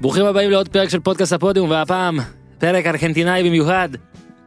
ברוכים 0.00 0.24
הבאים 0.24 0.50
לעוד 0.50 0.68
פרק 0.68 0.88
של 0.88 1.00
פודקאסט 1.00 1.32
הפודיום, 1.32 1.70
והפעם 1.70 2.18
פרק 2.58 2.86
ארגנטינאי 2.86 3.42
במיוחד. 3.48 3.88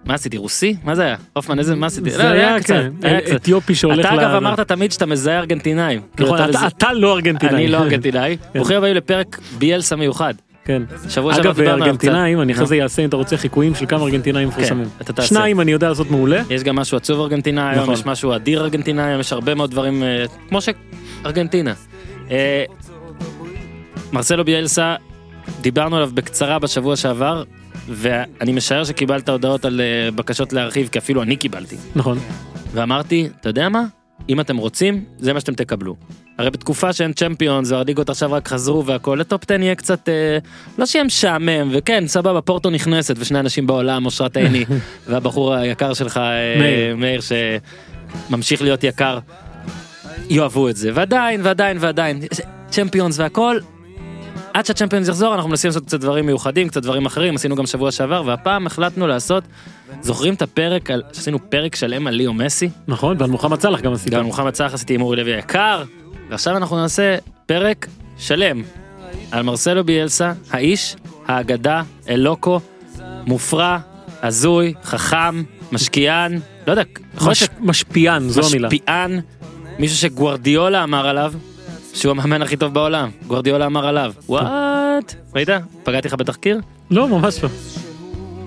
מה 0.06 0.14
עשיתי, 0.14 0.38
רוסי? 0.38 0.76
מה 0.84 0.96
זה 0.96 1.04
היה? 1.04 1.16
הופמן, 1.34 1.60
איזה, 1.60 1.76
מה 1.76 1.88
עשיתי? 1.88 2.10
זה 2.12 2.32
היה, 2.32 2.62
כן, 2.64 2.90
אתיופי 3.36 3.76
שהולך 3.76 4.06
אתה 4.06 4.16
ל- 4.16 4.20
אגב 4.20 4.36
אמרת 4.36 4.60
תמיד 4.60 4.92
שאתה 4.92 5.06
מזהה 5.06 5.38
ארגנטינאים. 5.40 6.02
נכון, 6.20 6.38
כאילו, 6.38 6.50
אתה- 6.50 6.68
אתה 6.68 6.94
לא 6.94 7.14
ארגנטינאי. 7.14 7.56
אני 7.56 7.68
לא 7.68 7.78
ארגנטינאי. 7.78 8.38
ברוכים 8.56 8.78
הבאים 8.78 8.96
לפרק 8.96 9.40
ביאלסה 9.58 9.96
מיוחד. 9.96 10.34
כן. 10.66 10.84
שבוע 11.10 11.34
שעבר 11.34 11.46
אגב, 11.50 11.56
דיברנו 11.56 11.74
עליו 11.74 11.86
ארגנטינאים, 11.88 12.42
אני 12.42 12.54
אחרי. 12.54 12.66
זה 12.66 12.84
אעשה 12.84 13.02
אם 13.04 13.10
אתה 13.10 13.16
רוצה 13.18 13.38
חיקויים 13.38 13.76
של 13.76 13.86
כמה 13.86 14.02
ארגנטינאים 14.02 14.48
מפורסמים. 14.48 14.86
אתה 15.02 15.14
תעשה. 15.14 15.28
שניים 15.28 15.62
אני 15.62 15.72
יודע 15.72 15.90
לעשות 15.90 16.12
מעולה. 16.12 16.42
יש 16.50 16.64
גם 16.64 16.76
משהו 16.76 16.98
עצוב 16.98 17.20
ארגנטינאי 17.20 17.64
היום, 17.64 17.82
נכון. 17.82 17.94
יש 17.94 18.06
משהו 18.06 18.36
אדיר 18.36 18.62
ארגנטינאי 18.62 19.04
היום, 19.06 19.20
יש 19.20 19.34
הרבה 19.34 19.56
מאוד 19.56 19.72
דברים, 19.72 20.04
אה, 20.04 20.24
כמו 20.50 20.60
שארגנטינה. 20.62 21.74
אה, 22.32 22.64
מרסלו 24.14 24.46
ביאלסה, 24.46 24.96
דיברנו 25.62 25.96
עליו 25.96 26.10
בקצרה 26.14 26.60
בשבוע 26.60 26.96
שעבר, 26.96 27.44
ואני 27.90 28.52
משער 28.52 28.84
שקיבלת 28.84 29.30
הודעות 29.30 29.66
על 29.66 29.82
אה, 29.82 30.12
בקשות 30.12 30.54
להרחיב, 30.54 30.90
כי 30.92 31.00
אפילו 31.00 31.22
אני 31.22 31.36
קיבלתי. 31.36 31.76
נכון. 31.96 32.20
ואמרתי, 32.74 33.30
אתה 33.40 33.50
יודע 33.50 33.70
מה? 33.70 33.84
אם 34.30 34.40
אתם 34.40 34.58
רוצים, 34.58 35.06
זה 35.20 35.34
מה 35.34 35.40
שאתם 35.40 35.54
תקבלו. 35.54 35.96
הרי 36.38 36.50
בתקופה 36.50 36.94
שאין 36.94 37.14
צ'מפיונס 37.14 37.72
והליגות 37.72 38.10
עכשיו 38.10 38.32
רק 38.32 38.48
חזרו 38.48 38.86
והכל, 38.86 39.18
לטופ 39.20 39.44
10 39.52 39.62
יהיה 39.62 39.76
קצת, 39.76 40.10
אה, 40.10 40.38
לא 40.78 40.86
שיהיה 40.86 41.04
משעמם, 41.04 41.70
וכן, 41.72 42.04
סבבה, 42.08 42.42
פורטו 42.42 42.70
נכנסת 42.70 43.16
ושני 43.20 43.40
אנשים 43.40 43.68
בעולם, 43.68 44.06
אושרת 44.06 44.38
עיני 44.38 44.66
והבחור 45.08 45.54
היקר 45.54 45.94
שלך, 45.94 46.18
אה, 46.18 46.56
מאיר. 46.60 46.96
מאיר, 46.96 47.22
שממשיך 48.30 48.62
להיות 48.62 48.84
יקר, 48.84 49.20
יאהבו 50.30 50.70
את 50.70 50.76
זה. 50.76 50.92
ועדיין, 50.94 51.42
ועדיין, 51.44 51.78
ועדיין, 51.80 52.20
צ'מפיונס 52.70 53.20
והכל, 53.20 53.60
עד 54.54 54.66
שהצ'מפיונס 54.66 55.08
יחזור 55.08 55.36
אנחנו 55.36 55.50
מנסים 55.50 55.68
לעשות 55.70 55.86
קצת 55.86 56.00
דברים 56.00 56.26
מיוחדים, 56.26 56.68
קצת 56.68 56.84
דברים 56.84 57.06
אחרים, 57.06 57.36
עשינו 57.36 57.56
גם 57.56 57.66
שבוע 57.66 57.92
שעבר, 57.92 58.24
והפעם 58.26 58.68
החלטנו 58.68 59.08
לעשות, 59.08 59.44
זוכרים 60.02 60.34
את 60.34 60.42
הפרק, 60.42 60.92
על- 60.92 61.04
שעשינו 61.14 61.50
פרק 61.50 61.76
שלם 61.76 62.08
על 62.08 62.14
ליאו 62.14 62.34
מסי? 62.34 62.70
נכון, 62.88 63.16
ועל 63.20 63.30
מוחמד 63.30 63.60
סאלח 63.62 63.82
גם 63.82 63.94
עשית. 63.94 64.14
גם 64.14 64.26
מוחמד 64.26 64.56
סאלח 64.56 64.74
עשיתי 64.74 64.96
עם 64.96 65.02
אורי 65.02 65.18
לוי 65.18 65.36
היקר, 65.36 65.84
ועכשיו 66.30 66.58
אנחנו 66.58 66.78
נעשה 66.78 67.18
פרק 67.46 67.88
שלם 68.18 68.62
על 69.32 69.44
מרסלו 69.44 69.84
ביאלסה, 69.84 70.34
האיש, 70.52 70.96
האגדה, 71.28 71.82
אלוקו, 72.10 72.60
מופרע, 73.28 73.78
הזוי, 74.24 74.74
חכם, 74.84 75.44
משקיען, 75.72 76.40
לא 76.68 76.72
יודע, 76.72 76.84
מש- 77.28 77.44
משפיען, 77.60 78.30
זו 78.30 78.42
המילה. 78.50 78.68
משפיען, 78.68 79.20
מישהו 79.80 79.98
שגוורדיולה 79.98 80.84
אמר 80.84 81.08
עליו, 81.08 81.34
שהוא 81.94 82.12
המאמן 82.12 82.42
הכי 82.42 82.58
טוב 82.58 82.74
בעולם, 82.74 83.10
גוורדיולה 83.28 83.66
אמר 83.66 83.88
עליו, 83.88 84.14
וואט, 84.30 85.16
ראית? 85.36 85.50
פגעתי 85.84 86.08
לך 86.08 86.14
בתחקיר? 86.14 86.60
לא, 86.92 87.08
ממש 87.08 87.44
לא. 87.44 87.50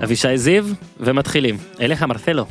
אבישי 0.04 0.38
זיו, 0.38 0.64
ומתחילים. 1.00 1.56
אליך 1.80 2.02
מרסלו. 2.02 2.46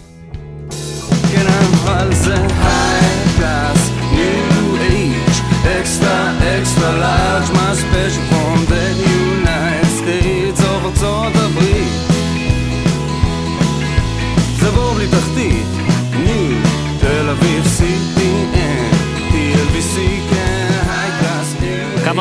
כן 1.31 1.45
אבל 1.47 2.13
זה 2.13 2.35
class, 2.35 3.79
new 4.13 4.77
age, 4.91 5.37
extra 5.63 6.15
extra 6.59 6.89
large, 7.03 8.32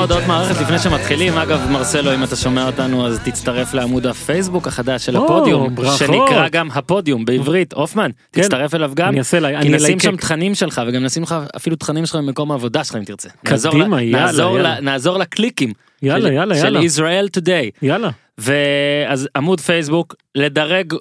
הודעות 0.02 0.22
מערכת 0.28 0.60
לפני 0.60 0.78
שמתחילים, 0.78 1.38
אגב 1.38 1.70
מרסלו 1.70 2.14
אם 2.14 2.24
אתה 2.24 2.36
שומע 2.36 2.66
אותנו 2.66 3.06
אז 3.06 3.20
תצטרף 3.24 3.74
לעמוד 3.74 4.06
הפייסבוק 4.06 4.66
החדש 4.66 5.06
של 5.06 5.16
הפודיום. 5.16 5.74
שנקרא 5.98 6.48
גם 6.48 6.68
הפודיום 6.74 7.24
בעברית, 7.24 7.72
הופמן, 7.72 8.10
כן. 8.32 8.42
תצטרף 8.42 8.74
אליו 8.74 8.92
גם, 8.94 9.08
אני 9.08 9.18
אעשה 9.18 9.40
לה- 9.40 9.48
כי 9.48 9.56
אני 9.56 9.68
נשים. 9.76 10.00
שם 10.00 10.16
תכנים 10.16 10.54
שלך 10.54 10.82
וגם 10.88 11.04
נשים 11.04 11.22
לך 11.22 11.34
אפילו 11.56 11.76
תכנים 11.76 12.06
שלך 12.06 12.16
ממקום 12.16 12.50
העבודה 12.50 12.84
שלך 12.84 12.96
אם 12.96 13.04
תרצה. 13.04 13.28
קדימה, 13.44 14.02
יאללה, 14.02 14.80
נעזור 14.80 15.12
יאללה. 15.14 15.24
לקליקים. 15.24 15.72
יאללה, 16.02 16.28
של- 16.28 16.32
יאללה, 16.34 16.54
של 16.54 16.64
יאללה. 16.64 16.84
Israel 16.84 17.28
Today. 17.28 17.70
יאללה. 17.82 18.10
ואז 18.38 19.28
עמוד 19.36 19.60
פייסבוק, 19.60 20.14
לדרג 20.34 20.94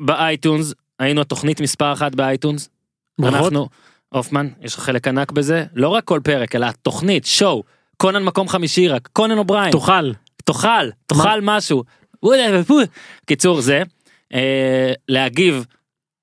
ב 0.00 0.09
iTunes, 0.09 0.74
היינו 0.98 1.20
התוכנית 1.20 1.60
מספר 1.60 1.92
אחת 1.92 2.14
ב 2.14 2.21
iTunes. 2.21 2.68
ברכות. 3.20 3.34
אנחנו, 3.42 3.68
הופמן, 4.08 4.48
יש 4.62 4.74
לך 4.74 4.80
חלק 4.80 5.08
ענק 5.08 5.32
בזה, 5.32 5.64
לא 5.74 5.88
רק 5.88 6.04
כל 6.04 6.20
פרק, 6.24 6.54
אלא 6.56 6.66
התוכנית, 6.66 7.26
show, 7.26 7.62
קונן 7.96 8.22
מקום 8.22 8.48
חמישי 8.48 8.88
רק, 8.88 9.08
קונן 9.12 9.38
אובריין, 9.38 9.72
תאכל. 9.72 10.12
תאכל, 10.44 10.90
תאכל 11.06 11.40
משהו. 11.42 11.84
קיצור 13.26 13.60
זה, 13.60 13.82
אה, 14.34 14.92
להגיב 15.08 15.64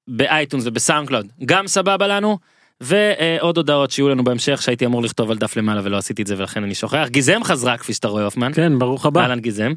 ב 0.07 0.14
iTunes 0.14 0.51
וב 0.51 0.63
SoundCloud, 0.66 1.28
גם 1.45 1.67
סבבה 1.67 2.07
לנו. 2.07 2.38
ועוד 2.81 3.57
הודעות 3.57 3.91
שיהיו 3.91 4.09
לנו 4.09 4.23
בהמשך 4.23 4.62
שהייתי 4.62 4.85
אמור 4.85 5.03
לכתוב 5.03 5.31
על 5.31 5.38
דף 5.38 5.57
למעלה 5.57 5.81
ולא 5.83 5.97
עשיתי 5.97 6.22
את 6.22 6.28
זה 6.28 6.38
ולכן 6.38 6.63
אני 6.63 6.75
שוכח. 6.75 7.07
גיזם 7.07 7.44
חזרה 7.44 7.78
כפי 7.78 7.94
שאתה 7.94 8.07
רואה 8.07 8.23
הופמן. 8.23 8.53
כן, 8.53 8.79
ברוך 8.79 9.06
הבא. 9.06 9.22
אהלן 9.22 9.39
גיזם. 9.39 9.73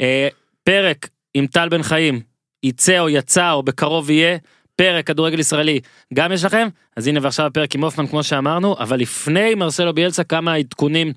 אה, 0.00 0.28
פרק 0.64 1.08
עם 1.34 1.46
טל 1.46 1.68
בן 1.68 1.82
חיים 1.82 2.20
יצא 2.62 2.98
או 2.98 3.08
יצא 3.08 3.52
או 3.52 3.62
בקרוב 3.62 4.10
יהיה 4.10 4.38
פרק 4.78 5.06
כדורגל 5.06 5.38
ישראלי 5.38 5.80
גם 6.14 6.32
יש 6.32 6.44
לכם 6.44 6.68
אז 6.96 7.06
הנה 7.06 7.20
ועכשיו 7.22 7.46
הפרק 7.46 7.74
עם 7.74 7.84
הופמן 7.84 8.06
כמו 8.06 8.22
שאמרנו 8.22 8.76
אבל 8.78 9.00
לפני 9.00 9.54
מרסלו 9.54 9.94
ביאלסה 9.94 10.24
כמה 10.24 10.54
עדכונים 10.54 11.12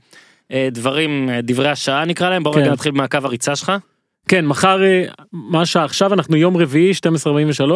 אה, 0.52 0.68
דברים 0.72 1.30
אה, 1.30 1.42
דברי 1.42 1.70
השעה 1.70 2.06
נקרא 2.06 2.30
להם 2.30 2.44
בוא 2.44 2.54
כן. 2.54 2.60
רגע 2.60 2.72
נתחיל 2.72 2.92
במעקב 2.92 3.26
הריצה 3.26 3.56
שלך. 3.56 3.72
כן, 4.28 4.46
מחר, 4.46 4.84
אה, 4.84 5.04
מה 5.32 5.62
השעה? 5.62 5.86
עכשיו 5.86 6.14
אנחנו 6.14 6.38
יום 6.38 6.58
רביעי, 6.58 6.92
12:43. 6.92 7.72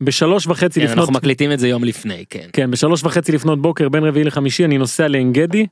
בשלוש 0.00 0.46
וחצי 0.46 0.80
כן, 0.80 0.86
לפנות, 0.86 0.98
אנחנו 0.98 1.12
מקליטים 1.12 1.52
את 1.52 1.58
זה 1.58 1.68
יום 1.68 1.84
לפני 1.84 2.24
כן. 2.30 2.48
כן, 2.52 2.70
בשלוש 2.70 3.04
וחצי 3.04 3.32
לפנות 3.32 3.62
בוקר 3.62 3.88
בין 3.88 4.04
רביעי 4.04 4.24
לחמישי 4.24 4.64
אני 4.64 4.78
נוסע 4.78 5.08
לעין 5.08 5.32
גדי. 5.32 5.66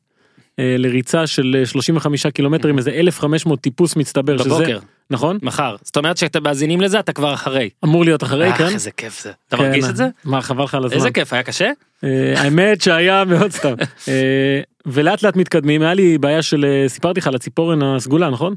לריצה 0.58 1.26
של 1.26 1.56
אה, 1.60 1.66
35 1.66 2.26
קילומטרים 2.26 2.78
איזה 2.78 2.90
1500 2.90 3.60
טיפוס 3.60 3.96
מצטבר 3.96 4.38
שזה 4.38 4.48
בבוקר 4.48 4.78
נכון 5.10 5.38
מחר 5.42 5.76
זאת 5.82 5.96
אומרת 5.96 6.16
שאתם 6.16 6.42
מאזינים 6.42 6.80
לזה 6.80 7.00
אתה 7.00 7.12
כבר 7.12 7.34
אחרי. 7.34 7.70
אמור 7.84 8.04
להיות 8.04 8.22
אחרי 8.22 8.50
אה, 8.50 8.58
כן. 8.58 8.64
איזה 8.64 8.90
כיף 8.90 9.22
זה. 9.22 9.32
אתה 9.48 9.56
כן, 9.56 9.62
מרגיש 9.62 9.84
את 9.84 9.96
זה? 9.96 10.08
מה 10.24 10.42
חבל 10.42 10.64
לך 10.64 10.74
על 10.74 10.84
הזמן. 10.84 10.96
איזה 10.96 11.10
כיף 11.10 11.32
היה 11.32 11.42
קשה? 11.42 11.70
אה, 12.04 12.34
האמת 12.36 12.80
שהיה 12.80 13.24
מאוד 13.24 13.50
סתם. 13.50 13.74
אה, 14.08 14.60
ולאט 14.86 15.22
לאט 15.22 15.36
מתקדמים 15.36 15.82
היה 15.82 15.94
לי 15.94 16.18
בעיה 16.18 16.42
של 16.42 16.84
סיפרתי 16.88 17.20
לך 17.20 17.26
על 17.26 17.34
הציפורן 17.34 17.82
הסגולה 17.82 18.30
נכון? 18.30 18.54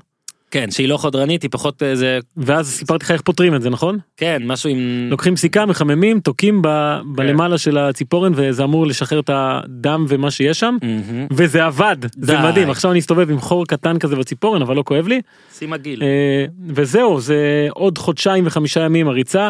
כן 0.53 0.71
שהיא 0.71 0.87
לא 0.89 0.97
חודרנית 0.97 1.43
היא 1.43 1.51
פחות 1.51 1.83
איזה 1.83 2.19
ואז 2.37 2.69
סיפרתי 2.69 3.05
לך 3.05 3.11
איך 3.11 3.21
פותרים 3.21 3.55
את 3.55 3.61
זה 3.61 3.69
נכון? 3.69 3.97
כן 4.17 4.41
משהו 4.45 4.69
עם 4.69 5.07
לוקחים 5.09 5.35
סיכה 5.35 5.65
מחממים 5.65 6.19
תוקעים 6.19 6.61
ב- 6.61 6.99
בלמעלה 7.15 7.57
של 7.57 7.77
הציפורן 7.77 8.31
וזה 8.35 8.63
אמור 8.63 8.87
לשחרר 8.87 9.19
את 9.19 9.29
הדם 9.33 10.05
ומה 10.07 10.31
שיש 10.31 10.59
שם 10.59 10.77
מהמם. 10.81 11.27
וזה 11.33 11.65
עבד 11.65 11.97
זה 12.01 12.33
די. 12.33 12.37
מדהים 12.43 12.69
עכשיו 12.69 12.91
אני 12.91 12.97
מסתובב 12.97 13.29
עם 13.29 13.39
חור 13.39 13.65
קטן 13.65 13.99
כזה 13.99 14.15
בציפורן 14.15 14.61
אבל 14.61 14.75
לא 14.75 14.83
כואב 14.83 15.07
לי 15.07 15.21
שים 15.57 15.69
מגעיל. 15.69 16.03
אה, 16.03 16.45
וזהו 16.67 17.19
זה 17.19 17.67
עוד 17.69 17.97
חודשיים 17.97 18.47
וחמישה 18.47 18.79
ימים 18.79 19.07
הריצה 19.07 19.49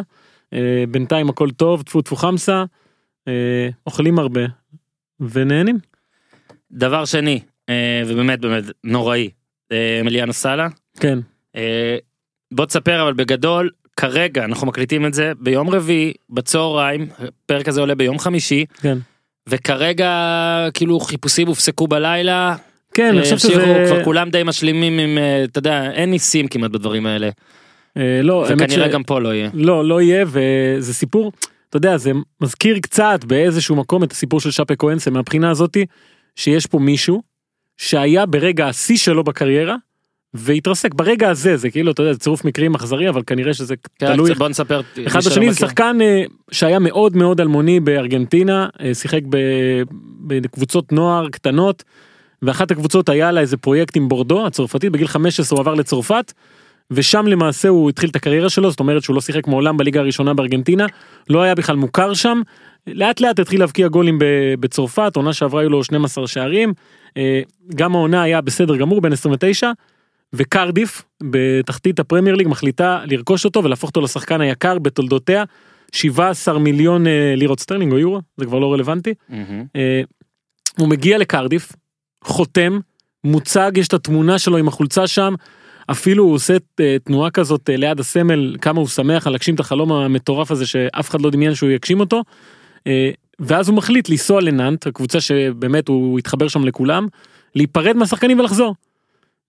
אה, 0.53 0.83
בינתיים 0.91 1.29
הכל 1.29 1.49
טוב 1.49 1.81
טפו 1.81 2.01
טפו 2.01 2.15
חמסה 2.15 2.63
אה, 3.27 3.69
אוכלים 3.87 4.19
הרבה 4.19 4.41
ונהנים. 5.19 5.77
דבר 6.71 7.05
שני 7.05 7.39
אה, 7.69 8.03
ובאמת 8.07 8.39
באמת 8.39 8.63
נוראי 8.83 9.29
אה, 9.71 10.01
מליאנו 10.03 10.33
סאלה 10.33 10.67
כן 10.99 11.19
אה, 11.55 11.97
בוא 12.51 12.65
תספר 12.65 13.01
אבל 13.03 13.13
בגדול 13.13 13.69
כרגע 13.97 14.45
אנחנו 14.45 14.67
מקליטים 14.67 15.05
את 15.05 15.13
זה 15.13 15.31
ביום 15.39 15.69
רביעי 15.69 16.13
בצהריים 16.29 17.07
הפרק 17.19 17.67
הזה 17.67 17.81
עולה 17.81 17.95
ביום 17.95 18.19
חמישי 18.19 18.65
כן. 18.81 18.97
וכרגע 19.49 20.09
כאילו 20.73 20.99
חיפושים 20.99 21.47
הופסקו 21.47 21.87
בלילה 21.87 22.55
כן, 22.93 23.09
אני 23.13 23.21
חושב 23.21 23.37
שזה... 23.37 23.83
כבר 23.87 24.03
כולם 24.03 24.29
די 24.29 24.43
משלימים 24.45 24.99
עם 24.99 25.17
אה, 25.17 25.43
אתה 25.43 25.59
יודע 25.59 25.91
אין 25.91 26.11
ניסים 26.11 26.47
כמעט 26.47 26.71
בדברים 26.71 27.05
האלה 27.05 27.29
אה, 27.97 28.19
לא, 28.23 28.45
וכנראה 28.49 28.89
ש- 28.89 28.93
גם 28.93 29.03
פה 29.03 29.19
לא 29.19 29.33
יהיה. 29.33 29.49
לא, 29.53 29.85
לא 29.85 30.01
יהיה, 30.01 30.25
וזה 30.27 30.93
סיפור, 30.93 31.31
אתה 31.69 31.77
יודע, 31.77 31.97
זה 31.97 32.11
מזכיר 32.41 32.79
קצת 32.79 33.19
באיזשהו 33.27 33.75
מקום 33.75 34.03
את 34.03 34.11
הסיפור 34.11 34.39
של 34.39 34.51
שפה 34.51 34.75
כהנסה 34.75 35.11
מהבחינה 35.11 35.49
הזאתי, 35.49 35.85
שיש 36.35 36.65
פה 36.65 36.79
מישהו 36.79 37.21
שהיה 37.77 38.25
ברגע 38.25 38.67
השיא 38.67 38.97
שלו 38.97 39.23
בקריירה, 39.23 39.75
והתרסק 40.33 40.93
ברגע 40.93 41.29
הזה, 41.29 41.57
זה 41.57 41.69
כאילו, 41.69 41.91
אתה 41.91 42.01
יודע, 42.01 42.13
זה 42.13 42.19
צירוף 42.19 42.45
מקרים 42.45 42.75
אכזרי, 42.75 43.09
אבל 43.09 43.21
כנראה 43.27 43.53
שזה 43.53 43.75
תלוי 43.97 44.33
כן, 44.33 44.39
בוא 44.39 44.49
נספר 44.49 44.81
אחד 45.07 45.19
בשני, 45.19 45.51
זה. 45.51 45.59
שחקן 45.59 45.97
אה, 46.01 46.23
שהיה 46.51 46.79
מאוד 46.79 47.17
מאוד 47.17 47.41
אלמוני 47.41 47.79
בארגנטינה, 47.79 48.67
אה, 48.81 48.93
שיחק 48.93 49.21
בקבוצות 50.27 50.91
נוער 50.91 51.29
קטנות, 51.29 51.83
ואחת 52.41 52.71
הקבוצות 52.71 53.09
היה 53.09 53.31
לה 53.31 53.41
איזה 53.41 53.57
פרויקט 53.57 53.97
עם 53.97 54.09
בורדו 54.09 54.45
הצרפתית, 54.45 54.91
בגיל 54.91 55.07
15 55.07 55.57
הוא 55.57 55.63
עבר 55.63 55.73
לצרפת, 55.73 56.33
ושם 56.91 57.27
למעשה 57.27 57.69
הוא 57.69 57.89
התחיל 57.89 58.09
את 58.09 58.15
הקריירה 58.15 58.49
שלו, 58.49 58.69
זאת 58.69 58.79
אומרת 58.79 59.03
שהוא 59.03 59.15
לא 59.15 59.21
שיחק 59.21 59.47
מעולם 59.47 59.77
בליגה 59.77 59.99
הראשונה 59.99 60.33
בארגנטינה, 60.33 60.85
לא 61.29 61.41
היה 61.41 61.55
בכלל 61.55 61.75
מוכר 61.75 62.13
שם, 62.13 62.41
לאט 62.87 63.21
לאט 63.21 63.39
התחיל 63.39 63.59
להבקיע 63.59 63.87
גולים 63.87 64.19
בצרפת, 64.59 65.15
עונה 65.15 65.33
שעברה 65.33 65.61
היו 65.61 65.69
לו 65.69 65.83
12 65.83 66.27
שערים, 66.27 66.73
אה, 67.17 67.41
גם 67.75 67.95
העונה 67.95 68.21
היה 68.21 68.41
בסדר 68.41 68.75
גמור, 68.75 69.01
בן 69.01 69.13
29, 69.13 69.71
וקרדיף 70.33 71.03
בתחתית 71.23 71.99
הפרמייר 71.99 72.35
ליג 72.35 72.47
מחליטה 72.47 73.01
לרכוש 73.05 73.45
אותו 73.45 73.63
ולהפוך 73.63 73.89
אותו 73.89 74.01
לשחקן 74.01 74.41
היקר 74.41 74.79
בתולדותיה. 74.79 75.43
17 75.91 76.59
מיליון 76.59 77.07
אה, 77.07 77.33
לירות 77.35 77.59
סטרלינג 77.59 77.91
או 77.91 77.99
יורו 77.99 78.21
זה 78.37 78.45
כבר 78.45 78.59
לא 78.59 78.73
רלוונטי. 78.73 79.13
מהמם. 79.29 79.65
אה, 79.75 80.01
הוא 80.77 80.87
מגיע 80.87 81.17
לקרדיף, 81.17 81.71
חותם, 82.23 82.79
מוצג, 83.23 83.71
יש 83.75 83.87
את 83.87 83.93
התמונה 83.93 84.39
שלו 84.39 84.57
עם 84.57 84.67
החולצה 84.67 85.07
שם, 85.07 85.33
אפילו 85.91 86.23
הוא 86.23 86.33
עושה 86.33 86.57
אה, 86.79 86.97
תנועה 87.03 87.31
כזאת 87.31 87.69
אה, 87.69 87.77
ליד 87.77 87.99
הסמל, 87.99 88.55
כמה 88.61 88.79
הוא 88.79 88.87
שמח 88.87 89.27
על 89.27 89.33
להגשים 89.33 89.55
את 89.55 89.59
החלום 89.59 89.91
המטורף 89.91 90.51
הזה 90.51 90.65
שאף 90.65 91.09
אחד 91.09 91.21
לא 91.21 91.29
דמיין 91.29 91.55
שהוא 91.55 91.69
יגשים 91.69 91.99
אותו. 91.99 92.23
אה, 92.87 93.11
ואז 93.39 93.69
הוא 93.69 93.77
מחליט 93.77 94.09
לנסוע 94.09 94.41
לנאנט, 94.41 94.87
הקבוצה 94.87 95.21
שבאמת 95.21 95.87
הוא 95.87 96.19
התחבר 96.19 96.47
שם 96.47 96.65
לכולם, 96.65 97.07
להיפרד 97.55 97.95
מהשחקנים 97.95 98.39
ולחזור. 98.39 98.75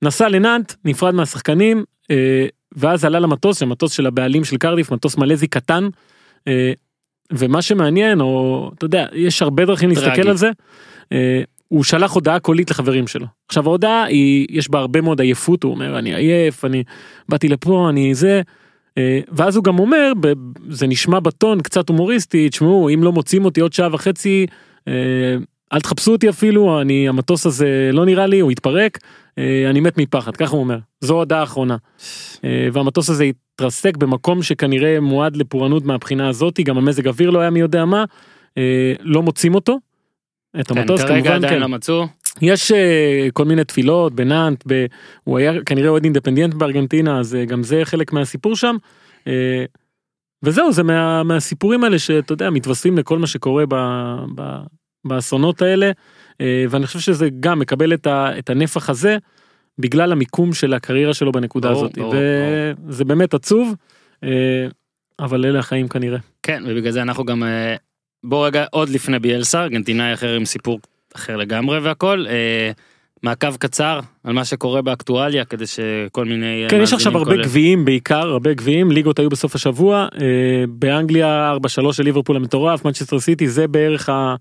נסע 0.04 0.28
לנאנט, 0.28 0.72
נפרד 0.84 1.14
מהשחקנים, 1.14 1.84
אה, 2.10 2.46
ואז 2.72 3.04
עלה 3.04 3.18
למטוס, 3.18 3.62
המטוס 3.62 3.92
של 3.92 4.06
הבעלים 4.06 4.44
של 4.44 4.56
קרדיף, 4.56 4.92
מטוס 4.92 5.16
מלזי 5.16 5.46
קטן. 5.46 5.88
אה, 6.48 6.72
ומה 7.32 7.62
שמעניין, 7.62 8.20
או 8.20 8.70
אתה 8.78 8.84
יודע, 8.84 9.06
יש 9.12 9.42
הרבה 9.42 9.64
דרכים 9.64 9.88
להסתכל 9.88 10.14
טרגי. 10.14 10.28
על 10.28 10.36
זה. 10.36 10.50
אה, 11.12 11.42
הוא 11.68 11.84
שלח 11.84 12.12
הודעה 12.12 12.40
קולית 12.40 12.70
לחברים 12.70 13.06
שלו. 13.06 13.26
עכשיו 13.48 13.66
ההודעה 13.66 14.04
היא, 14.04 14.46
יש 14.50 14.70
בה 14.70 14.78
הרבה 14.78 15.00
מאוד 15.00 15.20
עייפות, 15.20 15.62
הוא 15.62 15.72
אומר 15.72 15.98
אני 15.98 16.14
עייף, 16.14 16.64
אני 16.64 16.82
באתי 17.28 17.48
לפה, 17.48 17.86
אני 17.90 18.14
זה. 18.14 18.42
אה, 18.98 19.20
ואז 19.32 19.56
הוא 19.56 19.64
גם 19.64 19.78
אומר, 19.78 20.12
זה 20.68 20.86
נשמע 20.86 21.20
בטון 21.20 21.60
קצת 21.60 21.88
הומוריסטי, 21.88 22.48
תשמעו, 22.48 22.88
אם 22.94 23.02
לא 23.02 23.12
מוצאים 23.12 23.44
אותי 23.44 23.60
עוד 23.60 23.72
שעה 23.72 23.88
וחצי, 23.92 24.46
אה, 24.88 24.92
אל 25.72 25.80
תחפשו 25.80 26.12
אותי 26.12 26.28
אפילו, 26.28 26.80
אני, 26.80 27.08
המטוס 27.08 27.46
הזה 27.46 27.90
לא 27.92 28.04
נראה 28.06 28.26
לי, 28.26 28.40
הוא 28.40 28.50
התפרק, 28.50 28.98
אה, 28.98 29.08
אני 29.70 29.81
מת 29.81 29.98
מפחד, 29.98 30.36
ככה 30.36 30.52
הוא 30.52 30.60
אומר. 30.60 30.78
זו 31.00 31.14
ההודעה 31.14 31.40
האחרונה. 31.40 31.76
אה, 32.44 32.69
והמטוס 32.72 33.10
הזה 33.10 33.25
התרסק 33.25 33.96
במקום 33.96 34.42
שכנראה 34.42 35.00
מועד 35.00 35.36
לפורענות 35.36 35.84
מהבחינה 35.84 36.28
הזאת, 36.28 36.60
גם 36.60 36.78
המזג 36.78 37.08
אוויר 37.08 37.31
לא 37.31 37.40
היה 37.40 37.50
מי 37.50 37.60
יודע 37.60 37.84
מה, 37.84 38.04
אה, 38.58 38.92
לא 39.00 39.22
מוצאים 39.22 39.54
אותו. 39.54 39.78
את 40.60 40.69
כן, 40.69 40.78
המטוס 40.78 41.00
כרגע 41.00 41.14
כמובן, 41.14 41.34
עדיין 41.34 41.54
כן. 41.54 41.60
לא 41.60 41.69
מצאו. 41.69 42.06
יש 42.42 42.72
אה, 42.72 43.28
כל 43.32 43.44
מיני 43.44 43.64
תפילות 43.64 44.14
בנאנט, 44.14 44.64
ב... 44.66 44.86
הוא 45.25 45.38
היה 45.38 45.52
כנראה 45.66 45.88
אוהד 45.88 46.04
אינדפנדיאנט 46.04 46.54
בארגנטינה, 46.54 47.20
אז 47.20 47.34
אה, 47.34 47.44
גם 47.44 47.62
זה 47.62 47.81
חלק 47.84 48.12
מהסיפור 48.12 48.56
שם. 48.56 48.76
אה, 49.26 49.64
וזהו, 50.42 50.72
זה 50.72 50.82
מה, 50.82 51.22
מהסיפורים 51.22 51.84
האלה 51.84 51.98
שאתה 51.98 52.32
יודע, 52.32 52.50
מתווספים 52.50 52.98
לכל 52.98 53.19
מה 53.19 53.26
שקורה 53.26 53.64
ב, 53.69 53.75
ב, 54.34 54.42
באסונות 55.04 55.62
האלה, 55.62 55.90
אה, 56.40 56.64
ואני 56.70 56.86
חושב 56.86 56.98
שזה 56.98 57.28
גם 57.40 57.58
מקבל 57.58 57.94
את, 57.94 58.06
ה, 58.06 58.38
את 58.38 58.50
הנפח 58.50 58.90
הזה, 58.90 59.16
בגלל 59.78 60.12
המיקום 60.12 60.54
של 60.54 60.74
הקריירה 60.74 61.14
שלו 61.14 61.32
בנקודה 61.32 61.68
ברור, 61.68 61.84
הזאת. 61.84 61.98
ברור, 61.98 62.14
וזה 62.86 63.04
באמת 63.04 63.34
עצוב, 63.34 63.74
אה, 64.24 64.28
אבל 65.18 65.44
אלה 65.46 65.58
החיים 65.58 65.88
כנראה. 65.88 66.18
כן, 66.42 66.62
ובגלל 66.66 66.92
זה 66.92 67.02
אנחנו 67.02 67.24
גם... 67.24 67.42
אה, 67.42 67.76
בוא 68.24 68.46
רגע, 68.46 68.64
עוד 68.70 68.88
לפני 68.88 69.18
ביאלסה, 69.18 69.62
ארגנטינאי 69.62 70.14
אחר 70.14 70.34
עם 70.34 70.44
סיפור 70.44 70.80
אחר 71.14 71.36
לגמרי 71.36 71.78
והכל. 71.78 72.24
מעקב 73.24 73.56
קצר 73.56 74.00
על 74.24 74.32
מה 74.32 74.44
שקורה 74.44 74.82
באקטואליה 74.82 75.44
כדי 75.44 75.64
שכל 75.66 76.24
מיני... 76.24 76.66
כן, 76.68 76.80
יש 76.82 76.92
עכשיו 76.92 77.18
הרבה 77.18 77.36
גביעים 77.36 77.84
בעיקר, 77.84 78.28
הרבה 78.28 78.54
גביעים, 78.54 78.90
ליגות 78.90 79.18
היו 79.18 79.30
בסוף 79.30 79.54
השבוע, 79.54 80.08
אה, 80.20 80.64
באנגליה 80.68 81.54
4-3 81.88 81.92
של 81.92 82.02
ליברפול 82.02 82.36
המטורף, 82.36 82.84
מנצ'סטר 82.84 83.20
סיטי, 83.20 83.48
זה 83.48 83.68
בערך 83.68 84.08
ה... 84.08 84.34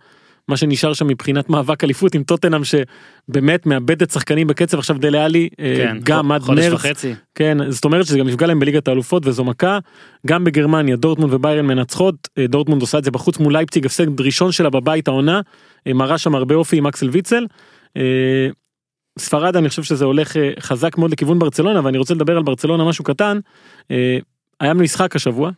מה 0.48 0.58
שנשאר 0.58 0.94
שם 0.94 1.08
מבחינת 1.08 1.50
מאבק 1.50 1.84
אליפות 1.84 2.16
עם 2.16 2.24
טוטנאם 2.24 2.62
שבאמת 2.64 3.66
מאבדת 3.66 4.12
שחקנים 4.12 4.48
בקצב 4.48 4.78
עכשיו 4.78 4.98
דלה 4.98 5.26
אלי, 5.26 5.50
אה, 5.60 5.76
כן, 5.78 5.98
גם 6.04 6.32
עד 6.32 6.42
מרץ, 6.48 6.74
וחצי. 6.74 7.14
כן, 7.36 7.72
זאת 7.72 7.86
אומרת 7.86 8.06
שזה 8.06 8.18
גם 8.18 8.30
יפגע 8.30 8.48
להם 8.48 8.60
בליגת 8.60 8.88
האלופות 8.88 9.28
וזו 9.28 9.44
מכה, 9.44 9.80
גם 10.28 10.44
בגרמניה 10.44 10.96
דורטמונד 10.96 11.34
וביירן 11.34 11.66
מנצחות, 11.66 12.28
אה, 12.38 12.48
דורטמונד 12.48 12.82
עושה 12.82 12.98
את 12.98 13.04
זה 13.04 13.12
בחוץ 13.12 13.38
מול 13.38 13.54
לייפציג, 13.54 13.86
הפסד 13.86 14.22
ראשון 14.22 14.52
שלה 14.52 14.70
בבית 14.70 15.08
העונה, 15.08 15.42
אה, 15.88 15.94
מראה 15.94 16.18
שם 16.18 16.36
הרבה 16.36 16.56
אופי 16.56 16.78
עם 16.78 16.88
אקסל 16.88 17.10
ויצל. 17.10 17.46
ספרד 19.20 19.56
אני 19.56 19.70
חושב 19.70 19.84
שזה 19.84 20.06
הולך 20.06 20.36
חזק 20.60 20.98
מאוד 20.98 21.12
לכיוון 21.12 21.40
ברצלונה 21.40 21.82
ואני 21.84 21.98
רוצה 21.98 22.14
לדבר 22.14 22.38
על 22.38 22.44
ברצלונה 22.44 22.84
משהו 22.86 23.04
קטן. 23.04 23.40
היה 24.60 24.74
משחק 24.74 25.16
השבוע 25.16 25.52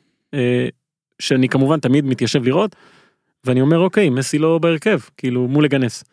שאני 1.22 1.50
כמובן 1.50 1.80
תמיד 1.80 2.06
מתיישב 2.06 2.44
לראות 2.44 2.76
ואני 3.46 3.62
אומר 3.62 3.80
אוקיי 3.80 4.10
מסי 4.10 4.38
לא 4.40 4.58
בהרכב 4.58 5.00
כאילו 5.18 5.48
מול 5.48 5.64
לגנס. 5.64 6.04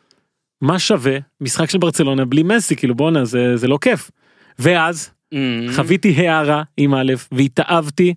מה 0.60 0.78
שווה 0.78 1.16
משחק 1.40 1.70
של 1.70 1.78
ברצלונה 1.78 2.24
בלי 2.24 2.42
מסי 2.42 2.76
כאילו 2.76 2.94
בואנה 2.94 3.24
זה 3.24 3.56
זה 3.56 3.68
לא 3.68 3.78
כיף. 3.80 4.10
ואז 4.58 5.10
Mm, 5.34 5.36
חוויתי 5.76 6.08
הערה 6.28 6.62
עם 6.76 6.94
א' 6.94 7.12
והתאהבתי 7.32 8.14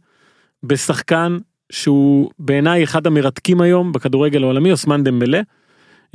בשחקן 0.64 1.38
שהוא 1.72 2.30
בעיניי 2.40 2.84
אחד 2.84 3.08
המרתקים 3.08 3.62
היום 3.62 3.92
בכדורגל 3.92 4.44
העולמי 4.44 4.72
אוסמן 4.72 5.04
דמבלה. 5.04 5.42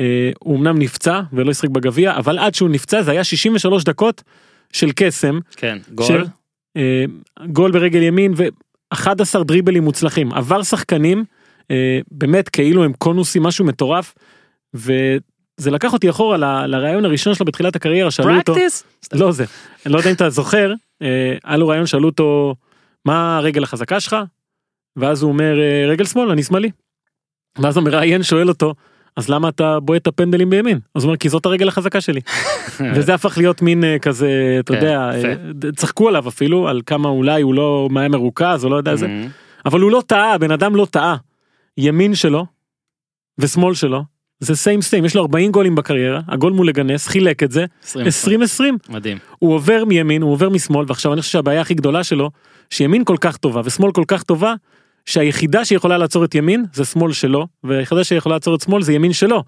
אה, 0.00 0.31
הוא 0.38 0.56
אמנם 0.58 0.79
נפצע 0.79 1.20
ולא 1.32 1.50
ישחק 1.50 1.69
בגביע 1.69 2.17
אבל 2.17 2.38
עד 2.38 2.55
שהוא 2.55 2.69
נפצע 2.69 3.02
זה 3.02 3.11
היה 3.11 3.25
63 3.25 3.85
דקות 3.85 4.23
של 4.73 4.91
קסם 4.97 5.38
כן, 5.56 5.79
גול. 5.94 6.06
של- 6.06 6.25
אה, 6.76 7.05
גול 7.47 7.70
ברגל 7.70 8.02
ימין 8.02 8.32
ו11 8.94 9.08
דריבלים 9.44 9.85
מוצלחים 9.85 10.32
עבר 10.32 10.62
שחקנים 10.62 11.25
באמת 12.11 12.49
כאילו 12.49 12.84
הם 12.84 12.93
קונוסים 12.93 13.43
משהו 13.43 13.64
מטורף. 13.64 14.14
וזה 14.75 15.70
לקח 15.70 15.93
אותי 15.93 16.11
אחורה 16.11 16.37
ל- 16.37 16.67
לרעיון 16.67 17.05
הראשון 17.05 17.34
שלו 17.34 17.46
בתחילת 17.46 17.76
הקריירה 17.76 18.11
שאלו 18.11 18.34
אותו 18.38 18.55
פרקטיס? 18.55 18.84
לא 19.12 19.32
זה 19.32 19.44
אני 19.87 19.93
לא 19.93 19.99
יודע 19.99 20.11
אם 20.11 20.14
אתה 20.14 20.31
זוכר 20.31 20.72
אה, 21.02 21.34
היה 21.44 21.56
לו 21.56 21.69
רעיון 21.69 21.87
שאלו 21.87 22.08
אותו 22.08 22.55
מה 23.05 23.37
הרגל 23.37 23.62
החזקה 23.62 24.00
שלך 24.00 24.17
ואז 24.96 25.22
הוא 25.22 25.32
אומר 25.32 25.58
"אה, 25.61 25.87
רגל 25.88 26.05
שמאל 26.05 26.31
אני 26.31 26.43
שמאלי. 26.43 26.70
ואז 27.58 27.76
המראיין 27.76 28.23
שואל 28.23 28.49
אותו 28.49 28.75
אז 29.16 29.28
למה 29.28 29.49
אתה 29.49 29.81
בועט 29.81 30.02
את 30.02 30.06
הפנדלים 30.06 30.50
בימין 30.50 30.78
אז 30.94 31.02
הוא 31.02 31.08
אומר 31.08 31.16
כי 31.16 31.28
זאת 31.28 31.46
הרגל 31.46 31.69
החזקה 31.69 32.00
שלי 32.00 32.20
וזה 32.94 33.14
הפך 33.14 33.38
להיות 33.38 33.62
מין 33.62 33.84
אה, 33.84 33.99
כזה 33.99 34.31
אתה 34.61 34.73
כן, 34.73 34.78
יודע. 34.78 35.11
אה, 35.11 35.73
צחקו 35.76 36.08
עליו 36.08 36.28
אפילו 36.28 36.69
על 36.69 36.81
כמה 36.87 37.08
אולי 37.08 37.43
הוא 37.43 37.55
לא 37.55 37.88
היה 37.96 38.08
מרוכז 38.08 38.64
או 38.64 38.70
לא 38.70 38.76
יודע 38.76 38.96
זה 38.96 39.06
Mm, 39.06 39.66
אבל 39.66 39.81
הוא 39.81 39.90
לא 39.90 40.02
טעה 40.06 40.38
בן 40.38 40.50
אדם 40.50 40.76
לא 40.76 40.87
טעה. 40.90 41.16
ימין 41.78 42.14
שלו 42.14 42.46
ושמאל 43.38 43.75
שלו 43.75 44.02
זה 44.40 44.56
סיים 44.56 44.82
סיים 44.82 45.05
יש 45.05 45.17
לו 45.17 45.22
40 45.22 45.52
גולים 45.52 45.75
בקריירה 45.75 46.20
הגול 46.28 46.52
מול 46.52 46.69
לגנס 46.69 47.06
חילק 47.06 47.43
את 47.43 47.50
זה 47.50 47.64
20. 47.84 48.06
20 48.06 48.43
20 48.43 48.78
מדהים. 48.88 49.19
הוא 49.38 49.55
עובר 49.55 49.84
מימין 49.84 50.22
הוא 50.22 50.32
עובר 50.32 50.49
משמאל 50.49 50.84
ועכשיו 50.88 51.12
אני 51.12 51.20
חושב 51.20 51.32
שהבעיה 51.32 51.61
הכי 51.61 51.75
גדולה 51.75 52.05
שלו 52.05 52.31
שימין 52.71 53.04
כל 53.04 53.16
כך 53.21 53.37
טובה 53.37 53.61
ושמאל 53.64 53.92
כל 53.92 54.04
כך 54.09 54.23
טובה 54.23 54.54
שהיחידה 55.06 55.64
שיכולה 55.64 55.99
לעצור 55.99 56.25
את 56.25 56.35
ימין 56.35 56.64
זה 56.73 56.85
שמאל 56.85 57.12
שלו 57.12 57.47
והיחידה 57.64 58.04
שיכולה 58.04 58.35
לעצור 58.35 58.54
את 58.54 58.61
שמאל 58.61 58.83
זה 58.83 58.92
ימין 58.92 59.12
שלו. 59.12 59.44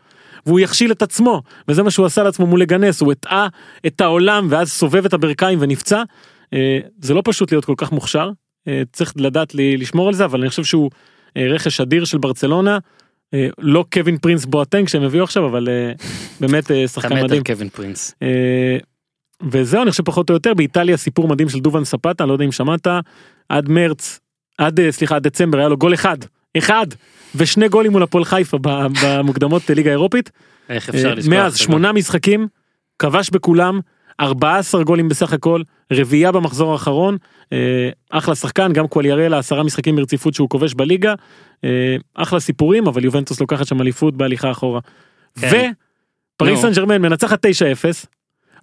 והוא 0.46 0.61
יכשיל 0.61 0.92
את 0.92 1.02
עצמו 1.02 1.42
וזה 1.68 1.82
מה 1.82 1.90
שהוא 1.90 2.06
עשה 2.06 2.23
לעצמו 2.23 2.46
מול 2.46 2.61
לגנס 2.61 3.00
הוא 3.00 3.12
הטעה 3.12 3.49
את 3.87 4.00
העולם 4.00 4.46
ואז 4.50 4.73
סובב 4.73 5.04
את 5.04 5.12
הברכיים 5.12 5.58
ונפצע. 5.62 6.02
אה, 6.52 6.78
זה 7.00 7.14
לא 7.14 7.23
פשוט 7.25 7.52
להיות 7.52 7.64
כל 7.64 7.75
כך 7.76 7.92
מוכשר 7.92 8.30
אה, 8.68 8.82
צריך 8.92 9.12
לדעת 9.16 9.52
לשמור 9.54 10.08
על 10.08 10.14
זה 10.14 10.25
אבל 10.25 10.40
אני 10.40 10.49
חושב 10.49 10.64
שהוא 10.64 10.90
רכש 11.36 11.80
אדיר 11.80 12.04
של 12.04 12.18
ברצלונה. 12.18 12.78
אה, 13.34 13.48
לא 13.58 13.84
קווין 13.92 14.18
פרינס 14.18 14.44
בואטנק 14.44 14.88
שהם 14.88 15.02
הביאו 15.02 15.24
עכשיו 15.24 15.46
אבל 15.46 15.68
אה, 15.68 15.92
באמת 16.40 16.70
אה, 16.70 16.88
שחקן 16.88 17.24
מדהים. 17.24 17.44
קווין 17.44 17.68
פרינס. 17.68 18.14
אה, 18.22 18.76
וזהו 19.50 19.82
אני 19.82 19.90
חושב 19.90 20.02
פחות 20.02 20.30
או 20.30 20.34
יותר 20.34 20.54
באיטליה 20.54 20.96
סיפור 20.96 21.28
מדהים 21.28 21.48
של 21.48 21.60
דובן 21.60 21.84
ספטה 21.84 22.26
לא 22.26 22.32
יודע 22.32 22.44
אם 22.44 22.52
שמעת 22.52 22.86
עד 23.48 23.68
מרץ 23.68 24.20
עד 24.58 24.80
אה, 24.80 24.92
סליחה 24.92 25.16
עד 25.16 25.22
דצמבר 25.22 25.58
היה 25.58 25.68
לו 25.68 25.76
גול 25.76 25.94
אחד 25.94 26.16
אחד 26.58 26.86
ושני 27.34 27.68
גולים 27.68 27.92
מול 27.92 28.02
הפועל 28.02 28.24
חיפה 28.24 28.58
במוקדמות 29.02 29.70
ליגה 29.70 29.90
אירופית 29.90 30.30
איך 30.68 30.88
אפשר 30.88 31.08
אה, 31.08 31.14
לשכוח? 31.14 31.34
מאז? 31.34 31.56
שמונה 31.56 31.92
משחקים 31.92 32.48
כבש 32.98 33.30
בכולם 33.30 33.80
14 34.21 34.83
גולים 34.83 35.09
בסך 35.09 35.33
הכל 35.33 35.62
רביעייה 35.92 36.33
במחזור 36.33 36.73
האחרון 36.73 37.16
אה, 37.52 37.88
אחלה 38.11 38.35
שחקן 38.35 38.73
גם 38.73 38.88
קואליארלה 38.88 39.38
עשרה 39.38 39.62
משחקים 39.62 39.97
ברציפות 39.97 40.35
שהוא 40.35 40.49
כובש 40.49 40.75
בליגה 40.75 41.14
אה, 41.64 41.97
אחלה 42.14 42.40
סיפורים 42.40 42.87
אבל 42.87 43.04
יובנטוס 43.04 43.40
לוקחת 43.40 43.66
שם 43.66 43.81
אליפות 43.81 44.16
בהליכה 44.16 44.50
אחורה. 44.50 44.81
כן. 45.40 45.73
ופריס. 46.37 46.61
סן 46.61 46.73
ג'רמן 46.73 47.02
מנצחת 47.02 47.47
9-0. 47.47 47.49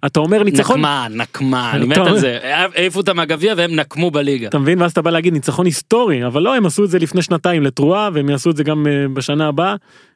אתה 0.06 0.20
אומר 0.20 0.42
ניצחון 0.42 0.78
נקמה, 0.78 1.06
נקמה, 1.10 1.72
אני 1.72 1.86
מת 1.86 1.96
על 1.98 2.18
זה. 2.18 2.38
העיפו 2.42 2.98
אותם 2.98 3.16
מהגביע 3.16 3.54
והם 3.56 3.76
נקמו 3.76 4.10
בליגה. 4.10 4.48
אתה 4.48 4.58
מבין 4.58 4.82
ואז 4.82 4.92
אתה 4.92 5.02
בא 5.02 5.10
להגיד 5.10 5.32
ניצחון 5.32 5.66
היסטורי 5.66 6.26
אבל 6.26 6.42
לא 6.42 6.56
הם 6.56 6.66
עשו 6.66 6.84
את 6.84 6.90
זה 6.90 6.98
לפני 6.98 7.22
שנתיים 7.22 7.62
לתרועה 7.62 8.10
והם 8.14 8.28
יעשו 8.30 8.50
את 8.50 8.56
זה 8.56 8.64
גם 8.64 8.86
אה, 8.86 9.08
בשנה 9.14 9.48
הבאה 9.48 9.74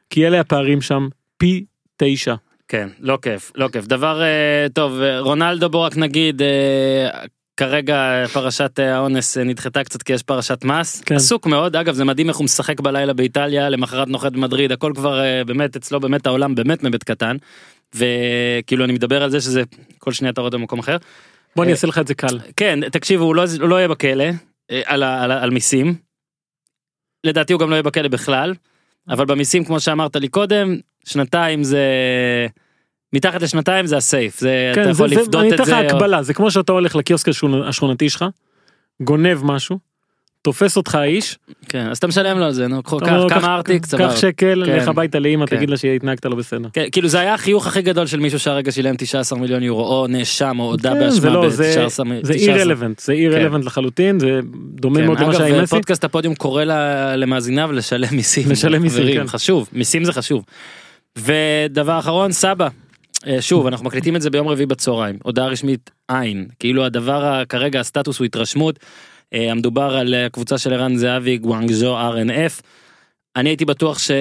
כי 0.09 0.27
אלה 0.27 0.39
הפערים 0.39 0.81
שם 0.81 1.07
פי 1.37 1.65
תשע. 1.97 2.35
כן, 2.67 2.89
לא 2.99 3.17
כיף, 3.21 3.51
לא 3.55 3.67
כיף. 3.67 3.85
דבר 3.85 4.21
אה, 4.21 4.67
טוב, 4.73 4.99
רונלדו 5.19 5.69
בוא 5.69 5.85
רק 5.85 5.97
נגיד, 5.97 6.41
אה, 6.41 7.09
כרגע 7.57 8.25
פרשת 8.33 8.79
אה, 8.79 8.95
האונס 8.95 9.37
נדחתה 9.37 9.83
קצת 9.83 10.03
כי 10.03 10.13
יש 10.13 10.23
פרשת 10.23 10.63
מס. 10.63 11.01
כן. 11.01 11.15
עסוק 11.15 11.45
מאוד, 11.45 11.75
אגב 11.75 11.93
זה 11.93 12.05
מדהים 12.05 12.29
איך 12.29 12.37
הוא 12.37 12.43
משחק 12.45 12.79
בלילה 12.79 13.13
באיטליה, 13.13 13.69
למחרת 13.69 14.07
נוחת 14.07 14.31
במדריד, 14.31 14.71
הכל 14.71 14.91
כבר 14.95 15.21
באמת 15.45 15.75
אצלו 15.75 15.99
באמת 15.99 16.27
העולם 16.27 16.55
באמת 16.55 16.83
מבית 16.83 17.03
קטן. 17.03 17.37
וכאילו 17.95 18.85
אני 18.85 18.93
מדבר 18.93 19.23
על 19.23 19.29
זה 19.29 19.41
שזה 19.41 19.63
כל 19.99 20.11
שנייה 20.11 20.31
אתה 20.31 20.41
רואה 20.41 20.51
במקום 20.51 20.79
אחר. 20.79 20.97
בוא 21.55 21.63
אני 21.63 21.71
אעשה 21.71 21.87
לך 21.87 21.99
את 21.99 22.07
זה 22.07 22.13
קל. 22.13 22.39
כן, 22.57 22.89
תקשיבו, 22.89 23.23
הוא 23.23 23.35
לא, 23.35 23.43
הוא 23.61 23.69
לא 23.69 23.75
יהיה 23.75 23.87
בכלא 23.87 24.23
על, 24.69 25.03
על, 25.03 25.31
ה- 25.31 25.43
על 25.43 25.49
מיסים. 25.49 25.95
לדעתי 27.23 27.53
הוא 27.53 27.59
גם 27.59 27.69
לא 27.69 27.75
יהיה 27.75 27.83
בכלא 27.83 28.07
בכלל, 28.07 28.53
אבל 29.09 29.25
במיסים, 29.25 29.65
כמו 29.65 29.79
שאמרת 29.79 30.15
לי 30.15 30.27
קודם, 30.27 30.75
שנתיים 31.05 31.63
זה... 31.63 31.81
מתחת 33.13 33.41
לשנתיים 33.41 33.85
זה 33.87 33.97
הסייף, 33.97 34.39
זה, 34.39 34.69
אתה 34.71 34.79
כן, 34.79 34.85
זה, 34.85 34.89
יכול 34.89 35.09
זה, 35.09 35.15
לפדות 35.21 35.41
אני 35.41 35.49
את 35.49 35.53
אתן 35.53 35.63
לך 35.63 35.69
זה. 35.69 35.79
או- 35.79 35.85
הקבלה, 35.85 36.23
זה 36.23 36.33
כמו 36.33 36.51
שאתה 36.51 36.71
הולך 36.71 36.95
לקיוסק 36.95 37.27
השכונ- 37.29 37.67
השכונתי 37.67 38.09
שלך, 38.09 38.25
גונב 39.01 39.37
משהו, 39.43 39.79
תופס 40.45 40.77
אותך 40.77 40.95
האיש, 40.95 41.37
כן, 41.69 41.87
אז 41.91 41.97
אתה 41.97 42.07
משלם 42.07 42.37
לו 42.39 42.45
על 42.45 42.51
זה, 42.51 42.67
נו, 42.67 42.75
לו, 42.75 42.83
קח 42.83 42.97
"קח- 43.29 43.39
כמה 43.41 43.55
ארטיק, 43.55 43.85
סבבה. 43.85 44.09
קח 44.09 44.15
שקל, 44.15 44.63
כן. 44.65 44.77
לך 44.77 44.87
הביתה 44.87 45.19
לאמא, 45.19 45.45
כן. 45.45 45.55
תגיד 45.57 45.69
לה 45.69 45.77
שהתנהגת 45.77 46.25
לא 46.25 46.35
בסדר. 46.35 46.69
כן, 46.73 46.85
כאילו 46.91 47.07
זה 47.07 47.19
היה 47.19 47.33
החיוך 47.33 47.67
הכי 47.67 47.81
גדול 47.81 48.07
של 48.07 48.19
מישהו 48.19 48.39
שהרגע 48.39 48.71
שילם 48.71 48.95
19 48.97 49.39
מיליון 49.39 49.63
יורו, 49.63 49.83
או 50.01 50.07
נאשם, 50.07 50.55
או 50.59 50.65
הודה 50.65 50.93
באשמה 50.93 51.29
לא, 51.29 51.49
זה- 51.49 51.75
ב-19 51.87 52.25
זה 52.25 52.33
אי-רלוונט, 52.33 52.99
זה 52.99 53.13
אי-רלוונט 53.13 53.65
לחלוטין, 53.65 54.19
זה 54.19 54.39
דומה 54.75 55.01
מאוד 55.05 55.19
למה 55.19 55.33
שהיה 55.33 55.45
עם 55.45 55.51
כן, 55.51 55.55
אגב, 55.55 55.63
מסי. 55.63 55.75
פודקאסט 55.75 56.03
הפודיום 56.03 56.35
קורא 56.35 56.63
למאזיניו 57.15 57.71
לשלם 57.71 58.07
מיסים. 58.11 58.51
לשלם 58.51 58.81
מיסים, 58.81 59.13
כן. 59.13 59.27
חשוב, 59.27 59.69
מיסים 59.73 60.03
זה 60.03 60.13
חשוב. 60.13 60.43
ודבר 61.17 61.99
אחרון, 61.99 62.31
סבא. 62.31 62.67
אה, 63.27 63.41
שוב, 63.41 63.67
אנחנו 63.69 63.85
מקליטים 63.85 64.15
את 64.15 64.21
זה 64.21 64.29
ביום 64.29 64.47
רביעי 64.47 64.65
בצהריים, 64.65 65.17
הודעה 65.23 65.47
רשמית 65.47 65.91
אין, 66.11 66.45
כאילו 66.59 66.85
הדבר, 66.85 67.43
כרגע 67.49 67.79
הסטטוס 67.79 68.19
הוא 68.19 68.25
התרשמות, 68.25 68.79
המדובר 69.31 69.95
על 69.95 70.13
אה, 70.13 70.25
הקבוצה 70.25 70.57
של 70.57 70.73
ערן 70.73 70.95
זהבי, 70.95 71.37
גואנגז'ו 71.37 71.97
RNF. 71.97 72.61
אני 73.35 73.49
הייתי 73.49 73.65
בטוח 73.65 73.99
ש... 73.99 74.11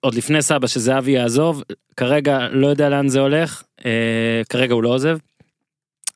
עוד 0.00 0.14
לפני 0.14 0.42
סבא 0.42 0.66
שזהבי 0.66 1.10
יעזוב, 1.10 1.62
כרגע 1.96 2.48
לא 2.52 2.66
יודע 2.66 2.88
לאן 2.88 3.08
זה 3.08 3.20
הולך, 3.20 3.62
אה, 3.84 4.42
כרגע 4.48 4.74
הוא 4.74 4.82
לא 4.82 4.88
עוזב. 4.88 5.18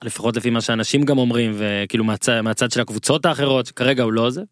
לפחות 0.04 0.36
לפי 0.36 0.50
מה 0.50 0.60
שאנשים 0.60 1.02
גם 1.04 1.18
אומרים 1.18 1.52
וכאילו 1.56 2.04
מהצד, 2.04 2.40
מהצד 2.40 2.70
של 2.70 2.80
הקבוצות 2.80 3.26
האחרות 3.26 3.70
כרגע 3.70 4.02
הוא 4.02 4.12
לא 4.12 4.26
עוזב. 4.26 4.42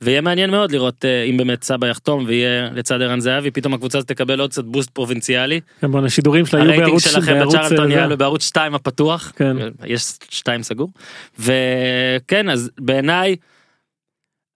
ויהיה 0.00 0.20
מעניין 0.20 0.50
מאוד 0.50 0.72
לראות 0.72 1.04
אה, 1.04 1.22
אם 1.22 1.36
באמת 1.36 1.62
סבא 1.62 1.86
יחתום 1.86 2.24
ויהיה 2.26 2.70
לצד 2.74 3.02
ערן 3.02 3.20
זהבי 3.20 3.50
פתאום 3.50 3.74
הקבוצה 3.74 3.98
הזאת 3.98 4.08
תקבל 4.08 4.40
עוד 4.40 4.50
קצת 4.50 4.64
בוסט 4.64 4.90
פרובינציאלי. 4.90 5.60
כן, 5.80 6.04
השידורים 6.04 6.46
שלה 6.46 6.58
יהיו 6.58 6.66
הרייטינג 6.66 6.88
בערוץ, 6.88 7.08
שלכם 7.08 7.34
בערוץ, 7.34 7.54
בצ'רלטון 7.54 7.90
אה, 7.90 7.96
יעלה 7.96 8.08
זה. 8.08 8.16
בערוץ 8.16 8.42
2 8.42 8.74
הפתוח. 8.74 9.32
כן. 9.36 9.56
יש 9.86 10.12
2 10.30 10.62
סגור. 10.62 10.90
וכן 11.38 12.50
אז 12.50 12.70
בעיניי. 12.80 13.36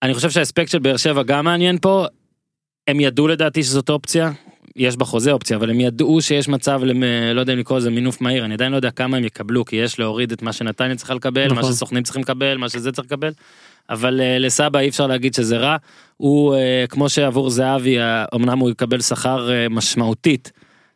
אני 0.02 0.14
חושב 0.14 0.30
שהאספקט 0.30 0.68
של 0.70 0.78
באר 0.78 0.96
שבע 0.96 1.22
גם 1.22 1.44
מעניין 1.44 1.78
פה. 1.78 2.06
הם 2.88 3.00
ידעו 3.00 3.28
לדעתי 3.28 3.62
שזאת 3.62 3.90
אופציה. 3.90 4.30
יש 4.76 4.96
בחוזה 4.96 5.32
אופציה 5.32 5.56
אבל 5.56 5.70
הם 5.70 5.80
ידעו 5.80 6.22
שיש 6.22 6.48
מצב 6.48 6.80
למ... 6.84 7.02
לא 7.34 7.40
יודע 7.40 7.52
אם 7.52 7.58
לקרוא 7.58 7.78
לזה 7.78 7.90
מינוף 7.90 8.20
מהיר 8.20 8.44
אני 8.44 8.54
עדיין 8.54 8.72
לא 8.72 8.76
יודע 8.76 8.90
כמה 8.90 9.16
הם 9.16 9.24
יקבלו 9.24 9.64
כי 9.64 9.76
יש 9.76 9.98
להוריד 9.98 10.32
את 10.32 10.42
מה 10.42 10.52
שנתניה 10.52 10.96
צריכה 10.96 11.14
לקבל 11.14 11.48
מה 11.48 11.60
נכון. 11.60 11.72
שסוכנים 11.72 12.02
צריכים 12.02 12.22
לקבל 12.22 12.56
מה 12.56 12.68
שזה 12.68 12.92
צריך 12.92 13.06
לקבל. 13.06 13.32
אבל 13.90 14.20
uh, 14.20 14.42
לסבא 14.42 14.78
אי 14.78 14.88
אפשר 14.88 15.06
להגיד 15.06 15.34
שזה 15.34 15.56
רע 15.56 15.76
הוא 16.16 16.54
uh, 16.54 16.58
כמו 16.88 17.08
שעבור 17.08 17.50
זהבי 17.50 17.98
uh, 17.98 18.02
אמנם 18.34 18.58
הוא 18.58 18.70
יקבל 18.70 19.00
שכר 19.00 19.48
uh, 19.48 19.72
משמעותית. 19.72 20.52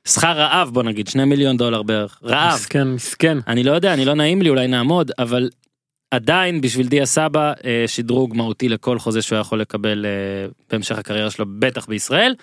שכר 0.09 0.33
רעב 0.33 0.71
בוא 0.71 0.83
נגיד 0.83 1.09
שני 1.09 1.25
מיליון 1.25 1.57
דולר 1.57 1.83
בערך 1.83 2.21
רעב 2.25 2.55
מסכן, 2.55 2.89
מסכן. 2.89 3.39
אני 3.49 3.65
לא 3.65 3.73
יודע, 3.73 3.95
אני 3.95 4.05
לא 4.05 4.15
נעים 4.15 4.43
לי, 4.43 4.49
אולי 4.49 4.67
נעמוד, 4.67 5.11
אבל 5.19 5.49
עדיין 6.11 6.61
בשביל 6.61 6.89
דיה 6.89 7.07
סבא 7.07 7.53
אה, 7.65 7.85
שדרוג 7.87 8.37
מהותי 8.37 8.69
לכל 8.69 8.99
חוזה 8.99 9.23
שהוא 9.23 9.39
יכול 9.39 9.61
לקבל 9.61 10.07
אה, 10.07 10.49
בהמשך 10.71 10.99
הקריירה 10.99 11.31
שלו, 11.31 11.47
בטח 11.59 11.87
בישראל. 11.87 12.35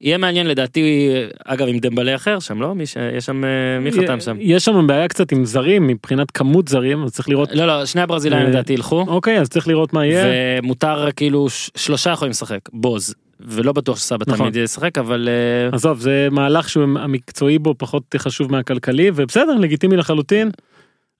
יהיה 0.00 0.18
מעניין 0.18 0.46
לדעתי, 0.46 1.10
אגב 1.44 1.68
עם 1.68 1.78
דמבלה 1.78 2.14
אחר 2.14 2.38
שם, 2.38 2.60
לא? 2.60 2.74
מי 2.74 2.86
ש... 2.86 2.96
יש 3.18 3.24
שם, 3.26 3.44
אה, 3.44 3.80
מי 3.80 3.92
חתם 3.92 4.20
שם? 4.20 4.36
יש 4.40 4.64
שם 4.64 4.86
בעיה 4.86 5.08
קצת 5.08 5.32
עם 5.32 5.44
זרים, 5.44 5.86
מבחינת 5.86 6.30
כמות 6.30 6.68
זרים, 6.68 7.04
אז 7.04 7.12
צריך 7.12 7.28
לראות, 7.28 7.48
לא, 7.54 7.66
לא, 7.66 7.86
שני 7.86 8.00
הברזילאים 8.00 8.42
אה, 8.42 8.48
לדעתי 8.48 8.72
ילכו, 8.72 9.04
אוקיי, 9.08 9.40
אז 9.40 9.48
צריך 9.48 9.68
לראות 9.68 9.92
מה 9.92 10.06
יהיה. 10.06 10.24
ומותר 10.62 11.08
כאילו 11.16 11.46
שלושה 11.76 12.10
יכולים 12.10 12.30
לשחק, 12.30 12.60
בוז, 12.72 13.14
ולא 13.40 13.72
בטוח 13.72 13.98
שסבא 13.98 14.24
נכון. 14.26 14.38
תמיד 14.38 14.56
ישחק, 14.56 14.98
אבל 14.98 15.28
אה, 15.28 15.74
עזוב, 15.76 16.00
זה 16.00 16.28
מהלך 16.30 16.68
שהמקצועי 16.68 17.58
בו 17.58 17.74
פחות 17.78 18.14
חשוב 18.18 18.52
מהכלכלי, 18.52 19.10
ובסדר, 19.14 19.54
לגיטימי 19.54 19.96
לחלוטין. 19.96 20.50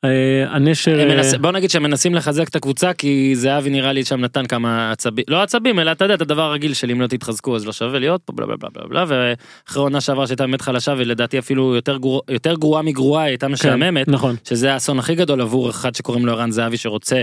אה, 0.04 0.44
הנשר, 0.48 1.00
אה, 1.00 1.16
מנס... 1.16 1.34
בוא 1.34 1.50
נגיד 1.50 1.70
שהם 1.70 1.82
מנסים 1.82 2.14
לחזק 2.14 2.48
את 2.48 2.56
הקבוצה 2.56 2.92
כי 2.92 3.32
זהבי 3.36 3.70
נראה 3.70 3.92
לי 3.92 4.04
שם 4.04 4.20
נתן 4.20 4.46
כמה 4.46 4.92
עצבים 4.92 5.24
לא 5.28 5.42
עצבים 5.42 5.78
אלא 5.78 5.92
אתה 5.92 6.04
יודע 6.04 6.14
את 6.14 6.20
הדבר 6.20 6.42
הרגיל 6.42 6.74
של 6.74 6.90
אם 6.90 7.00
לא 7.00 7.06
תתחזקו 7.06 7.56
אז 7.56 7.66
לא 7.66 7.72
שווה 7.72 7.98
להיות 7.98 8.20
פה 8.24 8.32
בלה 8.32 8.46
בלה 8.46 8.56
בלה 8.56 8.70
בלה 8.88 9.04
בלה 9.04 9.34
ואחרי 9.66 9.82
עונה 9.82 10.00
שעברה 10.00 10.26
שהייתה 10.26 10.46
באמת 10.46 10.60
חלשה 10.60 10.94
ולדעתי 10.98 11.38
אפילו 11.38 11.74
יותר 11.74 11.96
גרוע 11.96 12.20
יותר 12.28 12.54
גרועה 12.54 12.82
מגרועה 12.82 13.24
הייתה 13.24 13.48
משעממת 13.48 14.08
נכון, 14.08 14.36
שזה 14.44 14.72
האסון 14.72 14.98
הכי 14.98 15.14
גדול 15.14 15.40
עבור 15.40 15.70
אחד 15.70 15.94
שקוראים 15.94 16.26
לו 16.26 16.32
ערן 16.32 16.50
זהבי 16.50 16.76
שרוצה 16.76 17.22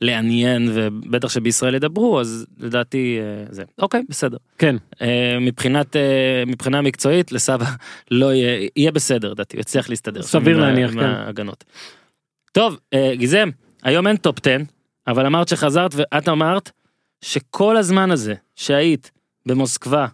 לעניין 0.00 0.70
ובטח 0.74 1.28
שבישראל 1.28 1.74
ידברו 1.74 2.20
אז 2.20 2.46
לדעתי 2.60 3.18
אה, 3.20 3.44
זה. 3.50 3.62
אוקיי 3.78 4.02
בסדר. 4.08 4.36
כן, 4.58 4.76
מבחינת 5.40 5.96
מבחינה 6.46 6.82
מקצועית 6.82 7.32
לסבא 7.32 7.66
לא 8.10 8.32
יהיה 8.32 8.68
יהיה 8.76 8.92
בסדר 8.92 9.30
לדעתי 9.30 9.56
יצליח 9.56 9.88
להסתדר. 9.88 10.22
סביר 10.22 10.60
להניח, 10.60 10.90
כן. 10.90 10.98
ההגנות. 10.98 11.64
טוב 12.52 12.78
אה, 12.94 13.12
גיזם 13.14 13.48
היום 13.82 14.06
אין 14.06 14.16
top 14.16 14.36
10 14.46 14.56
אבל 15.06 15.26
אמרת 15.26 15.48
שחזרת 15.48 15.90
ואת 15.94 16.28
אמרת 16.28 16.70
שכל 17.24 17.76
הזמן 17.76 18.10
הזה 18.10 18.34
שהיית 18.56 19.10
במוסקבה 19.46 20.06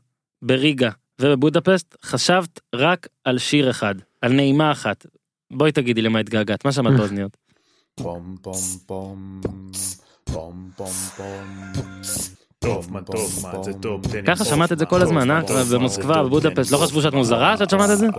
בריגה 0.42 0.90
ובבודפסט 1.20 1.96
חשבת 2.02 2.60
רק 2.74 3.08
על 3.24 3.38
שיר 3.38 3.70
אחד 3.70 3.94
על 4.22 4.32
נעימה 4.32 4.72
אחת. 4.72 5.06
בואי 5.50 5.72
תגידי 5.72 6.02
למה 6.02 6.18
התגעגעת 6.18 6.64
מה 6.64 6.72
שמעת 6.72 6.94
באוזניות. 6.96 7.36
פום 7.94 8.36
פום 8.42 8.54
פום 8.86 9.40
פום 10.24 10.70
פום 10.76 10.90
פום 11.16 11.44
טוב, 12.58 12.92
מה 12.92 13.00
טוב, 13.00 13.30
מה 13.42 13.62
זה 13.62 13.72
טוב, 13.72 14.02
תן 14.12 14.18
לי 14.18 14.26
ככה 14.26 14.44
שמעת 14.44 14.72
את 14.72 14.78
זה 14.78 14.86
כל 14.86 15.02
הזמן, 15.02 15.30
אה? 15.30 15.40
במוסקבה, 15.72 16.22
בבודפסט, 16.22 16.72
לא 16.72 16.78
חשבו 16.78 17.02
שאת 17.02 17.12
מוזרה 17.12 17.56
שאת 17.56 17.70
שמעת 17.70 17.90
את 17.90 17.98
זה? 17.98 18.06
Yeah. 18.06 18.10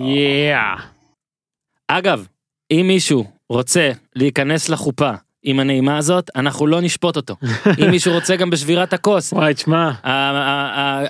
יאה. 0.00 0.74
אגב, 1.98 2.26
אם 2.70 2.84
מישהו 2.88 3.24
רוצה 3.48 3.90
להיכנס 4.16 4.68
לחופה 4.68 5.10
עם 5.42 5.60
הנעימה 5.60 5.98
הזאת, 5.98 6.30
אנחנו 6.36 6.66
לא 6.66 6.80
נשפוט 6.80 7.16
אותו. 7.16 7.36
אם 7.78 7.90
מישהו 7.94 8.14
רוצה 8.14 8.36
גם 8.36 8.50
בשבירת 8.50 8.92
הכוס. 8.92 9.32
וואי, 9.32 9.54
תשמע, 9.54 9.90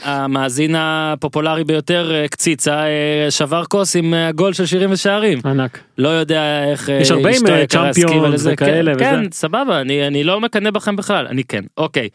המאזין 0.03 0.75
הפופולרי 0.79 1.65
ביותר, 1.65 2.15
אה, 2.15 2.29
קציצה, 2.29 2.85
אה, 2.85 3.31
שבר 3.31 3.65
כוס 3.65 3.97
עם 3.97 4.15
אה, 4.15 4.33
גול 4.33 4.53
של 4.53 4.67
שירים 4.67 4.93
ושערים. 4.93 5.39
ענק. 5.45 5.79
לא 5.99 6.09
יודע 6.09 6.65
איך 6.71 6.91
אה, 6.91 6.99
יש 7.01 7.11
הרבה 7.11 7.31
עם, 7.31 7.47
אה, 7.47 8.29
לזה. 8.29 8.53
וכאלה 8.53 8.93
כן, 8.95 8.97
וזה. 8.97 9.05
כן, 9.05 9.31
סבבה, 9.33 9.81
אני 9.81 10.07
אני 10.07 10.25
לא 10.25 10.41
מקנא 10.41 10.71
בכם 10.71 10.97
בכלל, 10.97 11.27
אני 11.27 11.45
כן. 11.45 11.65
אוקיי, 11.77 12.09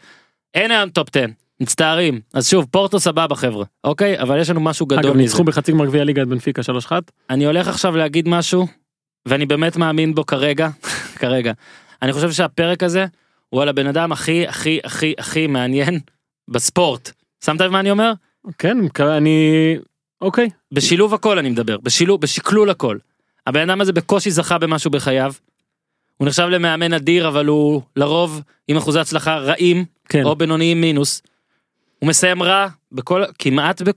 אין 0.54 0.70
היום 0.70 0.90
top 0.90 1.08
10, 1.16 1.26
מצטערים. 1.60 2.20
אז 2.34 2.48
שוב, 2.48 2.66
פורטו 2.70 3.00
סבבה 3.00 3.36
חבר'ה, 3.36 3.64
אוקיי? 3.84 4.20
אבל 4.20 4.40
יש 4.40 4.50
לנו 4.50 4.60
משהו 4.60 4.86
גדול 4.86 5.06
אגב. 5.06 5.16
ניצחו 5.16 5.44
בחצי 5.44 5.72
גמר 5.72 5.86
גביע 5.86 6.04
ליגה 6.04 6.22
את 6.22 6.28
בנפיקה 6.28 6.62
3-1. 6.88 6.92
אני 7.30 7.46
הולך 7.46 7.68
עכשיו 7.68 7.96
להגיד 7.96 8.28
משהו, 8.28 8.66
ואני 9.26 9.46
באמת 9.46 9.76
מאמין 9.76 10.14
בו 10.14 10.26
כרגע, 10.26 10.68
כרגע. 11.20 11.52
אני 12.02 12.12
חושב 12.12 12.32
שהפרק 12.32 12.82
הזה 12.82 13.06
הוא 13.48 13.62
על 13.62 13.68
הבן 13.68 13.86
אדם 13.86 14.12
הכי 14.12 14.46
הכי 14.46 14.80
הכי 14.84 15.14
הכי 15.18 15.46
מעניין 15.46 16.00
בספורט. 16.48 17.10
שמת 17.44 17.60
לב 17.60 17.70
מה 17.70 17.80
אני 17.80 17.90
אומר? 17.90 18.12
כן, 18.58 18.78
אני... 19.00 19.76
אוקיי. 20.20 20.50
בשילוב 20.72 21.14
הכל 21.14 21.38
אני 21.38 21.50
מדבר, 21.50 21.76
בשילוב, 21.82 22.20
בשקלול 22.20 22.70
הכל. 22.70 22.98
הבן 23.46 23.70
אדם 23.70 23.80
הזה 23.80 23.92
בקושי 23.92 24.30
זכה 24.30 24.58
במשהו 24.58 24.90
בחייו. 24.90 25.32
הוא 26.16 26.28
נחשב 26.28 26.42
למאמן 26.42 26.92
אדיר 26.92 27.28
אבל 27.28 27.46
הוא 27.46 27.82
לרוב 27.96 28.42
עם 28.68 28.76
אחוזי 28.76 28.98
הצלחה 28.98 29.38
רעים 29.38 29.84
כן. 30.08 30.24
או 30.24 30.36
בינוניים 30.36 30.80
מינוס. 30.80 31.22
הוא 31.98 32.08
מסיים 32.08 32.42
רע 32.42 32.68
בכל 32.92 33.22
כמעט 33.38 33.82
ב, 33.82 33.90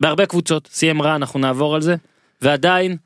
בהרבה 0.00 0.26
קבוצות 0.26 0.68
סיים 0.72 1.02
רע 1.02 1.16
אנחנו 1.16 1.40
נעבור 1.40 1.74
על 1.74 1.80
זה 1.80 1.96
ועדיין 2.42 2.96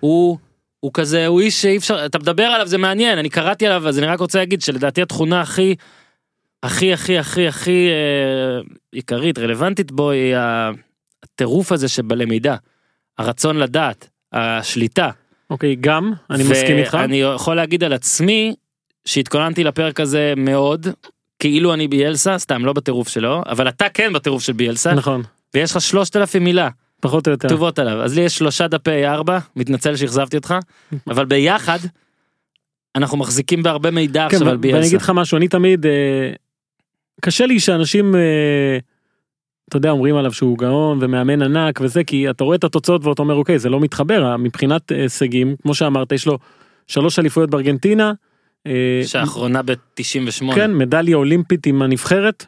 הוא 0.00 0.38
הוא 0.80 0.90
כזה 0.94 1.26
הוא 1.26 1.40
איש 1.40 1.62
שאי 1.62 1.76
אפשר 1.76 2.06
אתה 2.06 2.18
מדבר 2.18 2.44
עליו 2.44 2.66
זה 2.66 2.78
מעניין 2.78 3.18
אני 3.18 3.30
קראתי 3.30 3.66
עליו 3.66 3.88
אז 3.88 3.98
אני 3.98 4.06
רק 4.06 4.20
רוצה 4.20 4.38
להגיד 4.38 4.62
שלדעתי 4.62 5.02
התכונה 5.02 5.40
הכי 5.40 5.74
הכי 6.62 6.92
הכי 6.92 7.18
הכי 7.18 7.48
הכי 7.48 7.88
אה, 7.88 8.60
עיקרית 8.92 9.38
רלוונטית 9.38 9.92
בו 9.92 10.10
היא 10.10 10.34
הטירוף 11.22 11.72
הזה 11.72 11.88
שבלמידה 11.88 12.56
הרצון 13.18 13.56
לדעת 13.56 14.08
השליטה 14.32 15.10
אוקיי, 15.50 15.76
גם, 15.80 16.12
אני 16.30 16.42
מסכים 16.42 16.76
איתך. 16.76 16.96
ואני 17.00 17.20
יכול 17.20 17.56
להגיד 17.56 17.84
על 17.84 17.92
עצמי 17.92 18.54
שהתכוננתי 19.04 19.64
לפרק 19.64 20.00
הזה 20.00 20.34
מאוד 20.36 20.86
כאילו 21.44 21.74
אני 21.74 21.88
ביאלסה 21.88 22.38
סתם 22.38 22.64
לא 22.64 22.72
בטירוף 22.72 23.08
שלו 23.08 23.42
אבל 23.46 23.68
אתה 23.68 23.88
כן 23.94 24.12
בטירוף 24.12 24.42
של 24.42 24.52
ביאלסה 24.52 24.94
נכון, 24.94 25.22
ויש 25.54 25.70
לך 25.70 25.80
שלושת 25.80 26.16
אלפים 26.16 26.44
מילה 26.44 26.68
פחות 27.00 27.26
או 27.26 27.32
יותר. 27.32 27.48
כתובות 27.48 27.78
עליו 27.78 28.02
אז 28.02 28.14
לי 28.14 28.20
יש 28.20 28.38
שלושה 28.38 28.68
דפי 28.68 29.06
ארבע 29.06 29.38
מתנצל 29.56 29.96
שאכזבתי 29.96 30.36
אותך 30.36 30.54
אבל 31.08 31.24
ביחד 31.24 31.78
אנחנו 32.96 33.18
מחזיקים 33.18 33.62
בהרבה 33.62 33.90
מידע 33.90 34.26
כן, 34.30 34.36
עכשיו 34.36 34.48
על 34.48 34.56
ו- 34.56 34.60
ואני 34.60 34.60
ביאלסה. 34.60 34.88
אגיד 34.88 35.00
לך 35.00 35.12
משהו, 35.14 35.36
אני 35.36 35.48
תמיד... 35.48 35.86
אה, 35.86 36.32
קשה 37.20 37.46
לי 37.46 37.60
שאנשים... 37.60 38.14
אה, 38.14 38.78
אתה 39.68 39.76
יודע 39.76 39.90
אומרים 39.90 40.16
עליו 40.16 40.32
שהוא 40.32 40.58
גאון 40.58 40.98
ומאמן 41.00 41.42
ענק 41.42 41.80
וזה 41.80 42.04
כי 42.04 42.30
אתה 42.30 42.44
רואה 42.44 42.56
את 42.56 42.64
התוצאות 42.64 43.04
ואתה 43.04 43.22
אומר 43.22 43.34
אוקיי 43.34 43.58
זה 43.58 43.68
לא 43.68 43.80
מתחבר 43.80 44.36
מבחינת 44.36 44.92
אה, 44.92 45.02
הישגים 45.02 45.56
כמו 45.62 45.74
שאמרת 45.74 46.12
יש 46.12 46.26
לו 46.26 46.38
שלוש 46.86 47.18
אליפויות 47.18 47.50
בארגנטינה. 47.50 48.12
אה, 48.66 49.02
שהאחרונה 49.06 49.62
ב-98. 49.62 50.54
כן 50.54 50.74
מדליה 50.74 51.16
אולימפית 51.16 51.66
עם 51.66 51.82
הנבחרת. 51.82 52.46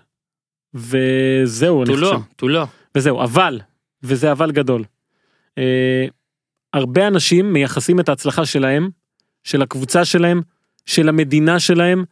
וזהו 0.74 1.82
אני 1.82 1.96
לא, 1.96 2.06
חושב. 2.06 2.20
תו 2.36 2.48
לא. 2.48 2.66
וזהו 2.94 3.22
אבל 3.22 3.60
וזה 4.02 4.32
אבל 4.32 4.52
גדול. 4.52 4.84
אה, 5.58 6.06
הרבה 6.72 7.06
אנשים 7.06 7.52
מייחסים 7.52 8.00
את 8.00 8.08
ההצלחה 8.08 8.46
שלהם 8.46 8.90
של 9.44 9.62
הקבוצה 9.62 10.04
שלהם 10.04 10.42
של 10.86 11.08
המדינה 11.08 11.60
שלהם 11.60 12.04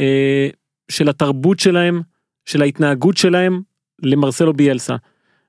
אה, 0.00 0.48
של 0.90 1.08
התרבות 1.08 1.60
שלהם 1.60 2.02
של 2.44 2.62
ההתנהגות 2.62 3.16
שלהם 3.16 3.60
למרסלו 4.02 4.52
ביאלסה. 4.52 4.96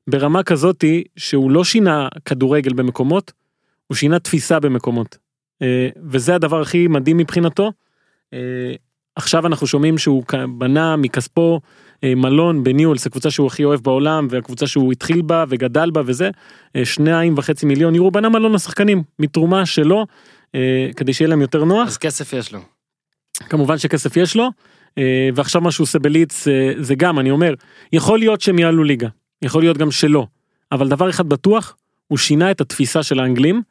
ברמה 0.10 0.44
כזאתי 0.44 1.04
שהוא 1.16 1.52
לא 1.52 1.64
שינה 1.64 2.08
כדורגל 2.26 2.74
במקומות 2.74 3.32
הוא 3.88 3.96
שינה 3.96 4.20
תפיסה 4.20 4.60
במקומות. 4.60 5.18
אה, 5.62 5.90
וזה 6.04 6.36
הדבר 6.36 6.62
הכי 6.62 6.88
מדהים 6.88 7.18
מבחינתו. 7.18 7.72
עכשיו 9.16 9.48
אנחנו 9.48 9.68
שומעים 9.68 9.98
שהוא 9.98 10.24
בנה 10.58 10.96
מכספו 10.96 11.60
אה, 12.04 12.16
מלון 12.16 12.64
בניולס 12.64 13.08
הקבוצה 13.08 13.32
שהוא 13.32 13.48
הכי 13.48 13.64
אוהב 13.64 13.80
בעולם 13.80 14.28
והקבוצה 14.30 14.68
שהוא 14.68 14.92
התחיל 14.92 15.22
בה 15.22 15.46
וגדל 15.50 15.92
בה 15.92 16.02
וזה 16.06 16.30
אה, 16.76 16.86
שניים 16.86 17.34
וחצי 17.38 17.66
מיליון 17.66 17.96
יורו 17.96 18.12
בנה 18.12 18.30
מלון 18.30 18.54
לשחקנים 18.54 19.04
מתרומה 19.20 19.66
שלו 19.66 20.06
אה, 20.56 20.90
כדי 20.96 21.14
שיהיה 21.14 21.30
להם 21.30 21.42
יותר 21.42 21.64
נוח 21.64 21.88
אז 21.88 21.98
כסף 21.98 22.34
יש 22.34 22.54
לו. 22.54 22.60
כמובן 23.50 23.78
שכסף 23.78 24.18
יש 24.18 24.36
לו 24.36 24.50
ועכשיו 25.36 25.62
מה 25.62 25.72
שהוא 25.72 25.84
עושה 25.84 26.00
בליץ 26.00 26.48
זה 26.78 26.96
גם 26.96 27.20
אני 27.20 27.32
אומר 27.32 27.54
יכול 27.94 28.20
להיות 28.20 28.42
שהם 28.42 28.60
יעלו 28.60 28.84
ליגה 28.84 29.08
יכול 29.42 29.62
להיות 29.62 29.78
גם 29.78 29.92
שלא 29.92 30.28
אבל 30.72 30.90
דבר 30.90 31.10
אחד 31.10 31.30
בטוח 31.30 31.76
הוא 32.08 32.18
שינה 32.18 32.52
את 32.52 32.62
התפיסה 32.62 33.04
של 33.04 33.20
האנגלים 33.20 33.62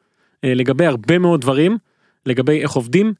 לגבי 0.42 0.86
הרבה 0.86 1.18
מאוד 1.18 1.40
דברים 1.40 1.78
לגבי 2.26 2.62
איך 2.62 2.72
עובדים 2.72 3.12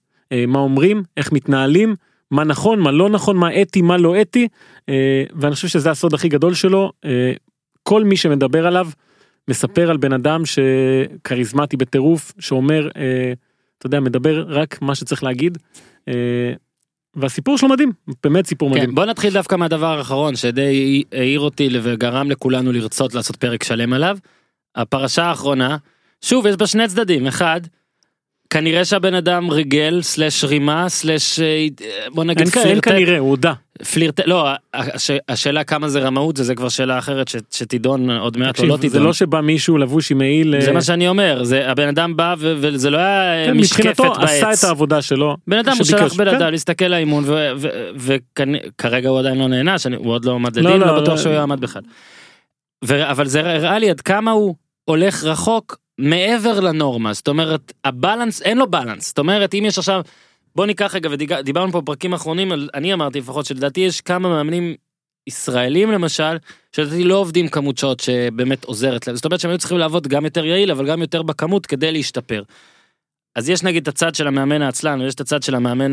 מה 0.49 0.59
אומרים 0.59 1.03
איך 1.17 1.33
מתנהלים 1.33 1.95
מה 2.31 2.45
נכון 2.45 2.81
מה 2.81 2.91
לא 2.91 3.09
נכון 3.09 3.37
מה 3.37 3.63
אתי 3.63 3.83
מה 3.83 3.97
לא 3.97 4.21
אתי 4.21 4.49
אה, 4.89 5.25
ואני 5.35 5.55
חושב 5.55 5.69
שזה 5.69 5.91
הסוד 5.91 6.15
הכי 6.15 6.29
גדול 6.29 6.55
שלו 6.55 6.93
אה, 7.05 7.33
כל 7.83 8.05
מי 8.05 8.17
שמדבר 8.17 8.67
עליו 8.67 8.89
מספר 9.49 9.91
על 9.91 9.97
בן 9.97 10.13
אדם 10.13 10.43
שכריזמטי 10.45 11.77
בטירוף 11.77 12.33
שאומר 12.39 12.89
אה, 12.97 13.33
אתה 13.79 13.87
יודע 13.87 14.01
מדבר 14.01 14.45
רק 14.49 14.83
מה 14.83 14.95
שצריך 14.95 15.25
להגיד. 15.25 15.59
אה, 16.09 16.53
והסיפור 17.15 17.59
שלו 17.59 17.69
מדהים 17.69 17.93
באמת 18.25 18.47
סיפור 18.47 18.71
מדהים. 18.71 18.87
כן, 18.87 18.95
בוא 18.95 19.05
נתחיל 19.05 19.33
דווקא 19.33 19.55
מהדבר 19.55 19.99
האחרון 19.99 20.37
שדי 20.37 21.03
העיר 21.13 21.41
אותי 21.41 21.69
וגרם 21.83 22.31
לכולנו 22.31 22.73
לרצות 22.73 23.15
לעשות 23.15 23.37
פרק 23.37 23.65
שלם 23.65 23.93
עליו. 23.93 24.19
הפרשה 24.75 25.25
האחרונה, 25.25 25.77
שוב 26.21 26.47
יש 26.47 26.57
בה 26.57 26.67
שני 26.67 26.89
צדדים, 26.89 27.27
אחד, 27.27 27.61
כנראה 28.51 28.85
שהבן 28.85 29.15
אדם 29.15 29.51
ריגל 29.51 30.03
סלש 30.03 30.45
רימה 30.45 30.89
סלש 30.89 31.41
אה, 31.41 31.67
בוא 32.13 32.25
נגיד 32.25 32.41
אין, 32.41 32.51
כ- 32.51 32.57
אין 32.57 32.81
כנראה 32.81 33.19
הוא 33.19 33.31
הודה. 33.31 33.53
פלירט... 33.93 34.21
לא, 34.21 34.49
הש... 34.75 35.11
השאלה 35.29 35.65
כמה 35.65 35.89
זה 35.89 36.01
רמאות 36.01 36.37
זה, 36.37 36.45
זה 36.45 36.55
כבר 36.55 36.69
שאלה 36.69 36.99
אחרת 36.99 37.29
ש... 37.29 37.37
שתידון 37.51 38.11
עוד 38.11 38.37
מעט 38.37 38.59
או 38.61 38.67
לא 38.67 38.77
תקשיב, 38.77 38.91
תידון. 38.91 39.03
זה 39.03 39.07
לא 39.07 39.13
שבא 39.13 39.41
מישהו 39.41 39.79
לבוש 39.79 40.13
עם 40.13 40.19
מעיל. 40.19 40.55
זה 40.61 40.69
אה, 40.69 40.73
מה 40.73 40.83
שאני 40.83 41.09
אומר, 41.09 41.45
זה 41.45 41.71
הבן 41.71 41.89
אדם 41.89 42.17
בא 42.17 42.35
ו... 42.39 42.55
וזה 42.61 42.91
לא 42.91 42.99
היה 42.99 43.47
כן, 43.47 43.57
משקפת 43.57 43.87
מבחינתו 43.87 44.13
בעץ. 44.21 44.43
עשה 44.43 44.53
את 44.53 44.65
העבודה 44.65 45.03
שלו. 45.03 45.37
בן 45.47 45.59
אדם 45.59 45.73
הוא 45.79 45.85
שלח 45.85 46.15
בן 46.15 46.31
כן. 46.31 46.37
אדם 46.37 46.51
להסתכל 46.51 46.85
לאימון 46.85 47.25
וכרגע 47.97 49.09
הוא 49.09 49.19
עדיין 49.19 49.39
לא 49.39 49.49
נענש, 49.49 49.87
הוא 49.87 50.13
עוד 50.13 50.25
לא 50.25 50.33
עמד 50.35 50.57
לא, 50.57 50.71
לדין, 50.71 50.81
לא, 50.81 50.87
לא 50.87 51.01
בטוח 51.01 51.15
לא. 51.15 51.17
שהוא 51.23 51.33
יעמד 51.33 51.61
בכלל. 51.61 51.83
ו- 52.85 53.11
אבל 53.11 53.27
זה 53.27 53.41
הראה 53.41 53.79
לי 53.79 53.91
עד 53.91 54.01
כמה 54.01 54.31
הוא 54.31 54.55
הולך 54.85 55.25
רחוק 55.25 55.77
מעבר 55.99 56.61
לנורמה, 56.61 57.13
זאת 57.13 57.29
אומרת 57.29 57.73
הבלנס, 57.85 58.43
אין 58.43 58.59
לו 58.59 58.71
בלנס, 58.71 59.09
זאת 59.09 59.19
אומרת 59.19 59.55
אם 59.55 59.65
יש 59.67 59.79
עכשיו, 59.79 60.01
בוא 60.57 60.67
ניקח 60.67 60.95
רגע 60.95 61.09
ודיברנו 61.13 61.73
פה 61.73 61.81
בפרקים 61.81 62.13
האחרונים, 62.13 62.53
על- 62.53 62.69
אני 62.75 62.93
אמרתי 62.93 63.19
לפחות 63.19 63.47
שלדעתי 63.47 63.81
יש 63.81 64.01
כמה 64.01 64.29
מאמנים 64.29 64.75
ישראלים 65.27 65.91
למשל, 65.91 66.37
שלדעתי 66.73 67.05
לא 67.05 67.15
עובדים 67.17 67.49
כמות 67.49 67.79
שעות 67.79 68.01
שבאמת 68.01 68.65
עוזרת 68.65 69.07
להם, 69.07 69.17
זאת 69.17 69.25
אומרת 69.25 69.41
שהם 69.41 69.51
היו 69.51 69.59
צריכים 69.59 69.79
לעבוד 69.79 70.07
גם 70.09 70.25
יותר 70.25 70.45
יעיל 70.45 70.71
אבל 70.71 70.87
גם 70.87 71.01
יותר 71.01 71.23
בכמות 71.23 71.67
כדי 71.67 71.93
להשתפר. 71.93 72.43
אז 73.37 73.49
יש 73.49 73.63
נגיד 73.63 73.83
את 73.83 73.89
הצד 73.89 74.15
של 74.15 74.27
המאמן 74.27 74.63
העצלן 74.63 75.01
ויש 75.01 75.15
את 75.15 75.21
הצד 75.21 75.43
של 75.43 75.55
המאמן 75.55 75.93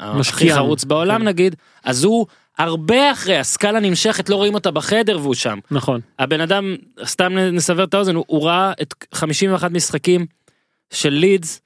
הכי. 0.00 0.54
חרוץ 0.54 0.84
בעולם 0.84 1.20
כן. 1.20 1.26
נגיד, 1.28 1.56
אז 1.84 2.04
הוא 2.04 2.26
הרבה 2.58 3.12
אחרי, 3.12 3.38
הסקאלה 3.38 3.80
נמשכת, 3.80 4.28
לא 4.28 4.36
רואים 4.36 4.54
אותה 4.54 4.70
בחדר 4.70 5.18
והוא 5.22 5.34
שם. 5.34 5.58
נכון. 5.70 6.00
הבן 6.18 6.40
אדם, 6.40 6.76
סתם 7.04 7.38
נסבר 7.38 7.84
את 7.84 7.94
האוזן, 7.94 8.14
הוא, 8.14 8.24
הוא 8.26 8.46
ראה 8.46 8.72
את 8.82 8.94
51 9.14 9.70
משחקים 9.70 10.26
של 10.90 11.10
לידס, 11.10 11.60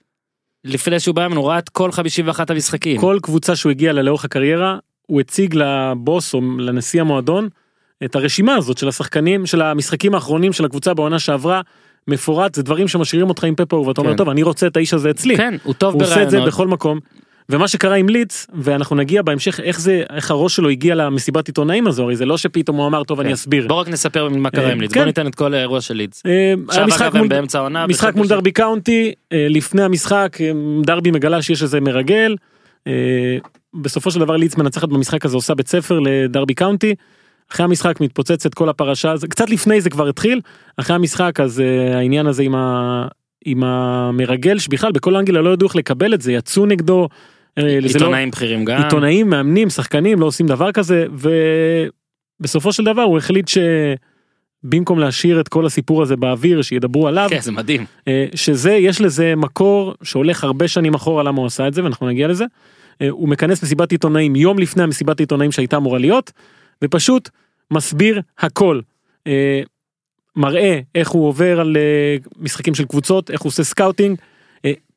לפני 0.64 1.00
שהוא 1.00 1.14
בא, 1.14 1.26
הוא 1.26 1.48
ראה 1.48 1.59
את 1.59 1.68
כל 1.68 1.92
51 1.92 2.50
המשחקים. 2.50 3.00
כל 3.00 3.18
קבוצה 3.22 3.57
שהוא 3.57 3.70
הגיע 3.70 3.92
לה 3.92 4.03
לאורך 4.03 4.24
הקריירה 4.24 4.79
הוא 5.07 5.20
הציג 5.20 5.55
לבוס 5.55 6.35
או 6.35 6.40
לנשיא 6.59 7.00
המועדון 7.00 7.48
את 8.05 8.14
הרשימה 8.14 8.55
הזאת 8.55 8.79
של 8.79 8.88
השחקנים 8.88 9.46
של 9.46 9.62
המשחקים 9.62 10.14
האחרונים 10.14 10.53
של 10.53 10.64
הקבוצה 10.64 10.94
בעונה 10.94 11.18
שעברה 11.18 11.61
מפורט 12.09 12.55
זה 12.55 12.62
דברים 12.62 12.88
שמשאירים 12.88 13.29
אותך 13.29 13.44
עם 13.44 13.55
פה 13.55 13.66
פעור 13.66 13.87
ואתה 13.87 14.00
אומר 14.00 14.11
כן. 14.11 14.16
טוב 14.16 14.29
אני 14.29 14.42
רוצה 14.42 14.66
את 14.66 14.76
האיש 14.76 14.94
הזה 14.94 15.11
אצלי. 15.11 15.37
כן, 15.37 15.55
הוא 15.62 15.74
טוב 15.74 15.94
הוא 15.94 16.03
עושה 16.03 16.22
את 16.22 16.31
זה 16.31 16.37
ברעיונות. 16.37 16.55
בכל 16.55 16.68
מקום. 16.68 17.00
ומה 17.50 17.68
שקרה 17.68 17.94
עם 17.96 18.08
ליץ 18.08 18.46
ואנחנו 18.54 18.96
נגיע 18.96 19.22
בהמשך 19.22 19.60
איך 19.60 19.80
זה 19.80 20.02
איך 20.10 20.30
הראש 20.30 20.56
שלו 20.56 20.68
הגיע 20.68 20.94
למסיבת 20.94 21.46
עיתונאים 21.46 21.86
הזו 21.86 22.02
הרי 22.02 22.16
זה 22.16 22.26
לא 22.26 22.38
שפתאום 22.38 22.76
הוא 22.76 22.86
אמר 22.86 23.04
טוב 23.04 23.20
אני 23.20 23.28
כן. 23.28 23.32
אסביר. 23.32 23.68
בוא 23.68 23.76
רק 23.80 23.88
נספר 23.88 24.28
מה 24.28 24.50
קרה 24.50 24.64
אה, 24.66 24.72
עם 24.72 24.80
לידס, 24.80 24.92
כן. 24.92 25.00
בוא 25.00 25.06
ניתן 25.06 25.26
את 25.26 25.34
כל 25.34 25.54
האירוע 25.54 25.80
של 25.80 25.94
לידס. 25.94 26.22
אה, 26.26 26.54
משחק 27.86 28.14
מול- 28.14 28.28
דרבי 28.28 28.52
קאונטי 28.52 29.12
אה, 29.32 29.46
לפני 29.50 29.82
המשחק 29.82 30.38
דרבי 30.82 31.10
מגלה 31.10 31.42
שיש 31.42 31.62
איזה 31.62 31.80
מרגל. 31.80 32.36
בסופו 33.74 34.10
של 34.10 34.20
דבר 34.20 34.36
ליץ 34.36 34.56
מנצחת 34.56 34.88
במשחק 34.88 35.24
הזה 35.24 35.36
עושה 35.36 35.54
בית 35.54 35.68
ספר 35.68 35.98
לדרבי 35.98 36.54
קאונטי. 36.54 36.94
אחרי 37.52 37.64
המשחק 37.64 38.00
מתפוצצת 38.00 38.54
כל 38.54 38.68
הפרשה 38.68 39.16
זה 39.16 39.28
קצת 39.28 39.50
לפני 39.50 39.80
זה 39.80 39.90
כבר 39.90 40.08
התחיל 40.08 40.40
אחרי 40.76 40.96
המשחק 40.96 41.40
אז 41.40 41.60
אה, 41.60 41.96
העניין 41.98 42.26
הזה 42.26 42.42
עם, 42.42 42.54
ה, 42.54 43.06
עם 43.44 43.64
המרגל 43.64 44.58
שבכלל 44.58 44.92
בכל 44.92 45.16
אנגליה 45.16 45.42
לא 45.42 45.50
ידעו 45.50 45.68
איך 45.68 45.76
לקבל 45.76 46.14
את 46.14 46.20
זה 46.20 46.32
יצאו 46.32 46.66
נגדו. 46.66 47.08
אה, 47.58 47.80
לא- 47.80 47.86
עיתונאים 47.86 48.30
בכירים 48.30 48.64
גם. 48.64 48.82
עיתונאים 48.82 49.30
מאמנים 49.30 49.70
שחקנים 49.70 50.20
לא 50.20 50.26
עושים 50.26 50.46
דבר 50.46 50.72
כזה 50.72 51.06
ובסופו 52.40 52.72
של 52.72 52.84
דבר 52.84 53.02
הוא 53.02 53.18
החליט 53.18 53.50
שבמקום 54.64 54.98
להשאיר 54.98 55.40
את 55.40 55.48
כל 55.48 55.66
הסיפור 55.66 56.02
הזה 56.02 56.16
באוויר 56.16 56.62
שידברו 56.62 57.08
עליו 57.08 57.26
כן, 57.30 57.40
זה 57.40 57.52
מדהים. 57.52 57.84
אה, 58.08 58.26
שזה 58.34 58.72
יש 58.72 59.00
לזה 59.00 59.34
מקור 59.36 59.94
שהולך 60.02 60.44
הרבה 60.44 60.68
שנים 60.68 60.94
אחורה 60.94 61.22
למה 61.22 61.38
הוא 61.38 61.46
עשה 61.46 61.68
את 61.68 61.74
זה 61.74 61.84
ואנחנו 61.84 62.08
נגיע 62.08 62.28
לזה. 62.28 62.44
אה, 63.02 63.08
הוא 63.08 63.28
מכנס 63.28 63.62
מסיבת 63.62 63.92
עיתונאים 63.92 64.36
יום 64.36 64.58
לפני 64.58 64.82
המסיבת 64.82 65.20
עיתונאים 65.20 65.52
שהייתה 65.52 65.76
אמורה 65.76 65.98
להיות 65.98 66.32
ופשוט 66.84 67.28
מסביר 67.70 68.20
הכל. 68.38 68.80
אה, 69.26 69.62
מראה 70.36 70.80
איך 70.94 71.08
הוא 71.08 71.28
עובר 71.28 71.60
על 71.60 71.76
משחקים 72.38 72.74
של 72.74 72.84
קבוצות 72.84 73.30
איך 73.30 73.40
הוא 73.40 73.48
עושה 73.50 73.64
scouting 73.64 74.18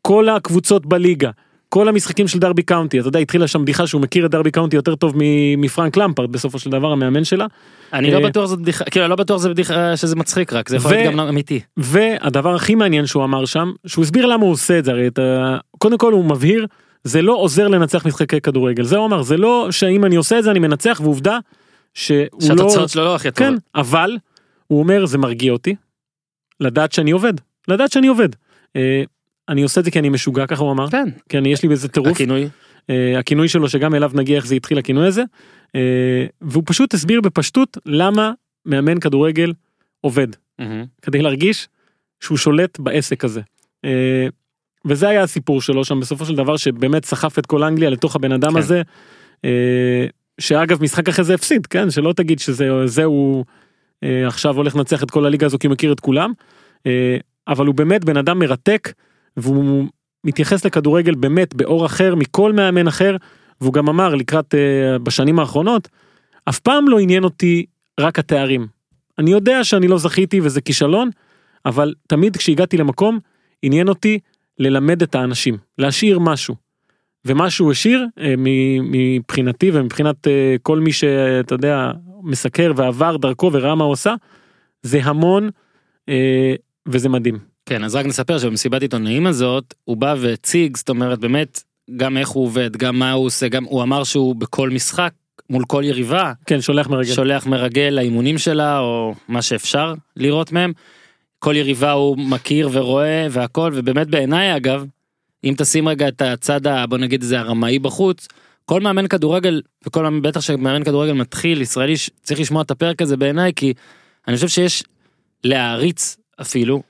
כל 0.01 0.29
הקבוצות 0.29 0.85
בליגה. 0.85 1.29
כל 1.73 1.88
המשחקים 1.88 2.27
של 2.27 2.39
דרבי 2.39 2.63
קאונטי 2.63 2.99
אתה 2.99 3.07
יודע 3.07 3.19
התחילה 3.19 3.47
שם 3.47 3.62
בדיחה 3.62 3.88
שהוא 3.88 4.01
מכיר 4.01 4.25
את 4.25 4.31
דרבי 4.31 4.51
קאונטי 4.51 4.75
יותר 4.75 4.95
טוב 4.95 5.13
מפרנק 5.57 5.97
למפארד 5.97 6.32
בסופו 6.31 6.59
של 6.59 6.69
דבר 6.69 6.91
המאמן 6.91 7.23
שלה 7.23 7.45
אני 7.93 8.12
לא 8.12 8.17
אה, 8.17 8.29
בטוח 8.29 8.45
זאת 8.45 8.59
בדיחה, 8.59 8.83
כאילו 8.83 9.07
לא 9.07 9.15
בטוח 9.15 9.38
זה 9.38 9.49
בדיחה 9.49 9.97
שזה 9.97 10.15
מצחיק 10.15 10.53
רק, 10.53 10.69
זה 10.69 10.75
יכול 10.75 10.91
להיות 10.91 11.13
גם 11.13 11.19
אמיתי. 11.19 11.59
והדבר 11.77 12.55
הכי 12.55 12.75
מעניין 12.75 13.05
שהוא 13.05 13.23
אמר 13.23 13.45
שם 13.45 13.71
שהוא 13.86 14.03
הסביר 14.03 14.25
למה 14.25 14.43
הוא 14.43 14.51
עושה 14.51 14.79
את 14.79 14.86
זה 14.86 14.91
הרי 14.91 15.07
את 15.07 15.19
ה... 15.19 15.57
קודם 15.77 15.97
כל 15.97 16.13
הוא 16.13 16.25
מבהיר 16.25 16.67
זה 17.03 17.21
לא 17.21 17.33
עוזר 17.33 17.67
לנצח 17.67 18.05
משחקי 18.05 18.41
כדורגל 18.41 18.83
זה 18.83 18.97
הוא 18.97 19.05
אמר 19.05 19.21
זה 19.21 19.38
לא 19.38 19.67
שאם 19.71 20.05
אני 20.05 20.15
עושה 20.15 20.39
את 20.39 20.43
זה 20.43 20.51
אני 20.51 20.59
מנצח 20.59 20.99
ועובדה 21.03 21.39
שהוא 21.93 22.17
לא 22.17 22.47
שהתוצאות 22.47 22.89
שלו 22.89 23.03
לא 23.03 23.15
הכי 23.15 23.31
כן 23.31 23.45
טובות. 23.45 23.62
אבל 23.75 24.17
הוא 24.67 24.79
אומר 24.79 25.05
זה 25.05 25.17
מרגיע 25.17 25.51
אותי 25.51 25.75
לדעת 26.59 26.91
שאני 26.91 27.12
עובד 27.12 27.33
לדעת 27.67 27.91
שאני 27.91 28.07
עובד. 28.07 28.29
אני 29.49 29.63
עושה 29.63 29.79
את 29.79 29.86
זה 29.86 29.91
כי 29.91 29.99
אני 29.99 30.10
משוגע 30.10 30.47
ככה 30.47 30.63
הוא 30.63 30.71
אמר 30.71 30.89
כן, 30.89 31.10
כי 31.29 31.38
אני 31.38 31.51
יש 31.51 31.63
לי 31.63 31.69
באיזה 31.69 31.88
טירוף 31.88 32.12
הכינוי. 32.12 32.49
אה, 32.89 33.19
הכינוי 33.19 33.47
שלו 33.47 33.69
שגם 33.69 33.95
אליו 33.95 34.12
נגיע 34.13 34.36
איך 34.36 34.45
זה 34.45 34.56
התחיל 34.56 34.77
הכינוי 34.77 35.08
הזה 35.08 35.23
אה, 35.75 36.25
והוא 36.41 36.63
פשוט 36.65 36.93
הסביר 36.93 37.21
בפשטות 37.21 37.77
למה 37.86 38.32
מאמן 38.65 38.99
כדורגל 38.99 39.53
עובד 40.01 40.27
מהמם. 40.60 40.86
כדי 41.01 41.21
להרגיש 41.21 41.67
שהוא 42.19 42.38
שולט 42.38 42.79
בעסק 42.79 43.25
הזה. 43.25 43.41
אה, 43.86 44.27
וזה 44.86 45.10
היה 45.10 45.23
הסיפור 45.23 45.62
שלו 45.62 45.86
שם 45.86 45.99
בסופו 45.99 46.25
של 46.25 46.36
דבר 46.36 46.58
שבאמת 46.58 47.06
סחף 47.06 47.39
את 47.39 47.45
כל 47.45 47.63
אנגליה 47.63 47.89
לתוך 47.89 48.15
הבן 48.15 48.32
אדם 48.32 48.51
כן. 48.51 48.58
הזה. 48.58 48.82
אה, 49.45 50.06
שאגב 50.39 50.84
משחק 50.84 51.10
אחרי 51.10 51.25
זה 51.25 51.34
הפסיד 51.34 51.65
כן 51.65 51.91
שלא 51.91 52.13
תגיד 52.13 52.39
שזה 52.39 52.88
זהו 52.88 53.45
אה, 54.03 54.27
עכשיו 54.27 54.56
הולך 54.56 54.75
לנצח 54.75 55.03
את 55.03 55.12
כל 55.12 55.25
הליגה 55.25 55.45
הזו 55.45 55.60
כי 55.60 55.67
הוא 55.67 55.73
מכיר 55.73 55.93
את 55.93 55.99
כולם. 55.99 56.32
אה, 56.86 57.17
אבל 57.47 57.65
הוא 57.65 57.75
באמת 57.75 58.06
בן 58.06 58.17
אדם 58.17 58.39
מרתק 58.39 58.93
והוא 59.38 59.86
מתייחס 60.24 60.65
לכדורגל 60.65 61.15
באמת 61.15 61.56
באור 61.56 61.86
אחר 61.86 62.15
מכל 62.15 62.54
מאמן 62.54 62.88
אחר 62.88 63.15
והוא 63.62 63.74
גם 63.74 63.89
אמר 63.89 64.15
לקראת 64.15 64.56
אה, 64.56 65.00
בשנים 65.00 65.39
האחרונות 65.39 65.88
אף 66.50 66.60
פעם 66.60 66.88
לא 66.88 67.00
עניין 67.00 67.24
אותי 67.24 67.65
רק 68.00 68.19
התארים 68.19 68.67
אני 69.19 69.32
יודע 69.32 69.63
שאני 69.63 69.88
לא 69.88 69.98
זכיתי 69.98 70.39
וזה 70.41 70.62
כישלון, 70.62 71.10
אבל 71.65 71.93
תמיד 72.08 72.38
כשהגעתי 72.38 72.78
למקום, 72.78 73.19
עניין 73.62 73.88
אותי 73.88 74.19
ללמד 74.60 75.02
את 75.02 75.15
האנשים, 75.15 75.58
להשאיר 75.78 76.19
משהו. 76.19 76.56
ומה 77.26 77.50
שהוא 77.50 77.72
השאיר 77.72 78.06
אה, 78.19 78.34
מבחינתי 78.38 79.72
ומבחינת 79.74 80.28
אה, 80.28 80.56
כל 80.62 80.80
מי 80.80 80.91
שאתה 80.91 81.56
יודע 81.56 81.91
מסקר 82.24 82.72
ועבר 82.76 83.17
דרכו 83.17 83.50
וראה 83.54 83.76
מה 83.76 83.84
הוא 83.84 83.91
עושה, 83.91 84.13
זה 84.82 85.00
המון 85.04 85.50
וזה 86.88 87.10
מדהים. 87.10 87.52
כן, 87.65 87.84
אז 87.84 87.95
רק 87.95 88.06
נספר 88.06 88.39
שבמסיבת 88.39 88.82
עיתונאים 88.82 89.28
הזאת, 89.28 89.73
הוא 89.84 89.97
בא 89.97 90.15
והציג, 90.19 90.78
זאת 90.78 90.89
אומרת, 90.89 91.19
באמת, 91.19 91.63
גם 91.97 92.17
איך 92.17 92.30
הוא 92.30 92.43
עובד, 92.45 92.78
גם 92.78 92.99
מה 92.99 93.12
הוא 93.12 93.26
עושה, 93.26 93.47
גם 93.47 93.63
הוא 93.63 93.84
אמר 93.84 94.04
שהוא 94.04 94.36
בכל 94.36 94.69
משחק, 94.69 95.13
מול 95.49 95.63
כל 95.67 95.84
יריבה, 95.86 96.34
כן, 96.45 96.62
שולח 96.62 96.88
מרגל. 96.88 97.13
שולח 97.13 97.45
מרגל 97.45 97.89
לאימונים 97.91 98.38
שלה, 98.38 98.80
או 98.80 99.15
מה 99.28 99.41
שאפשר 99.41 99.93
לראות 100.17 100.52
מהם. 100.52 100.73
כל 101.39 101.56
יריבה 101.56 101.91
הוא 101.91 102.17
מכיר 102.17 102.69
ורואה 102.71 103.28
והכל, 103.32 103.71
ובאמת 103.76 104.08
בעיניי 104.08 104.56
אגב, 104.56 104.86
אם 105.43 105.54
תשים 105.58 105.88
רגע 105.88 106.08
את 106.08 106.21
הצד, 106.21 106.67
ה- 106.67 106.86
בוא 106.88 106.97
נגיד 106.97 107.21
זה 107.21 107.39
הרמאי 107.39 107.80
בחוץ, 107.80 108.28
כל 108.65 108.82
מאמן 108.82 109.08
כדורגל, 109.08 109.62
וכל 109.88 110.04
מאמן, 110.04 110.21
בטח 110.21 110.41
שמאמן 110.41 110.84
כדורגל 110.84 111.13
מתחיל, 111.13 111.62
ישראלי, 111.62 111.93
צריך 112.23 112.39
לשמוע 112.39 112.62
את 112.62 112.71
הפרק 112.71 113.02
הזה 113.02 113.17
בעיניי, 113.17 113.52
כי 113.56 113.73
אני 114.28 114.36
חושב 114.36 114.47
שיש 114.47 114.84
להעריץ 115.43 116.17
אפילו, 116.41 116.84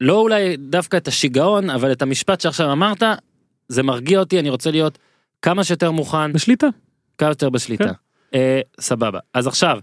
לא 0.00 0.20
אולי 0.20 0.56
דווקא 0.56 0.96
את 0.96 1.08
השיגעון, 1.08 1.70
אבל 1.70 1.92
את 1.92 2.02
המשפט 2.02 2.40
שעכשיו 2.40 2.72
אמרת, 2.72 3.02
זה 3.68 3.82
מרגיע 3.82 4.18
אותי, 4.18 4.40
אני 4.40 4.50
רוצה 4.50 4.70
להיות 4.70 4.98
כמה 5.42 5.64
שיותר 5.64 5.90
מוכן, 5.90 6.32
בשליטה. 6.32 6.66
כמה 7.18 7.28
יותר 7.28 7.50
בשליטה. 7.50 7.84
כן. 7.84 7.92
אה, 8.34 8.60
סבבה. 8.80 9.18
אז 9.34 9.46
עכשיו, 9.46 9.78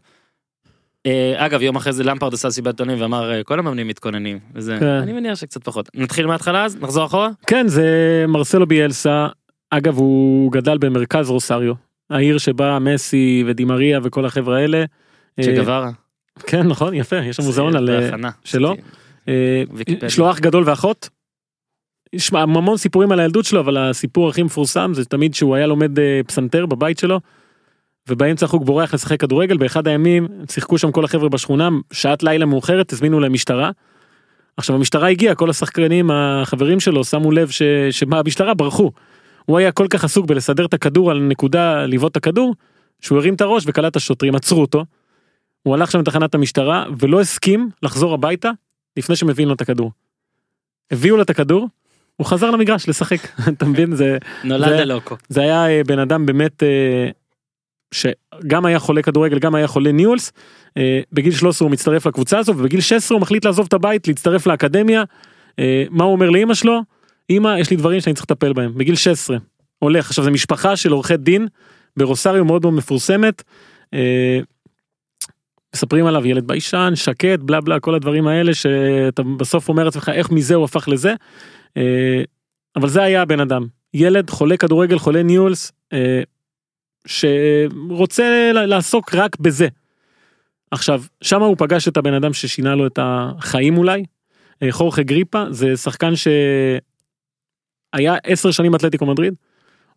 אה, 1.05 1.45
אגב, 1.45 1.61
יום 1.61 1.75
אחרי 1.75 1.93
זה 1.93 2.03
למפרד 2.03 2.33
עשה 2.33 2.51
סיבת 2.51 2.67
עיתונים 2.67 3.01
ואמר, 3.01 3.33
אה, 3.33 3.43
כל 3.43 3.59
המאמנים 3.59 3.87
מתכוננים. 3.87 4.39
וזה, 4.53 4.77
כן. 4.79 4.85
אני 4.85 5.13
מניח 5.13 5.35
שקצת 5.35 5.63
פחות. 5.63 5.89
נתחיל 5.93 6.27
מההתחלה 6.27 6.65
אז? 6.65 6.77
נחזור 6.81 7.05
אחורה? 7.05 7.29
כן, 7.47 7.67
זה 7.67 8.25
מרסלו 8.27 8.67
ביאלסה, 8.67 9.27
אגב 9.69 9.97
הוא 9.97 10.51
גדל 10.51 10.77
במרכז 10.77 11.29
רוסריו, 11.29 11.73
העיר 12.09 12.37
שבה 12.37 12.79
מסי 12.79 13.43
ודימריה 13.47 13.99
וכל 14.03 14.25
החבר'ה 14.25 14.57
האלה. 14.57 14.83
אה, 15.39 15.43
שגברה. 15.43 15.91
כן, 16.39 16.67
נכון, 16.67 16.93
יפה, 16.93 17.17
יש 17.17 17.35
שם 17.35 17.43
מוזיאון 17.43 17.75
על... 17.75 17.89
אה, 17.89 17.99
בהכנה. 17.99 18.29
שלו? 18.43 18.75
אה, 19.27 19.63
אח 20.31 20.39
גדול 20.39 20.63
ואחות. 20.65 21.09
יש 22.13 22.33
המון 22.33 22.77
סיפורים 22.77 23.11
על 23.11 23.19
הילדות 23.19 23.45
שלו 23.45 23.59
אבל 23.59 23.77
הסיפור 23.77 24.29
הכי 24.29 24.43
מפורסם 24.43 24.91
זה 24.93 25.05
תמיד 25.05 25.35
שהוא 25.35 25.55
היה 25.55 25.67
לומד 25.67 25.99
אה, 25.99 26.21
פסנתר 26.27 26.65
בבית 26.65 26.99
שלו. 26.99 27.19
ובאמצע 28.09 28.45
החוג 28.45 28.65
בורח 28.65 28.93
לשחק 28.93 29.19
כדורגל 29.19 29.57
באחד 29.57 29.87
הימים 29.87 30.27
שיחקו 30.51 30.77
שם 30.77 30.91
כל 30.91 31.05
החבר'ה 31.05 31.29
בשכונה 31.29 31.69
שעת 31.93 32.23
לילה 32.23 32.45
מאוחרת 32.45 32.93
הזמינו 32.93 33.19
להם 33.19 33.33
משטרה. 33.33 33.71
עכשיו 34.57 34.75
המשטרה 34.75 35.09
הגיעה 35.09 35.35
כל 35.35 35.49
השחקנים 35.49 36.11
החברים 36.11 36.79
שלו 36.79 37.03
שמו 37.03 37.31
לב 37.31 37.49
ש... 37.49 37.61
שבמשטרה 37.91 38.53
ברחו. 38.53 38.91
הוא 39.45 39.57
היה 39.57 39.71
כל 39.71 39.87
כך 39.89 40.03
עסוק 40.03 40.25
בלסדר 40.25 40.65
את 40.65 40.73
הכדור 40.73 41.11
על 41.11 41.19
נקודה 41.19 41.85
לבעוט 41.85 42.11
את 42.11 42.17
הכדור 42.17 42.55
שהוא 43.01 43.17
הרים 43.17 43.33
את 43.33 43.41
הראש 43.41 43.63
וקלט 43.67 43.91
את 43.91 43.95
השוטרים 43.95 44.35
עצרו 44.35 44.61
אותו. 44.61 44.85
הוא 45.63 45.73
הלך 45.75 45.91
שם 45.91 45.99
לתחנת 45.99 46.35
המשטרה 46.35 46.85
ולא 46.99 47.21
הסכים 47.21 47.69
לחזור 47.83 48.13
הביתה 48.13 48.51
לפני 48.97 49.15
שמביאים 49.15 49.47
לו 49.47 49.55
את 49.55 49.61
הכדור. 49.61 49.91
הביאו 50.91 51.17
לו 51.17 51.23
את 51.23 51.29
הכדור, 51.29 51.67
הוא 52.15 52.27
חזר 52.27 52.51
למגרש 52.51 52.89
לשחק, 52.89 53.19
אתה 53.53 53.65
מבין? 53.65 53.95
זה, 53.95 54.17
נולד 54.43 54.67
הלוקו. 54.67 55.15
זה 55.29 55.41
היה 55.41 55.69
אה, 55.69 55.81
בן 55.83 55.99
אדם 55.99 56.25
באמת 56.25 56.63
אה, 56.63 57.09
שגם 57.91 58.65
היה 58.65 58.79
חולה 58.79 59.01
כדורגל, 59.01 59.39
גם 59.39 59.55
היה 59.55 59.67
חולה 59.67 59.91
ניהולס. 59.91 60.31
אה, 60.77 60.99
בגיל 61.13 61.31
13 61.31 61.65
הוא 61.65 61.71
מצטרף 61.71 62.07
לקבוצה 62.07 62.39
הזו, 62.39 62.51
ובגיל 62.57 62.81
16 62.81 63.15
הוא 63.15 63.21
מחליט 63.21 63.45
לעזוב 63.45 63.65
את 63.67 63.73
הבית, 63.73 64.07
להצטרף 64.07 64.47
לאקדמיה. 64.47 65.03
מה 65.89 66.03
הוא 66.03 66.11
אומר 66.11 66.29
לאמא 66.29 66.53
שלו? 66.53 66.81
אמא, 67.29 67.55
יש 67.59 67.69
לי 67.69 67.77
דברים 67.77 68.01
שאני 68.01 68.13
צריך 68.13 68.25
לטפל 68.31 68.53
בהם. 68.53 68.77
בגיל 68.77 68.95
16. 68.95 69.37
הולך. 69.79 70.07
עכשיו, 70.07 70.23
זו 70.23 70.31
משפחה 70.31 70.75
של 70.75 70.91
עורכי 70.91 71.17
דין 71.17 71.47
ברוסריו 71.97 72.45
מאוד 72.45 72.61
מאוד 72.61 72.73
מפורסמת. 72.73 73.43
מספרים 75.75 76.05
עליו 76.05 76.27
ילד 76.27 76.47
ביישן, 76.47 76.91
שקט, 76.95 77.39
בלה 77.39 77.61
בלה, 77.61 77.79
כל 77.79 77.95
הדברים 77.95 78.27
האלה 78.27 78.53
שאתה 78.53 79.23
בסוף 79.23 79.69
אומר 79.69 79.83
לעצמך 79.83 80.11
איך 80.13 80.31
מזה 80.31 80.55
הוא 80.55 80.65
הפך 80.65 80.87
לזה. 80.87 81.13
אה, 81.77 82.21
אבל 82.75 82.89
זה 82.89 83.03
היה 83.03 83.21
הבן 83.21 83.39
אדם. 83.39 83.65
ילד 83.93 84.29
חולה 84.29 84.57
כדורגל, 84.57 84.99
חולה 84.99 85.23
ניהולס, 85.23 85.71
אה, 85.93 86.21
שרוצה 87.07 88.51
לעסוק 88.53 89.15
רק 89.15 89.39
בזה. 89.39 89.67
עכשיו, 90.71 91.03
שם 91.21 91.41
הוא 91.41 91.55
פגש 91.57 91.87
את 91.87 91.97
הבן 91.97 92.13
אדם 92.13 92.33
ששינה 92.33 92.75
לו 92.75 92.87
את 92.87 92.99
החיים 93.01 93.77
אולי. 93.77 94.03
אה, 94.63 94.71
חורכה 94.71 95.03
גריפה 95.03 95.43
זה 95.49 95.77
שחקן 95.77 96.13
שהיה 96.15 98.15
עשר 98.23 98.51
שנים 98.51 98.75
אתלטיקו 98.75 99.05
מדריד. 99.05 99.33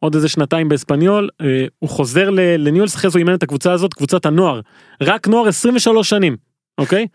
עוד 0.01 0.15
איזה 0.15 0.29
שנתיים 0.29 0.69
באספניול, 0.69 1.29
אה, 1.41 1.65
הוא 1.79 1.91
חוזר 1.91 2.31
ל- 2.31 2.41
לניהולס, 2.69 2.97
אחרי 2.97 3.11
זה 3.11 3.19
הוא 3.19 3.21
אימן 3.21 3.35
את 3.35 3.43
הקבוצה 3.43 3.73
הזאת, 3.73 3.95
קבוצת 3.95 4.27
הנוער. 4.27 4.61
רק 5.03 5.29
נוער 5.29 5.49
23 5.49 6.11
שנים, 6.11 6.37
אוקיי? 6.79 7.07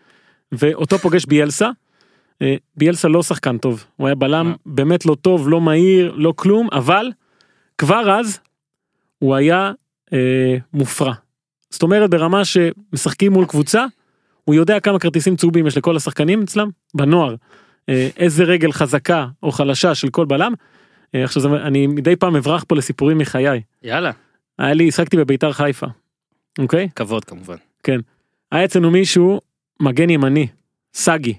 ואותו 0.52 0.98
פוגש 0.98 1.26
ביאלסה. 1.26 1.69
אה, 2.41 2.56
ביאלסה 2.78 3.08
לא 3.08 3.24
שחקן 3.24 3.58
טוב, 3.58 3.86
הוא 3.95 4.08
היה 4.08 4.15
בלם 4.15 4.45
מה? 4.48 4.54
באמת 4.65 5.06
לא 5.06 5.15
טוב, 5.21 5.50
לא 5.50 5.62
מהיר, 5.62 6.13
לא 6.15 6.34
כלום, 6.36 6.67
אבל 6.71 7.12
כבר 7.78 8.19
אז 8.19 8.39
הוא 9.19 9.36
היה 9.36 9.71
אה, 10.13 10.58
מופרע. 10.74 11.13
זאת 11.69 11.84
אומרת 11.84 12.10
ברמה 12.10 12.41
שמשחקים 12.45 13.34
מול 13.34 13.45
קבוצה, 13.45 13.86
הוא 14.43 14.56
יודע 14.56 14.80
כמה 14.80 15.00
כרטיסים 15.00 15.36
צהובים 15.36 15.67
יש 15.67 15.78
לכל 15.78 15.95
השחקנים 15.95 16.41
אצלם, 16.41 16.69
בנוער. 16.93 17.36
אה, 17.89 18.10
איזה 18.17 18.43
רגל 18.43 18.71
חזקה 18.71 19.28
או 19.43 19.52
חלשה 19.52 19.95
של 19.95 20.10
כל 20.10 20.26
בלם. 20.26 20.54
אה, 21.15 21.23
עכשיו 21.23 21.41
זה, 21.41 21.49
אני 21.49 21.88
מדי 21.88 22.15
פעם 22.15 22.36
אברח 22.36 22.63
פה 22.67 22.75
לסיפורים 22.75 23.17
מחיי. 23.17 23.62
יאללה, 23.84 24.12
היה 24.60 24.73
לי, 24.73 24.88
השחקתי 24.88 25.17
בביתר 25.17 25.51
חיפה. 25.51 25.88
אוקיי? 26.60 26.89
כבוד 26.95 27.25
כמובן. 27.25 27.56
היה 28.51 28.65
אצלנו 28.65 28.91
מישהו, 28.91 29.41
מגן 29.80 30.10
ימני, 30.10 30.47
סגי. 30.93 31.34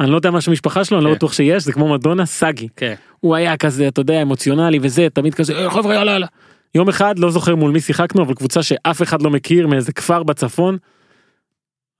אני 0.00 0.10
לא 0.10 0.16
יודע 0.16 0.30
מה 0.30 0.40
שם 0.40 0.50
המשפחה 0.50 0.84
שלו, 0.84 0.98
אני 0.98 1.04
לא 1.04 1.10
כן. 1.10 1.16
בטוח 1.16 1.32
שיש, 1.32 1.62
זה 1.62 1.72
כמו 1.72 1.94
מדונה, 1.94 2.26
סגי. 2.26 2.68
כן. 2.76 2.94
הוא 3.20 3.34
היה 3.34 3.56
כזה, 3.56 3.88
אתה 3.88 4.00
יודע, 4.00 4.22
אמוציונלי 4.22 4.78
וזה, 4.82 5.08
תמיד 5.12 5.34
כזה, 5.34 5.64
"אה, 5.64 5.70
חבר'ה, 5.70 5.94
יאללה, 5.94 6.12
יאללה. 6.12 6.26
יום 6.74 6.88
אחד, 6.88 7.18
לא 7.18 7.30
זוכר 7.30 7.54
מול 7.56 7.70
מי 7.70 7.80
שיחקנו, 7.80 8.22
אבל 8.22 8.34
קבוצה 8.34 8.62
שאף 8.62 9.02
אחד 9.02 9.22
לא 9.22 9.30
מכיר, 9.30 9.66
מאיזה 9.66 9.92
כפר 9.92 10.22
בצפון. 10.22 10.76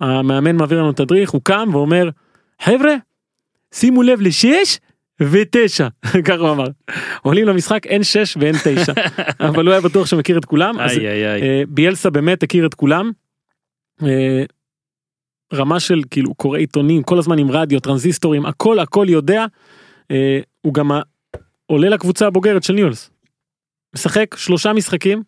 המאמן 0.01 0.57
מעביר 0.57 0.79
לנו 0.79 0.93
תדריך, 0.93 1.31
הוא 1.31 1.41
קם 1.45 1.69
ואומר, 1.73 2.09
חבר'ה, 2.63 2.95
שימו 3.75 4.03
לב 4.03 4.21
לשש 4.21 4.79
ותשע, 5.31 5.89
ככה 6.27 6.35
הוא 6.35 6.51
אמר. 6.51 6.67
עולים 7.23 7.47
למשחק, 7.47 7.87
אין 7.87 8.03
שש 8.03 8.37
ואין 8.41 8.55
תשע. 8.65 8.93
אבל 9.49 9.65
הוא 9.65 9.73
היה 9.73 9.81
בטוח 9.81 10.07
שמכיר 10.07 10.39
את 10.39 10.45
כולם. 10.45 10.81
אז. 10.81 10.99
אה, 10.99 11.63
ביאלסה 11.69 12.11
באמת 12.11 12.43
הכיר 12.43 12.67
את 12.67 12.75
כולם. 12.75 13.11
אה, 14.03 14.45
רמה 15.55 15.81
של 15.81 16.01
כאילו 16.11 16.35
קורא 16.35 16.59
עיתונים 16.59 17.03
כל 17.03 17.19
הזמן 17.19 17.39
עם 17.39 17.51
רדיו 17.51 17.81
טרנזיסטורים 17.81 18.47
הכל 18.47 18.79
הכל 18.79 19.07
יודע. 19.09 19.47
אה, 20.11 20.41
הוא 20.61 20.75
גם 20.75 20.91
עולה 21.67 21.89
לקבוצה 21.89 22.27
הבוגרת 22.27 22.63
של 22.63 22.73
ניואלס. 22.73 23.11
משחק 23.95 24.35
שלושה 24.39 24.73
משחקים. 24.73 25.23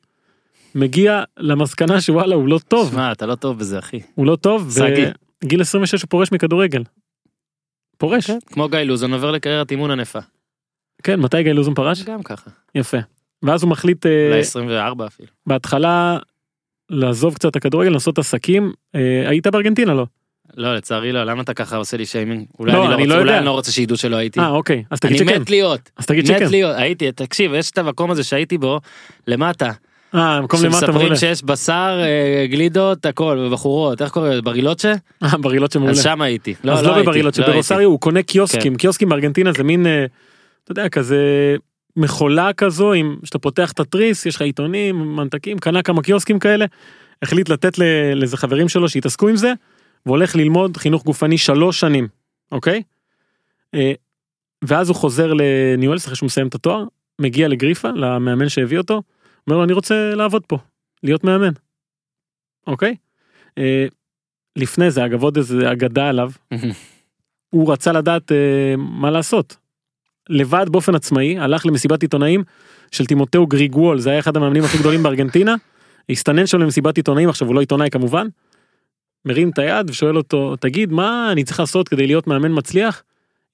מגיע 0.75 1.23
למסקנה 1.39 2.01
שוואלה 2.01 2.35
הוא 2.35 2.49
לא 2.49 2.59
טוב 2.69 2.91
שמע, 2.91 3.13
אתה 3.13 3.27
לא 3.27 3.35
טוב 3.35 3.59
בזה 3.59 3.79
אחי. 3.79 4.01
הוא 4.15 4.27
לא 4.27 4.37
טוב 4.37 4.71
סגי. 4.71 5.05
וגיל 5.45 5.61
26 5.61 6.03
הוא 6.03 6.09
פורש 6.09 6.33
מכדורגל. 6.33 6.83
פורש 7.99 8.31
כמו 8.47 8.69
גיא 8.69 8.79
לוזון 8.79 9.13
עובר 9.13 9.31
לקריירת 9.31 9.71
אימון 9.71 9.91
ענפה. 9.91 10.19
כן 11.03 11.21
מתי 11.21 11.43
גיא 11.43 11.53
לוזון 11.53 11.75
פרש 11.75 12.03
גם 12.03 12.23
ככה. 12.23 12.51
יפה. 12.75 12.99
ואז 13.43 13.63
הוא 13.63 13.71
מחליט 13.71 14.07
אה, 14.07 14.27
אולי 14.29 14.41
24 14.41 15.07
אפילו. 15.07 15.29
בהתחלה 15.47 16.19
לעזוב 16.91 17.35
קצת 17.35 17.51
את 17.51 17.57
הכדורגל 17.57 17.91
לעשות 17.91 18.19
עסקים 18.19 18.73
אה, 18.95 19.25
היית 19.29 19.47
בארגנטינה 19.47 19.95
לא 19.95 20.07
לא 20.57 20.75
לצערי 20.77 21.13
לא 21.13 21.25
למה 21.25 21.43
אתה 21.43 21.55
ככה 21.55 21.77
עושה 21.77 21.97
לי 21.97 22.07
שיימינג 22.07 22.47
אולי 22.59 22.73
לא, 22.73 22.87
אני 22.87 22.95
אני 22.95 23.07
לא 23.07 23.09
לא 23.09 23.15
רוצה- 23.15 23.21
אולי 23.21 23.31
יודע. 23.31 23.39
אני 23.39 23.47
לא 23.47 23.51
רוצה 23.51 23.73
שידעו 23.73 23.97
שלא 23.97 24.17
הייתי. 24.17 24.41
אה 24.41 24.49
אוקיי 24.51 24.85
אז 24.91 25.01
תגיד 25.01 25.21
אני 25.21 25.29
שכן 25.31 25.41
מת 25.41 25.51
להיות. 25.51 25.91
אז 25.97 26.07
תגיד 26.07 26.27
שכן 26.27 26.45
מת 26.45 26.51
להיות 26.51 26.77
הייתי 26.77 27.13
תקשיב 27.13 27.55
יש 27.55 27.71
את 27.71 27.79
המקום 27.79 28.11
הזה 28.11 28.25
שהייתי 28.25 28.59
בו 28.59 28.81
למטה. 29.27 29.71
אה 30.15 30.41
למטה 30.41 30.57
שמספרים 30.57 30.95
מעולה. 30.95 31.17
שיש 31.17 31.43
בשר 31.43 32.01
אה, 32.03 32.47
גלידות 32.47 33.07
הכל 33.07 33.49
בחורות 33.53 34.03
איך 34.03 34.11
קוראים 34.11 34.33
לזה? 34.33 34.43
ברילוצ'ה 34.43 34.93
אה, 35.23 35.39
ברילות 35.39 35.73
שמעולה 35.73 35.93
אז 35.93 36.03
שם 36.03 36.23
הייתי. 36.23 36.55
אז 36.55 36.65
לא 36.65 36.73
הייתי, 36.73 37.03
בברילות 37.03 37.39
לא 37.39 37.43
הייתי. 37.43 37.53
שברוסריו 37.53 37.89
הוא 37.89 38.01
קונה 38.01 38.23
קיוסקים. 38.23 38.77
קיוסקים 38.77 39.09
בארגנטינה 39.09 39.53
זה 39.53 39.65
מין 39.65 39.87
אה, 39.87 40.05
אתה 40.65 40.73
יודע 40.73 40.89
כזה 40.89 41.19
מכולה 41.97 42.53
כזו 42.53 42.93
עם 42.93 43.17
שאתה 43.25 43.39
פותח 43.39 43.73
את 43.73 43.81
התריס 43.81 44.27
יש 44.27 44.37
לך 44.37 44.43
עיתונים 44.43 44.99
ממתקים 44.99 45.59
קנה 45.59 45.83
כמה 45.83 46.03
קיוסקים 46.03 46.39
כאלה 46.39 46.67
החליט 47.23 47.49
לתת 47.49 47.79
לאיזה 48.15 48.37
חברים 48.37 48.69
שלו 48.69 48.89
שיתעסקו 48.89 49.29
עם 49.29 49.37
זה 49.37 49.53
והולך 50.07 50.37
ללמוד 50.37 50.77
חינוך 50.77 51.05
גופני 51.05 51.39
שלוש 51.39 51.81
שנים 51.81 52.09
אוקיי. 52.53 52.83
ואז 54.65 54.89
הוא 54.89 54.97
חוזר 54.97 55.33
לניואלס 55.33 56.05
אחרי 56.05 56.17
שהוא 56.17 56.27
מסיים 56.27 56.47
את 56.47 56.55
התואר 56.55 56.85
מגיע 57.19 57.49
לגריפה 57.49 57.89
למאמן 57.89 58.49
שהביא 58.49 58.79
אותו 58.79 59.03
אומר 59.47 59.59
לו 59.59 59.65
אני 59.65 59.73
רוצה 59.73 60.15
לעבוד 60.15 60.43
פה 60.47 60.59
להיות 61.03 61.25
מאמן. 61.25 61.53
אוקיי. 62.67 62.97
אה, 63.59 63.87
לפני 64.57 64.91
זה 64.91 65.05
אגב 65.05 65.23
עוד 65.23 65.37
איזה 65.37 65.73
אגדה 65.73 66.09
עליו 66.09 66.31
הוא 67.51 67.73
רצה 67.73 67.93
לדעת 67.93 68.33
אה, 68.33 68.75
מה 68.77 69.11
לעשות. 69.11 69.57
לבד 70.29 70.67
באופן 70.69 70.95
עצמאי 70.95 71.39
הלך 71.39 71.67
למסיבת 71.67 72.03
עיתונאים 72.03 72.45
של 72.93 73.07
טימותאו 73.07 73.47
גריגוול 73.47 73.99
זה 73.99 74.11
היה 74.11 74.19
אחד 74.19 74.37
המאמנים 74.37 74.65
הכי 74.65 74.79
גדולים 74.79 75.03
בארגנטינה. 75.03 75.55
הסתנן 76.11 76.47
שם 76.47 76.59
למסיבת 76.59 76.97
עיתונאים 76.97 77.29
עכשיו 77.29 77.49
הוא 77.49 77.55
לא 77.55 77.61
עיתונאי 77.61 77.91
כמובן. 77.91 78.27
מרים 79.25 79.51
את 79.51 79.59
היד 79.59 79.91
ושואל 79.91 80.17
אותו 80.17 80.57
תגיד 80.57 80.93
מה 80.93 81.33
אני 81.33 81.45
צריך 81.45 81.61
לעשות 81.61 81.89
כדי 81.89 82.07
להיות 82.07 82.27
מאמן 82.27 82.59
מצליח. 82.59 83.03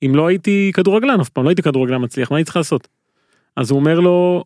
אם 0.07 0.13
לא 0.15 0.27
הייתי 0.27 0.71
כדורגלן 0.75 1.21
אף 1.21 1.29
פעם 1.29 1.45
לא 1.45 1.49
הייתי 1.49 1.63
כדורגלן 1.63 2.05
מצליח 2.05 2.31
מה 2.31 2.37
אני 2.37 2.45
צריך 2.45 2.57
לעשות. 2.57 2.89
אז 3.57 3.71
הוא 3.71 3.79
אומר 3.81 4.01
לו 4.01 4.45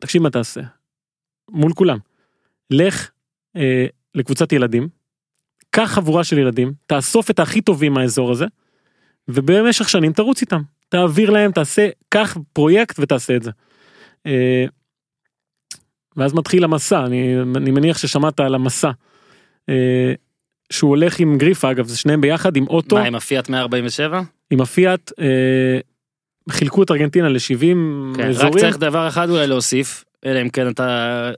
תקשיב 0.00 0.22
מה 0.22 0.30
תעשה. 0.30 0.60
מול 1.50 1.72
כולם. 1.72 1.98
לך 2.70 3.10
אה, 3.56 3.86
לקבוצת 4.14 4.52
ילדים. 4.52 4.88
קח 5.70 5.92
חבורה 5.94 6.24
של 6.24 6.38
ילדים 6.38 6.72
תאסוף 6.86 7.30
את 7.30 7.38
הכי 7.38 7.60
טובים 7.60 7.92
מהאזור 7.92 8.32
הזה. 8.32 8.46
ובמשך 9.28 9.88
שנים 9.88 10.12
תרוץ 10.12 10.40
איתם 10.40 10.62
תעביר 10.88 11.30
להם 11.30 11.52
תעשה 11.52 11.88
קח 12.08 12.36
פרויקט 12.52 12.96
ותעשה 12.98 13.36
את 13.36 13.42
זה. 13.42 13.50
אה, 14.26 14.64
ואז 16.16 16.34
מתחיל 16.34 16.64
המסע 16.64 17.06
אני, 17.06 17.42
אני 17.56 17.70
מניח 17.70 17.98
ששמעת 17.98 18.40
על 18.40 18.54
המסע. 18.54 18.90
אה, 19.68 20.12
שהוא 20.72 20.90
הולך 20.90 21.20
עם 21.20 21.38
גריפה 21.38 21.70
אגב 21.70 21.86
זה 21.86 21.98
שניהם 21.98 22.20
ביחד 22.20 22.56
עם 22.56 22.66
אוטו 22.68 22.96
מה 22.96 23.04
עם 23.04 23.14
הפיאט 23.14 23.48
147? 23.48 24.20
עם 24.50 24.60
הפיאט 24.60 25.12
אה, 25.20 25.78
חילקו 26.50 26.82
את 26.82 26.90
ארגנטינה 26.90 27.28
ל-70 27.28 27.60
כן, 28.16 28.22
רק 28.22 28.28
אזורים. 28.28 28.58
צריך 28.58 28.78
דבר 28.78 29.08
אחד 29.08 29.30
אולי 29.30 29.46
להוסיף, 29.46 30.04
אלא 30.26 30.42
אם 30.42 30.48
כן 30.48 30.68
אתה... 30.68 31.30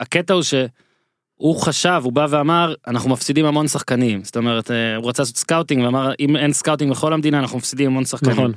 הקטע 0.00 0.34
הוא 0.34 0.42
שהוא 0.42 1.60
חשב, 1.60 2.00
הוא 2.04 2.12
בא 2.12 2.26
ואמר, 2.30 2.74
אנחנו 2.86 3.10
מפסידים 3.10 3.44
המון 3.46 3.68
שחקנים. 3.68 4.24
זאת 4.24 4.36
אומרת, 4.36 4.70
אה, 4.70 4.96
הוא 4.96 5.08
רצה 5.08 5.22
לעשות 5.22 5.36
scouting 5.36 5.84
ואמר, 5.84 6.12
אם 6.20 6.36
אין 6.36 6.52
scouting 6.52 6.90
בכל 6.90 7.12
המדינה, 7.12 7.38
אנחנו 7.38 7.58
מפסידים 7.58 7.86
המון 7.86 8.04
שחקנים. 8.04 8.32
נכון. 8.32 8.52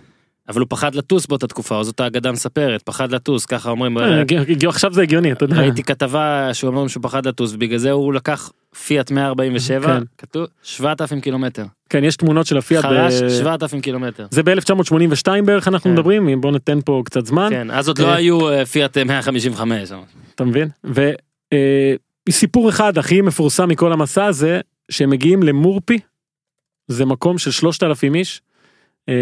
אבל 0.52 0.60
הוא 0.62 0.68
פחד 0.70 0.96
לטוס 0.96 1.26
באותה 1.26 1.48
תקופה, 1.48 1.76
או 1.76 1.84
זאת 1.84 2.00
האגדה 2.00 2.32
מספרת, 2.32 2.82
פחד 2.82 3.12
לטוס, 3.12 3.46
ככה 3.46 3.70
אומרים. 3.70 3.98
אה, 3.98 4.22
הגיע- 4.22 4.70
עכשיו 4.70 4.94
זה 4.94 5.02
הגיוני 5.02 5.32
אתה 5.32 5.44
יודע. 5.46 5.56
ראיתי 5.58 5.84
כתבה 5.84 6.50
שהוא 6.54 6.68
אומר 6.68 6.88
שהוא 6.88 7.04
פחד 7.04 7.26
לטוס, 7.28 7.54
ובגלל 7.54 7.78
זה 7.78 7.92
הוא 7.92 8.14
לקח 8.14 8.52
פיאט 8.86 9.12
147, 9.12 9.88
כן. 9.88 10.04
כתוב 10.18 10.46
7,000 10.64 11.22
קילומטר. 11.22 11.64
כן 11.90 12.04
יש 12.04 12.16
תמונות 12.16 12.46
של 12.46 12.58
הפיאט. 12.58 12.82
חרש 12.86 13.14
ב- 13.22 13.30
7,000 13.30 13.82
קילומטר. 13.82 14.28
זה 14.32 14.44
ב-1982 14.44 15.42
בערך 15.46 15.68
אנחנו 15.68 15.90
כן. 15.90 15.94
מדברים 15.94 16.42
בוא 16.42 16.52
ניתן 16.52 16.80
פה 16.86 17.02
קצת 17.06 17.26
זמן 17.26 17.48
כן, 17.50 17.72
אז 17.72 17.88
עוד 17.88 18.00
לא 18.00 18.08
אה, 18.08 18.16
היו 18.16 18.50
אה, 18.50 18.66
פיאט 18.66 18.98
155. 18.98 19.92
אתה 20.36 20.44
מבין? 20.46 20.68
וסיפור 22.30 22.70
אחד 22.70 22.98
הכי 22.98 23.22
מפורסם 23.22 23.70
מכל 23.70 23.94
המסע 23.94 24.26
הזה 24.26 24.60
שהם 24.92 25.10
מגיעים 25.10 25.44
למורפי 25.44 26.00
זה 26.88 27.06
מקום 27.06 27.38
של 27.38 27.52
3,000 27.52 28.16
איש 28.16 28.42
אה, 29.10 29.14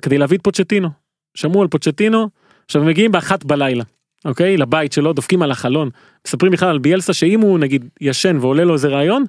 כדי 0.00 0.18
להביא 0.18 0.38
את 0.38 0.42
פוצ'טינו. 0.42 0.88
שמעו 1.34 1.62
על 1.62 1.68
פוצ'טינו 1.68 2.28
עכשיו 2.64 2.82
הם 2.82 2.88
מגיעים 2.88 3.12
באחת 3.12 3.44
בלילה 3.44 3.84
אוקיי 4.24 4.56
לבית 4.56 4.92
שלו 4.92 5.12
דופקים 5.12 5.42
על 5.42 5.50
החלון 5.50 5.90
מספרים 6.26 6.52
בכלל 6.52 6.68
על 6.68 6.78
ביאלסה 6.78 7.12
שאם 7.12 7.40
הוא 7.40 7.58
נגיד 7.58 7.88
ישן 8.00 8.36
ועולה 8.40 8.64
לו 8.64 8.74
איזה 8.74 8.88
רעיון 8.88 9.24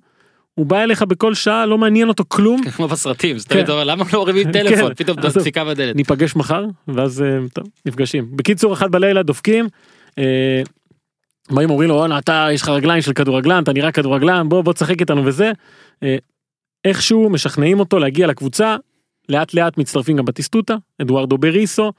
הוא 0.53 0.65
בא 0.65 0.83
אליך 0.83 1.01
בכל 1.01 1.33
שעה 1.33 1.65
לא 1.65 1.77
מעניין 1.77 2.07
אותו 2.07 2.23
כלום 2.27 2.61
כמו 2.75 2.87
בסרטים, 2.87 3.35
אז 3.35 3.43
כן. 3.43 3.49
תמיד 3.49 3.63
אתה 3.63 3.71
אומר 3.71 3.83
למה 3.83 4.05
לא 4.13 4.21
מרימים 4.21 4.51
טלפון, 4.51 4.87
כן, 4.87 4.93
פתאום. 4.93 5.17
דפיקה 5.17 5.65
בדלת. 5.65 5.95
ניפגש 5.95 6.35
מחר 6.35 6.65
ואז 6.87 7.21
אה, 7.21 7.37
טוב 7.53 7.67
נפגשים 7.85 8.27
בקיצור 8.31 8.73
אחת 8.73 8.89
בלילה 8.89 9.23
דופקים. 9.23 9.67
אה, 10.17 10.61
באים 11.51 11.69
אומרים 11.69 11.89
לו 11.89 11.95
וואלה 11.95 12.17
אתה 12.17 12.47
יש 12.51 12.61
לך 12.61 12.69
רגליים 12.69 13.01
של 13.01 13.13
כדורגלן 13.13 13.63
אתה 13.63 13.73
נראה 13.73 13.91
כדורגלן 13.91 14.49
בוא 14.49 14.61
בוא 14.61 14.73
תשחק 14.73 14.99
איתנו 14.99 15.25
וזה. 15.25 15.51
אה, 16.03 16.15
איכשהו 16.85 17.29
משכנעים 17.29 17.79
אותו 17.79 17.99
להגיע 17.99 18.27
לקבוצה 18.27 18.75
לאט 19.31 19.53
לאט 19.53 19.77
מצטרפים 19.77 20.17
גם 20.17 20.25
בטיסטוטה 20.25 20.75
אדוארדו 21.01 21.37
בריסו 21.37 21.91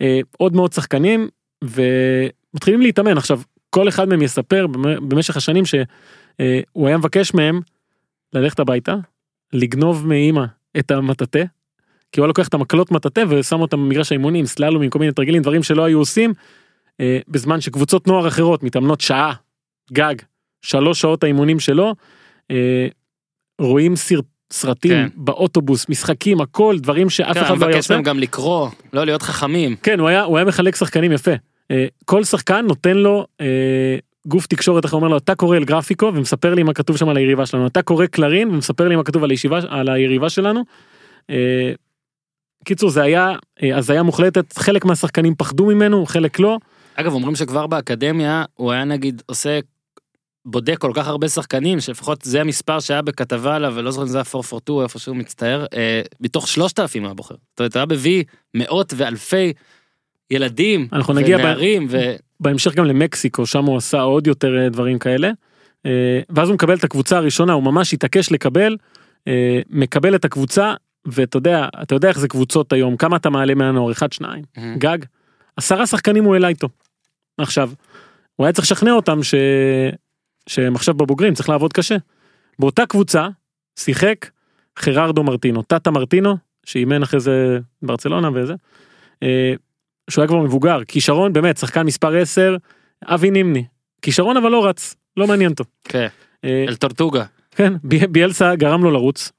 אה, 0.00 0.20
עוד 0.38 0.56
מאוד 0.56 0.72
שחקנים 0.72 1.28
ומתחילים 1.64 2.80
להתאמן. 2.80 3.18
עכשיו 3.18 3.40
כל 3.70 3.88
אחד 3.88 4.08
מהם 4.08 4.22
יספר 4.22 4.66
במ- 4.66 5.08
במשך 5.08 5.36
השנים 5.36 5.64
שהוא 5.64 6.86
היה 6.88 6.98
מבקש 6.98 7.34
מהם 7.34 7.60
ללכת 8.32 8.60
הביתה 8.60 8.94
לגנוב 9.52 10.06
מאימא 10.06 10.44
את 10.78 10.90
המטאטה 10.90 11.38
כי 12.12 12.20
הוא 12.20 12.24
היה 12.24 12.28
לוקח 12.28 12.48
את 12.48 12.54
המקלות 12.54 12.90
מטאטה 12.90 13.20
ושם 13.28 13.60
אותם 13.60 13.76
במגרש 13.76 14.12
האימונים 14.12 14.46
סללומים 14.46 14.90
כל 14.90 14.98
מיני 14.98 15.12
תרגילים 15.12 15.42
דברים 15.42 15.62
שלא 15.62 15.84
היו 15.84 15.98
עושים 15.98 16.32
אה, 17.00 17.18
בזמן 17.28 17.60
שקבוצות 17.60 18.06
נוער 18.06 18.28
אחרות 18.28 18.62
מתאמנות 18.62 19.00
שעה 19.00 19.34
גג 19.92 20.14
שלוש 20.62 21.00
שעות 21.00 21.24
האימונים 21.24 21.60
שלו 21.60 21.94
אה, 22.50 22.88
רואים 23.60 23.96
סרט, 23.96 24.24
סרטים 24.52 24.92
כן. 24.92 25.08
באוטובוס 25.14 25.88
משחקים 25.88 26.40
הכל 26.40 26.76
דברים 26.78 27.10
שאף 27.10 27.34
כן, 27.34 27.40
אחד 27.40 27.58
לא 27.58 27.66
היה 27.66 27.76
מבקש. 27.76 27.90
מהם 27.90 28.02
גם 28.02 28.18
לקרוא, 28.18 28.68
לא 28.92 29.04
להיות 29.04 29.22
חכמים. 29.22 29.76
כן 29.82 30.00
הוא 30.00 30.08
היה 30.08 30.22
הוא 30.22 30.36
היה 30.36 30.46
מחלק 30.46 30.76
שחקנים 30.76 31.12
יפה 31.12 31.30
אה, 31.70 31.86
כל 32.04 32.24
שחקן 32.24 32.66
נותן 32.66 32.96
לו 32.96 33.26
אה, 33.40 33.46
גוף 34.26 34.46
תקשורת 34.46 34.84
איך 34.84 34.94
אומר 34.94 35.08
לו 35.08 35.16
אתה 35.16 35.34
קורא 35.34 35.56
אל 35.56 35.64
גרפיקו 35.64 36.12
ומספר 36.14 36.54
לי 36.54 36.62
מה 36.62 36.72
כתוב 36.72 36.96
שם 36.96 37.08
על 37.08 37.16
היריבה 37.16 37.46
שלנו 37.46 37.66
אתה 37.66 37.82
קורא 37.82 38.06
קלרין 38.06 38.48
ומספר 38.50 38.88
לי 38.88 38.96
מה 38.96 39.02
כתוב 39.02 39.24
על 39.24 39.30
הישיבה 39.30 39.60
על 39.68 39.88
היריבה 39.88 40.30
שלנו. 40.30 40.64
אה, 41.30 41.72
קיצור 42.64 42.90
זה 42.90 43.02
היה 43.02 43.32
אה, 43.62 43.76
הזיה 43.76 44.02
מוחלטת 44.02 44.58
חלק 44.58 44.84
מהשחקנים 44.84 45.34
פחדו 45.34 45.66
ממנו 45.66 46.06
חלק 46.06 46.38
לא 46.38 46.58
אגב, 46.94 47.12
אומרים 47.12 47.36
שכבר 47.36 47.66
באקדמיה 47.66 48.44
הוא 48.54 48.72
היה 48.72 48.84
נגיד 48.84 49.22
עושה, 49.26 49.58
בודק 50.46 50.78
כל 50.78 50.90
כך 50.94 51.08
הרבה 51.08 51.28
שחקנים, 51.28 51.80
שלפחות 51.80 52.22
זה 52.22 52.40
המספר 52.40 52.80
שהיה 52.80 53.02
בכתבה 53.02 53.56
עליו, 53.56 53.72
ולא 53.76 53.90
זוכר 53.90 54.02
אם 54.02 54.08
זה 54.08 54.18
היה 54.18 54.24
442 54.34 54.82
איפה 54.82 54.98
שהוא 54.98 55.16
מצטער, 55.16 55.66
אה, 55.74 56.00
מתוך 56.20 56.48
3,000 56.48 57.02
הוא 57.02 57.08
היה 57.08 57.14
בוחר. 57.14 57.34
זאת 57.50 57.60
אומרת, 57.60 57.76
היה 57.76 57.86
מביא 57.86 58.24
מאות 58.54 58.92
ואלפי 58.96 59.52
ילדים, 60.30 60.88
אנחנו 60.92 61.14
נגיע 61.14 61.38
ב- 61.38 61.40
ונערים, 61.40 61.86
ו... 61.90 62.16
בהמשך 62.40 62.74
גם 62.74 62.84
למקסיקו 62.84 63.46
שם 63.46 63.64
הוא 63.64 63.76
עשה 63.76 64.00
עוד 64.00 64.26
יותר 64.26 64.58
אה, 64.58 64.68
דברים 64.68 64.98
כאלה. 64.98 65.30
אה, 65.86 66.20
ואז 66.30 66.48
הוא 66.48 66.54
מקבל 66.54 66.74
את 66.76 66.84
הקבוצה 66.84 67.16
הראשונה 67.16 67.52
הוא 67.52 67.62
ממש 67.62 67.94
התעקש 67.94 68.32
לקבל 68.32 68.76
אה, 69.28 69.60
מקבל 69.70 70.14
את 70.14 70.24
הקבוצה 70.24 70.74
ואתה 71.06 71.36
יודע 71.36 71.68
אתה 71.82 71.94
יודע 71.94 72.08
איך 72.08 72.18
זה 72.18 72.28
קבוצות 72.28 72.72
היום 72.72 72.96
כמה 72.96 73.16
אתה 73.16 73.30
מעלה 73.30 73.54
מהנוער 73.54 73.92
אחד 73.92 74.12
שניים 74.12 74.44
מהמם. 74.56 74.78
גג 74.78 74.98
עשרה 75.56 75.86
שחקנים 75.86 76.24
הוא 76.24 76.34
העלה 76.34 76.48
איתו. 76.48 76.68
עכשיו 77.38 77.70
הוא 78.36 78.46
היה 78.46 78.52
צריך 78.52 78.66
לשכנע 78.66 78.92
אותם 78.92 79.22
ש... 79.22 79.34
שהם 80.48 80.74
עכשיו 80.74 80.94
בבוגרים 80.94 81.34
צריך 81.34 81.48
לעבוד 81.48 81.72
קשה. 81.72 81.96
באותה 82.58 82.86
קבוצה 82.86 83.28
שיחק 83.78 84.30
חררדו 84.78 85.22
מרטינו 85.22 85.62
טאטה 85.62 85.90
מרטינו 85.90 86.36
שאימן 86.66 87.02
אחרי 87.02 87.20
זה 87.20 87.58
ברצלונה 87.82 88.30
וזה. 88.34 88.54
אה, 89.22 89.52
שהוא 90.10 90.22
היה 90.22 90.28
כבר 90.28 90.38
מבוגר 90.42 90.84
כישרון 90.84 91.32
באמת 91.32 91.56
שחקן 91.56 91.82
מספר 91.86 92.16
10 92.16 92.56
אבי 93.04 93.30
נימני 93.30 93.64
כישרון 94.02 94.36
אבל 94.36 94.50
לא 94.50 94.66
רץ 94.66 94.96
לא 95.16 95.26
מעניין 95.26 95.50
אותו. 95.50 95.64
כן, 95.84 96.06
אה, 96.44 96.64
אל 96.68 96.76
טורטוגה. 96.76 97.24
כן 97.50 97.72
בי- 97.84 98.06
ביאלסה 98.06 98.54
גרם 98.56 98.82
לו 98.84 98.90
לרוץ. 98.90 99.32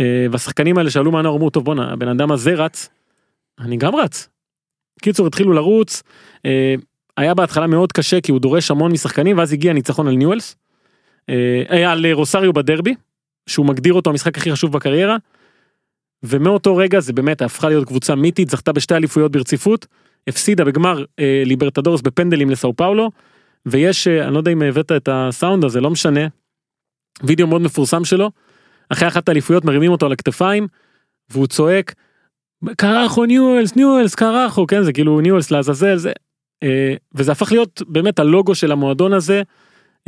אה, 0.00 0.26
והשחקנים 0.30 0.78
האלה 0.78 0.90
שעלו 0.90 1.12
מהנוער 1.12 1.36
אמרו 1.36 1.50
טוב 1.50 1.64
בואנה 1.64 1.92
הבן 1.92 2.08
אדם 2.08 2.32
הזה 2.32 2.54
רץ. 2.54 2.88
אני 3.60 3.76
גם 3.76 3.96
רץ. 3.96 4.28
קיצור 5.02 5.26
התחילו 5.26 5.52
לרוץ. 5.52 6.02
אה, 7.18 7.22
היה 7.22 7.34
בהתחלה 7.34 7.66
מאוד 7.66 7.92
קשה 7.92 8.20
כי 8.20 8.32
הוא 8.32 8.40
דורש 8.40 8.70
המון 8.70 8.92
משחקנים 8.92 9.38
ואז 9.38 9.52
הגיע 9.52 9.72
ניצחון 9.72 10.08
על 10.08 10.14
ניואלס. 10.14 10.56
אה, 11.28 11.62
היה 11.68 11.92
על 11.92 12.06
רוסריו 12.12 12.52
בדרבי 12.52 12.94
שהוא 13.46 13.66
מגדיר 13.66 13.94
אותו 13.94 14.10
המשחק 14.10 14.38
הכי 14.38 14.52
חשוב 14.52 14.72
בקריירה. 14.72 15.16
ומאותו 16.22 16.76
רגע 16.76 17.00
זה 17.00 17.12
באמת 17.12 17.42
הפכה 17.42 17.68
להיות 17.68 17.86
קבוצה 17.88 18.14
מיתית 18.14 18.50
זכתה 18.50 18.72
בשתי 18.72 18.94
אליפויות 18.94 19.32
ברציפות. 19.32 19.86
הפסידה 20.26 20.64
בגמר 20.64 21.04
אה, 21.18 21.42
ליברטדורס 21.46 22.00
בפנדלים 22.00 22.50
לסאו 22.50 22.76
פאולו. 22.76 23.10
ויש 23.66 24.08
אה, 24.08 24.24
אני 24.24 24.34
לא 24.34 24.38
יודע 24.38 24.50
אם 24.50 24.62
הבאת 24.62 24.92
את 24.92 25.08
הסאונד 25.12 25.64
הזה 25.64 25.80
לא 25.80 25.90
משנה. 25.90 26.20
וידאו 27.22 27.46
מאוד 27.46 27.62
מפורסם 27.62 28.04
שלו. 28.04 28.30
אחרי 28.88 29.08
אחת 29.08 29.28
האליפויות 29.28 29.64
מרימים 29.64 29.92
אותו 29.92 30.06
על 30.06 30.12
הכתפיים 30.12 30.66
והוא 31.30 31.46
צועק 31.46 31.94
carajo 32.76 33.24
ניואלס 33.24 33.76
ניואלס 33.76 34.14
carajo 34.14 34.66
כן 34.66 34.82
זה 34.82 34.92
כאילו 34.92 35.20
ניואלס 35.20 35.50
לעזאזל 35.50 35.96
זה 35.96 36.08
אה, 36.08 36.14
וזה 37.14 37.32
הפך 37.32 37.52
להיות 37.52 37.82
באמת 37.88 38.18
הלוגו 38.18 38.54
של 38.54 38.72
המועדון 38.72 39.12
הזה. 39.12 39.42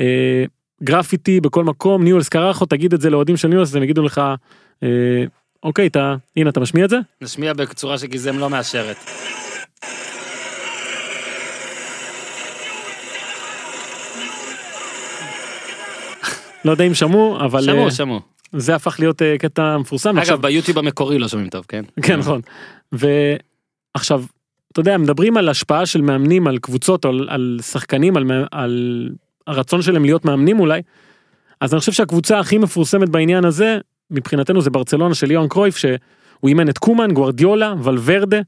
אה, 0.01 0.45
גרפיטי 0.83 1.41
בכל 1.41 1.65
מקום 1.65 2.05
ניואלס 2.05 2.29
carajo 2.29 2.67
תגיד 2.67 2.93
את 2.95 3.01
זה 3.01 3.11
לאוהדים 3.11 3.37
של 3.37 3.49
ניואלס 3.49 3.77
הם 3.77 3.83
יגידו 3.83 4.03
לך 4.03 4.21
אה, 4.83 4.89
אוקיי 5.63 5.87
אתה 5.87 6.17
הנה 6.37 6.51
אתה 6.51 6.61
משמיע 6.61 6.85
את 6.85 6.91
זה 6.91 6.99
נשמיע 7.21 7.53
בצורה 7.53 7.99
שגיזם 7.99 8.39
לא 8.39 8.51
מאשרת. 8.51 8.97
לא 16.65 16.71
יודע 16.71 16.85
אם 16.85 16.95
שמעו 16.95 17.37
אבל 17.41 17.59
אה, 17.59 17.65
שמעו, 17.65 17.91
שמעו. 17.91 18.21
זה 18.53 18.75
הפך 18.75 18.97
להיות 18.99 19.23
אה, 19.23 19.39
קטע 19.39 19.79
מפורסם. 19.79 20.19
עכשיו- 20.19 20.35
אגב, 20.35 20.43
ביוטיוב 20.43 20.79
המקורי 20.79 21.19
לא 21.19 21.29
שומעים 21.29 21.49
טוב, 21.51 21.65
כן? 21.69 21.85
כן 22.03 22.19
נכון. 22.19 22.41
ועכשיו 22.93 24.25
אתה 24.73 24.81
יודע 24.81 24.99
מדברים 24.99 25.37
על 25.37 25.49
השפעה 25.49 25.87
של 25.87 26.01
מאמנים 26.01 26.47
על 26.47 26.59
קבוצות 26.59 27.05
על, 27.05 27.27
על 27.31 27.59
שחקנים 27.63 28.17
על, 28.17 28.25
על 28.51 29.09
הרצון 29.47 29.83
שלהם 29.83 30.05
להיות 30.05 30.25
מאמנים 30.25 30.61
אולי. 30.61 30.83
אז 31.61 31.75
אני 31.75 31.81
חושב 31.81 31.93
שהקבוצה 31.93 32.39
הכי 32.39 32.59
מפורסמת 32.59 33.09
בעניין 33.09 33.45
הזה, 33.45 33.79
מבחינתנו 34.11 34.61
זה 34.61 34.71
ברצלונה 34.71 35.15
של 35.15 35.31
יוהאן 35.31 35.49
קרויף, 35.49 35.77
שהוא 35.77 36.49
אימן 36.49 36.69
את 36.69 36.79
קומן, 36.79 37.13
גוארדיולה, 37.13 37.75
ולוורדה, 37.83 38.41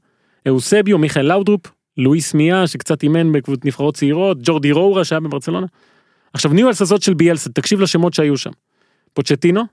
אוסביו, 0.49 0.97
מיכאל 0.97 1.25
לאודרופ, 1.25 1.61
לואיס 1.97 2.33
מיה, 2.33 2.67
שקצת 2.67 3.03
אימן 3.03 3.31
בקבוצות 3.31 3.65
נבחרות 3.65 3.95
צעירות, 3.95 4.37
ג'ורדי 4.41 4.71
רורה 4.71 5.03
שהיה 5.03 5.19
בברצלונה. 5.19 5.67
עכשיו 6.33 6.53
ניואלס 6.53 6.81
הזאת 6.81 7.01
של 7.01 7.13
ביאלסה, 7.13 7.49
תקשיב 7.49 7.81
לשמות 7.81 8.13
שהיו 8.13 8.37
שם. 8.37 8.51
פוצ'טינו, 9.13 9.63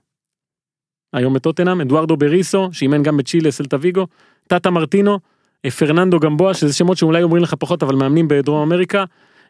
היום 1.13 1.33
בטוטנאם, 1.33 1.81
אדוארדו 1.81 2.17
בריסו, 2.17 2.69
שאימן 2.71 3.03
גם 3.03 3.17
בצ'ילה, 3.17 3.51
סלטה 3.51 3.77
ויגו, 3.81 4.07
טאטה 4.47 4.69
מרטינו, 4.69 5.19
פרננדו 5.71 6.19
גמבואה, 6.19 6.53
שזה 6.53 6.73
שמות 6.73 6.97
שאולי 6.97 7.23
אומרים 7.23 7.43
לך 7.43 7.53
פחות, 7.53 7.83
אבל 7.83 7.95
מאמנים 7.95 8.27
בדרום 8.27 8.61
אמריקה, 8.61 9.03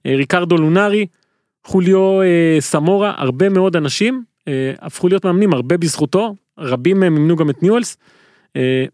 אה, 0.05 0.15
ריקרדו 0.15 0.57
לונארי, 0.57 1.05
חוליו 1.63 2.21
אה, 2.21 2.57
סמורה, 2.59 3.13
הרבה 3.17 3.49
מאוד 3.49 3.75
אנשים 3.75 4.23
אה, 4.47 4.73
הפכו 4.79 5.07
להיות 5.07 5.25
מאמנים, 5.25 5.53
הרבה 5.53 5.77
בזכותו, 5.77 6.35
רבים 6.57 6.99
מהם 6.99 7.17
אימנו 7.17 7.35
גם 7.35 7.49
את 7.49 7.63
ניואלס, 7.63 7.97
אה, 8.55 8.85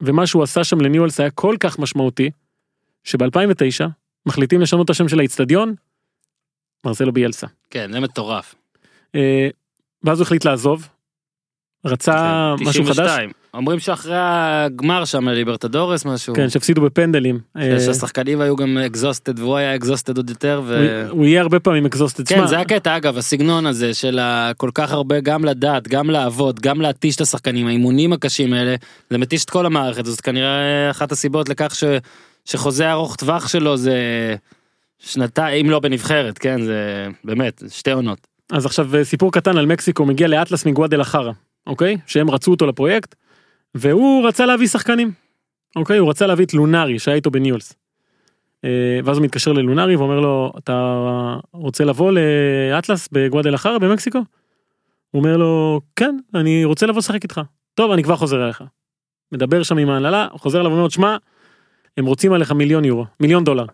ומה 0.00 0.26
שהוא 0.26 0.42
עשה 0.42 0.64
שם 0.64 0.80
לניואלס 0.80 1.20
היה 1.20 1.30
כל 1.30 1.56
כך 1.60 1.78
משמעותי, 1.78 2.30
שב-2009 3.04 3.86
מחליטים 4.26 4.60
לשנות 4.60 4.84
את 4.84 4.90
השם 4.90 5.08
של 5.08 5.18
האיצטדיון, 5.18 5.74
מרסלו 6.84 7.12
ביאלסה. 7.12 7.46
כן, 7.70 7.92
זה 7.92 8.00
מטורף. 8.00 8.54
אה, 9.14 9.48
ואז 10.02 10.18
הוא 10.18 10.24
החליט 10.26 10.44
לעזוב, 10.44 10.88
רצה 11.84 12.12
כן, 12.58 12.64
משהו 12.64 12.84
חדש, 12.84 12.96
92. 12.96 13.30
אומרים 13.54 13.78
שאחרי 13.78 14.14
הגמר 14.16 15.04
שם 15.04 15.28
ליברטדורס 15.28 16.04
משהו. 16.04 16.34
כן, 16.34 16.48
שהפסידו 16.48 16.82
בפנדלים. 16.82 17.38
אה, 17.56 17.80
שהשחקנים 17.80 18.40
היו 18.40 18.56
גם 18.56 18.78
exhausted 18.78 19.38
והוא 19.38 19.56
היה 19.56 19.74
exhausted 19.76 20.16
עוד 20.16 20.30
יותר. 20.30 20.62
ו... 20.64 21.02
הוא- 21.08 21.18
הוא 21.18 21.24
יהיה 21.26 21.40
הרבה 21.42 21.60
פעמים 21.60 21.86
exhausted. 21.86 22.28
כן, 22.28 22.36
שמע, 22.36 22.46
זה 22.46 22.58
הקטע, 22.58 22.96
אגב, 22.96 23.18
הסגנון 23.18 23.66
הזה 23.66 23.94
של 23.94 24.20
כל 24.56 24.70
כך 24.74 24.92
הרבה, 24.92 25.20
גם 25.20 25.44
לדעת, 25.44 25.88
גם 25.88 26.10
לעבוד, 26.10 26.60
גם 26.60 26.80
להתיש 26.80 27.16
את 27.16 27.20
השחקנים, 27.20 27.66
האימונים 27.66 28.12
הקשים 28.12 28.52
האלה, 28.52 28.74
זה 29.10 29.18
מתיש 29.18 29.44
את 29.44 29.50
כל 29.50 29.66
המערכת, 29.66 30.04
זאת 30.04 30.20
כנראה 30.20 30.90
אחת 30.90 31.12
הסיבות 31.12 31.48
לכך 31.48 31.74
ש... 31.74 31.84
שחוזה 32.44 32.90
ארוך 32.92 33.16
טווח 33.16 33.48
שלו 33.48 33.76
זה 33.76 33.94
שנתיים, 34.98 35.64
אם 35.66 35.70
לא 35.70 35.80
בנבחרת, 35.80 36.38
כן, 36.38 36.62
זה 36.62 37.06
באמת, 37.24 37.62
שתי 37.68 37.90
עונות. 37.90 38.18
אז 38.52 38.66
עכשיו 38.66 38.96
אה, 38.96 39.04
סיפור 39.04 39.32
קטן 39.32 39.56
על 39.58 39.66
מקסיקו 39.66 40.04
מגיע 40.06 40.28
לאטלס 40.28 40.66
מגואדלחרה, 40.66 41.32
אוקיי? 41.66 41.96
שהם 42.06 42.30
רצו 42.30 42.50
אותו 42.50 42.66
לפרויקט, 42.66 43.14
והוא 43.74 44.28
רצה 44.28 44.46
להביא 44.46 44.66
שחקנים. 44.66 45.12
אוקיי? 45.76 45.98
הוא 45.98 46.10
רצה 46.10 46.26
להביא 46.26 46.44
את 46.44 46.54
לונארי 46.54 46.98
שהיה 46.98 47.14
איתו 47.14 47.30
בניולס. 47.30 47.72
אה, 48.64 49.00
ואז 49.04 49.16
הוא 49.16 49.24
מתקשר 49.24 49.52
ללונארי 49.52 49.96
ואומר 49.96 50.20
לו, 50.20 50.52
אתה 50.58 51.36
רוצה 51.52 51.84
לבוא 51.84 52.12
לאטלס 52.12 53.08
בגואדלחרה 53.12 53.78
במקסיקו? 53.78 54.18
הוא 55.10 55.20
אומר 55.20 55.36
לו, 55.36 55.80
כן, 55.96 56.16
אני 56.34 56.64
רוצה 56.64 56.86
לבוא 56.86 56.98
לשחק 56.98 57.22
איתך. 57.22 57.40
טוב, 57.74 57.90
אני 57.90 58.02
כבר 58.02 58.16
חוזר 58.16 58.44
אליך. 58.44 58.64
מדבר 59.32 59.62
שם 59.62 59.78
עם 59.78 59.90
ההנהלה, 59.90 60.28
חוזר 60.32 60.60
אליו 60.60 60.70
ואומר, 60.70 60.84
לו, 60.84 60.90
שמע, 60.90 61.16
הם 61.96 62.06
רוצים 62.06 62.32
עליך 62.32 62.52
מיליון 62.52 62.84
יורו, 62.84 63.06
מיליון 63.20 63.44
דולר. 63.44 63.66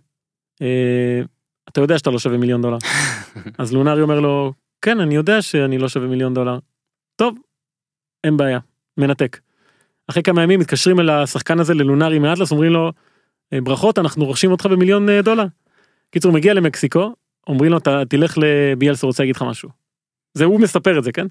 אה, 0.62 1.22
אתה 1.68 1.80
יודע 1.80 1.98
שאתה 1.98 2.10
לא 2.10 2.18
שווה 2.18 2.38
מיליון 2.38 2.62
דולר. 2.62 2.78
אז 3.58 3.72
לונארי 3.72 4.02
אומר 4.02 4.20
לו, 4.20 4.52
כן, 4.82 5.00
אני 5.00 5.14
יודע 5.14 5.42
שאני 5.42 5.78
לא 5.78 5.88
שווה 5.88 6.06
מיליון 6.08 6.34
דולר. 6.34 6.58
טוב, 7.16 7.38
אין 8.24 8.36
בעיה, 8.36 8.58
מנתק. 8.98 9.38
אחרי 10.10 10.22
כמה 10.22 10.42
ימים 10.42 10.60
מתקשרים 10.60 11.00
אל 11.00 11.10
השחקן 11.10 11.60
הזה 11.60 11.74
ללונארי 11.74 12.18
מאטלס, 12.18 12.52
אומרים 12.52 12.72
לו, 12.72 12.92
"אה, 13.52 13.60
ברכות, 13.60 13.98
אנחנו 13.98 14.24
רוכשים 14.24 14.50
אותך 14.50 14.66
במיליון 14.66 15.08
אה, 15.08 15.22
דולר. 15.22 15.44
קיצור, 16.10 16.32
מגיע 16.32 16.54
למקסיקו, 16.54 17.14
אומרים 17.46 17.70
לו, 17.72 17.78
אתה 17.78 18.02
תלך 18.08 18.38
לביאלסה, 18.38 19.06
רוצה 19.06 19.22
להגיד 19.22 19.36
לך 19.36 19.42
משהו. 19.42 19.68
זה 20.34 20.44
הוא 20.44 20.60
מספר 20.60 20.98
את 20.98 21.04
זה, 21.04 21.12
כן? 21.12 21.26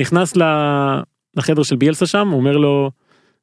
נכנס 0.00 0.34
לחדר 1.36 1.62
של 1.62 1.76
ביאלסה 1.76 2.06
שם, 2.06 2.30
אומר 2.32 2.56
לו, 2.56 2.90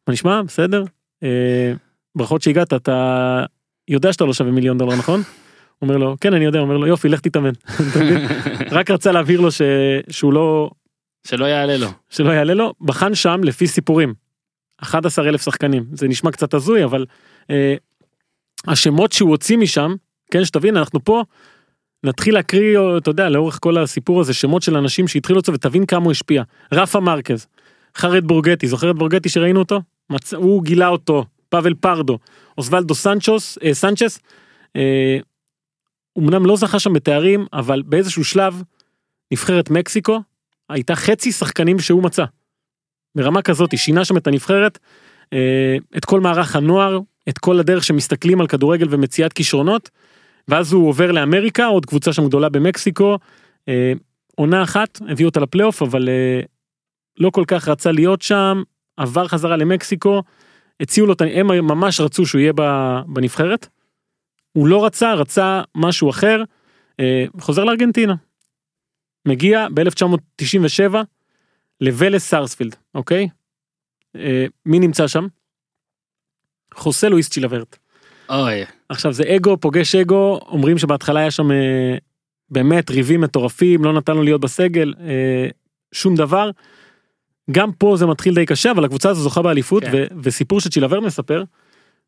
מה 0.08 0.14
נשמע? 0.14 0.42
בסדר? 0.42 0.84
אה, 1.24 1.74
ברכות 2.16 2.42
שהגעת, 2.42 2.74
אתה 2.74 3.46
יודע 3.88 4.14
שאתה 4.14 4.26
לא 4.26 4.34
שווה 4.34 4.52
מיליון 4.52 4.78
דולר, 4.78 4.96
נכון? 4.96 5.22
אומר 5.82 5.98
לו, 5.98 6.16
כן, 6.22 6.34
אני 6.34 6.46
יודע, 6.46 6.60
אומר 6.60 6.78
לו, 6.78 6.88
יופי, 6.88 7.10
לך 7.10 7.20
תתאמן. 7.20 7.52
רק 8.78 8.92
רצה 8.92 9.12
להבהיר 9.12 9.42
לו 9.42 9.52
ש... 9.52 9.62
שהוא 10.10 10.34
לא, 10.34 10.70
שלא 11.28 11.46
יעלה 11.46 11.78
לו. 11.78 11.88
שלא 12.10 12.32
יעלה 12.32 12.54
לו, 12.54 12.74
בחן 12.82 13.16
שם 13.16 13.42
לפי 13.44 13.68
סיפורים. 13.68 14.14
11 14.82 15.30
אלף 15.30 15.42
שחקנים, 15.42 15.86
זה 15.94 16.08
נשמע 16.08 16.32
קצת 16.32 16.54
הזוי, 16.54 16.84
אבל 16.84 17.06
אה, 17.50 17.76
השמות 18.68 19.12
שהוא 19.12 19.30
הוציא 19.30 19.58
משם, 19.58 19.96
כן, 20.32 20.46
שתבין, 20.46 20.78
אנחנו 20.78 21.04
פה 21.04 21.24
נתחיל 22.04 22.34
להקריא, 22.34 22.80
אתה 22.98 23.10
יודע, 23.10 23.30
לאורך 23.30 23.58
כל 23.62 23.78
הסיפור 23.78 24.22
הזה, 24.22 24.34
שמות 24.34 24.62
של 24.62 24.78
אנשים 24.78 25.08
שהתחילו 25.08 25.40
אותו 25.40 25.54
ותבין 25.54 25.86
כמה 25.86 26.04
הוא 26.04 26.12
השפיע. 26.12 26.44
רפה 26.74 27.00
מרקז, 27.00 27.48
חרד 27.96 28.26
בורגטי, 28.26 28.68
זוכר 28.68 28.92
את 28.92 28.96
בורגטי 28.96 29.30
שראינו 29.30 29.60
אותו? 29.60 29.82
מצ... 30.10 30.34
הוא 30.34 30.64
גילה 30.64 30.88
אותו, 30.88 31.26
פאבל 31.50 31.74
פרדו, 31.74 32.20
אוסוולדו 32.58 32.96
סנצ'וס, 32.96 33.58
אה, 33.64 33.74
סנצ'ס, 33.74 34.20
אה, 34.76 35.18
אמנם 36.20 36.46
לא 36.46 36.56
זכה 36.56 36.80
שם 36.80 36.94
בתארים, 36.94 37.46
אבל 37.54 37.82
באיזשהו 37.86 38.24
שלב, 38.24 38.64
נבחרת 39.32 39.70
מקסיקו, 39.70 40.22
הייתה 40.70 40.96
חצי 40.96 41.32
שחקנים 41.32 41.80
שהוא 41.80 42.04
מצא. 42.04 42.26
ברמה 43.16 43.42
כזאת, 43.42 43.78
שינה 43.78 44.06
שם 44.06 44.18
את 44.18 44.28
הנבחרת, 44.28 44.80
אה, 45.34 45.78
את 45.98 46.06
כל 46.06 46.22
מערך 46.22 46.56
הנוער, 46.56 47.00
את 47.30 47.38
כל 47.38 47.60
הדרך 47.60 47.84
שמסתכלים 47.84 48.42
על 48.42 48.48
כדורגל 48.48 48.88
ומציאת 48.90 49.34
כישרונות, 49.34 49.90
ואז 50.48 50.74
הוא 50.74 50.90
עובר 50.90 51.12
לאמריקה, 51.12 51.66
עוד 51.66 51.86
קבוצה 51.86 52.14
שם 52.14 52.28
גדולה 52.28 52.50
במקסיקו, 52.50 53.18
אה, 53.70 53.94
עונה 54.36 54.64
אחת, 54.64 55.02
הביא 55.10 55.26
אותה 55.26 55.40
לפלייאוף, 55.40 55.82
אבל 55.82 56.10
אה, 56.10 56.42
לא 57.20 57.30
כל 57.30 57.44
כך 57.48 57.68
רצה 57.68 57.92
להיות 57.92 58.22
שם, 58.22 58.64
עבר 58.98 59.28
חזרה 59.28 59.58
למקסיקו, 59.58 60.24
הציעו 60.80 61.08
לו, 61.08 61.16
הם 61.34 61.48
ממש 61.48 62.00
רצו 62.00 62.26
שהוא 62.26 62.42
יהיה 62.42 62.54
בנבחרת, 63.08 63.68
הוא 64.52 64.68
לא 64.68 64.86
רצה, 64.86 65.14
רצה 65.14 65.62
משהו 65.76 66.10
אחר, 66.10 66.44
חוזר 67.40 67.64
לארגנטינה. 67.64 68.16
מגיע 69.28 69.68
ב-1997 69.74 70.96
לוולס 71.82 72.30
סארספילד, 72.30 72.76
אוקיי? 72.96 73.28
אה, 74.16 74.46
מי 74.66 74.80
נמצא 74.80 75.08
שם? 75.08 75.28
חוסה 76.74 77.10
לואיס 77.10 77.30
צ'ילברט. 77.30 77.78
אוי, 78.30 78.66
עכשיו 78.90 79.14
זה 79.14 79.24
אגו 79.36 79.58
פוגש 79.58 79.96
אגו, 79.96 80.40
אומרים 80.48 80.78
שבהתחלה 80.78 81.20
היה 81.20 81.32
שם 81.32 81.52
אה, 81.52 81.98
באמת 82.50 82.90
ריבים 82.90 83.22
מטורפים, 83.22 83.84
לא 83.84 83.94
נתן 83.94 84.16
לו 84.16 84.24
להיות 84.24 84.42
בסגל, 84.42 84.94
אה, 85.00 85.48
שום 85.92 86.16
דבר. 86.16 86.50
גם 87.52 87.72
פה 87.72 87.96
זה 87.98 88.06
מתחיל 88.06 88.36
די 88.36 88.46
קשה, 88.46 88.72
אבל 88.72 88.86
הקבוצה 88.86 89.10
הזו 89.10 89.22
זוכה 89.22 89.42
באליפות, 89.42 89.84
כן. 89.84 89.92
ו- 89.94 90.06
וסיפור 90.24 90.62
שצ'ילברט 90.62 91.04
מספר, 91.04 91.44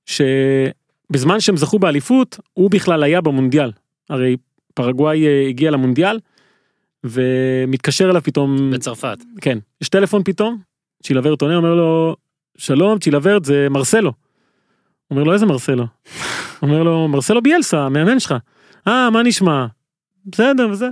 שבזמן 0.05 1.39
שהם 1.39 1.57
זכו 1.57 1.79
באליפות, 1.79 2.39
הוא 2.53 2.71
בכלל 2.71 3.03
היה 3.03 3.21
במונדיאל. 3.21 3.71
הרי 4.09 4.37
פרגוואי 4.73 5.27
אה, 5.27 5.47
הגיע 5.47 5.71
למונדיאל, 5.71 6.19
ומתקשר 7.05 8.09
אליו 8.09 8.21
פתאום, 8.23 8.71
בצרפת. 8.71 9.17
כן, 9.41 9.57
יש 9.81 9.89
טלפון 9.89 10.23
פתאום, 10.23 10.57
צ'ילברט 11.03 11.41
עונה, 11.41 11.55
אומר 11.55 11.73
לו, 11.73 12.15
שלום, 12.57 12.99
צ'ילברט, 12.99 13.45
זה 13.45 13.67
מרסלו. 13.69 14.13
אומר 15.11 15.23
לו, 15.23 15.33
איזה 15.33 15.45
מרסלו? 15.45 15.85
אומר 16.61 16.83
לו, 16.83 17.07
מרסלו 17.07 17.41
ביאלסה, 17.41 17.85
המאמן 17.85 18.19
שלך. 18.19 18.35
אה, 18.87 19.09
מה 19.09 19.23
נשמע? 19.23 19.65
בסדר 20.25 20.67
וזה. 20.71 20.87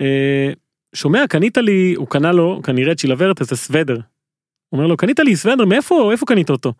אה, 0.00 0.52
שומע, 0.94 1.26
קנית 1.26 1.58
לי, 1.58 1.94
הוא 1.96 2.06
קנה 2.06 2.32
לו, 2.32 2.60
כנראה 2.62 2.94
צ'ילברט, 2.94 3.40
איזה 3.40 3.56
סוודר. 3.56 3.96
אומר 4.72 4.86
לו, 4.86 4.96
קנית 4.96 5.18
לי 5.18 5.36
סוודר, 5.36 5.64
מאיפה, 5.64 6.12
איפה 6.12 6.26
קנית 6.26 6.50
אותו? 6.50 6.72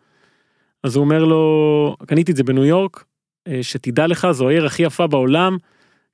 אז 0.83 0.95
הוא 0.95 1.03
אומר 1.03 1.23
לו, 1.23 1.95
קניתי 2.07 2.31
את 2.31 2.37
זה 2.37 2.43
בניו 2.43 2.65
יורק, 2.65 3.05
אה, 3.47 3.59
שתדע 3.61 4.07
לך, 4.07 4.27
זו 4.31 4.49
העיר 4.49 4.65
הכי 4.65 4.83
יפה 4.83 5.07
בעולם, 5.07 5.57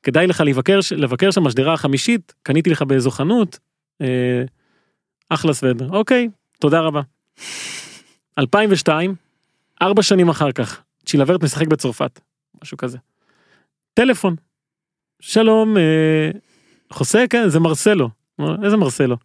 כדאי 0.04 0.28
לך 0.28 0.42
לבקר, 0.42 0.80
לבקר 0.98 1.32
שם 1.32 1.48
השדרה 1.48 1.74
החמישית, 1.74 2.34
קניתי 2.44 2.70
לך 2.70 2.82
באיזו 2.82 3.12
חנות, 3.12 3.60
אה, 4.02 4.44
אחלה 5.30 5.54
סוודר. 5.54 5.90
אוקיי, 5.90 6.30
תודה 6.60 6.80
רבה. 6.80 7.02
2002, 8.40 9.16
ארבע 9.82 10.04
שנים 10.04 10.30
אחר 10.30 10.52
כך, 10.52 10.82
צ'ילברט 11.06 11.44
משחק 11.44 11.68
בצרפת, 11.68 12.20
משהו 12.64 12.78
כזה. 12.78 12.98
טלפון. 13.94 14.36
שלום, 15.20 15.78
אה, 15.78 16.32
חוסה, 16.92 17.24
כן, 17.30 17.50
זה 17.50 17.60
מרסלו. 17.60 18.10
איזה 18.64 18.78
מרסלו? 18.78 19.18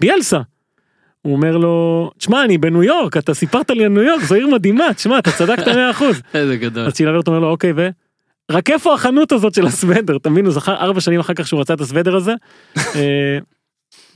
ביאלסה. 0.00 0.40
הוא 1.22 1.32
אומר 1.32 1.56
לו, 1.56 2.10
תשמע, 2.18 2.44
אני 2.44 2.58
בניו 2.58 2.82
יורק, 2.82 3.16
אתה 3.16 3.34
סיפרת 3.34 3.70
לי 3.70 3.84
על 3.84 3.90
ניו 3.90 4.02
יורק, 4.02 4.24
זו 4.24 4.34
עיר 4.34 4.46
מדהימה, 4.46 4.94
תשמע, 4.94 5.18
אתה 5.18 5.30
צדקת 5.32 5.68
100%. 5.68 5.70
איזה 6.34 6.56
גדול. 6.56 6.86
אז 6.86 6.92
צ'ילברט 6.92 7.28
אומר 7.28 7.38
לו, 7.38 7.50
אוקיי, 7.50 7.72
ו... 7.76 7.88
רק 8.50 8.70
איפה 8.70 8.94
החנות 8.94 9.32
הזאת 9.32 9.54
של 9.54 9.66
הסוודר, 9.66 10.16
אתה 10.16 10.30
מבין, 10.30 10.44
הוא 10.44 10.54
זכר 10.54 10.74
ארבע 10.74 11.00
שנים 11.00 11.20
אחר 11.20 11.34
כך 11.34 11.48
שהוא 11.48 11.60
רצה 11.60 11.74
את 11.74 11.80
הסוודר 11.80 12.16
הזה. 12.16 12.34
אה, 12.76 13.38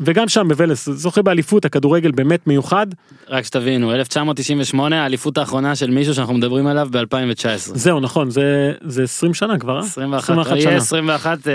וגם 0.01 0.29
שם 0.29 0.49
בוולס 0.49 0.89
זוכה 0.89 1.23
באליפות 1.23 1.65
הכדורגל 1.65 2.11
באמת 2.11 2.47
מיוחד 2.47 2.87
רק 3.29 3.45
שתבינו 3.45 3.93
1998 3.93 5.03
האליפות 5.03 5.39
האחרונה 5.39 5.77
של 5.77 5.91
מישהו 5.91 6.15
שאנחנו 6.15 6.35
מדברים 6.35 6.67
עליו 6.67 6.89
ב-2019. 6.91 7.59
זהו 7.59 8.01
נכון 8.01 8.31
זה 8.31 8.73
זה 8.81 9.03
20 9.03 9.35
שנה 9.35 9.59
כבר 9.59 9.77
אה? 9.77 9.85
21 9.85 10.47
שנה. 10.47 10.59
יהיה 10.59 10.77
21 10.77 11.49
אה, 11.49 11.53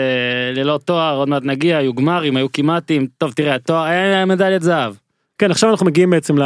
ללא 0.56 0.80
תואר 0.86 1.16
עוד 1.16 1.30
מעט 1.30 1.44
נגיע 1.44 1.78
היו 1.78 1.94
גמרים 1.94 2.38
היו 2.38 2.52
כמעטים 2.52 3.08
טוב 3.18 3.32
תראה 3.32 3.56
התואר 3.56 3.84
היה 3.84 4.26
מדליית 4.26 4.62
זהב. 4.62 4.94
כן 5.38 5.52
עכשיו 5.52 5.70
אנחנו 5.70 5.86
מגיעים 5.86 6.10
בעצם 6.10 6.38
ל... 6.38 6.44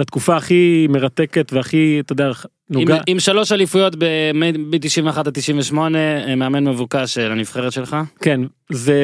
לתקופה 0.00 0.36
הכי 0.36 0.86
מרתקת 0.90 1.52
והכי 1.52 2.00
אתה 2.00 2.12
יודע 2.12 2.26
עם, 2.26 2.32
נוגע 2.70 3.00
עם 3.06 3.20
שלוש 3.20 3.52
אליפויות 3.52 3.96
ב-91 3.96 5.18
עד 5.18 5.30
98 5.30 5.98
אה, 5.98 6.34
מאמן 6.34 6.68
מבוקש 6.68 7.14
של 7.14 7.32
הנבחרת 7.32 7.72
שלך. 7.72 7.96
כן 8.20 8.40
זה 8.72 9.00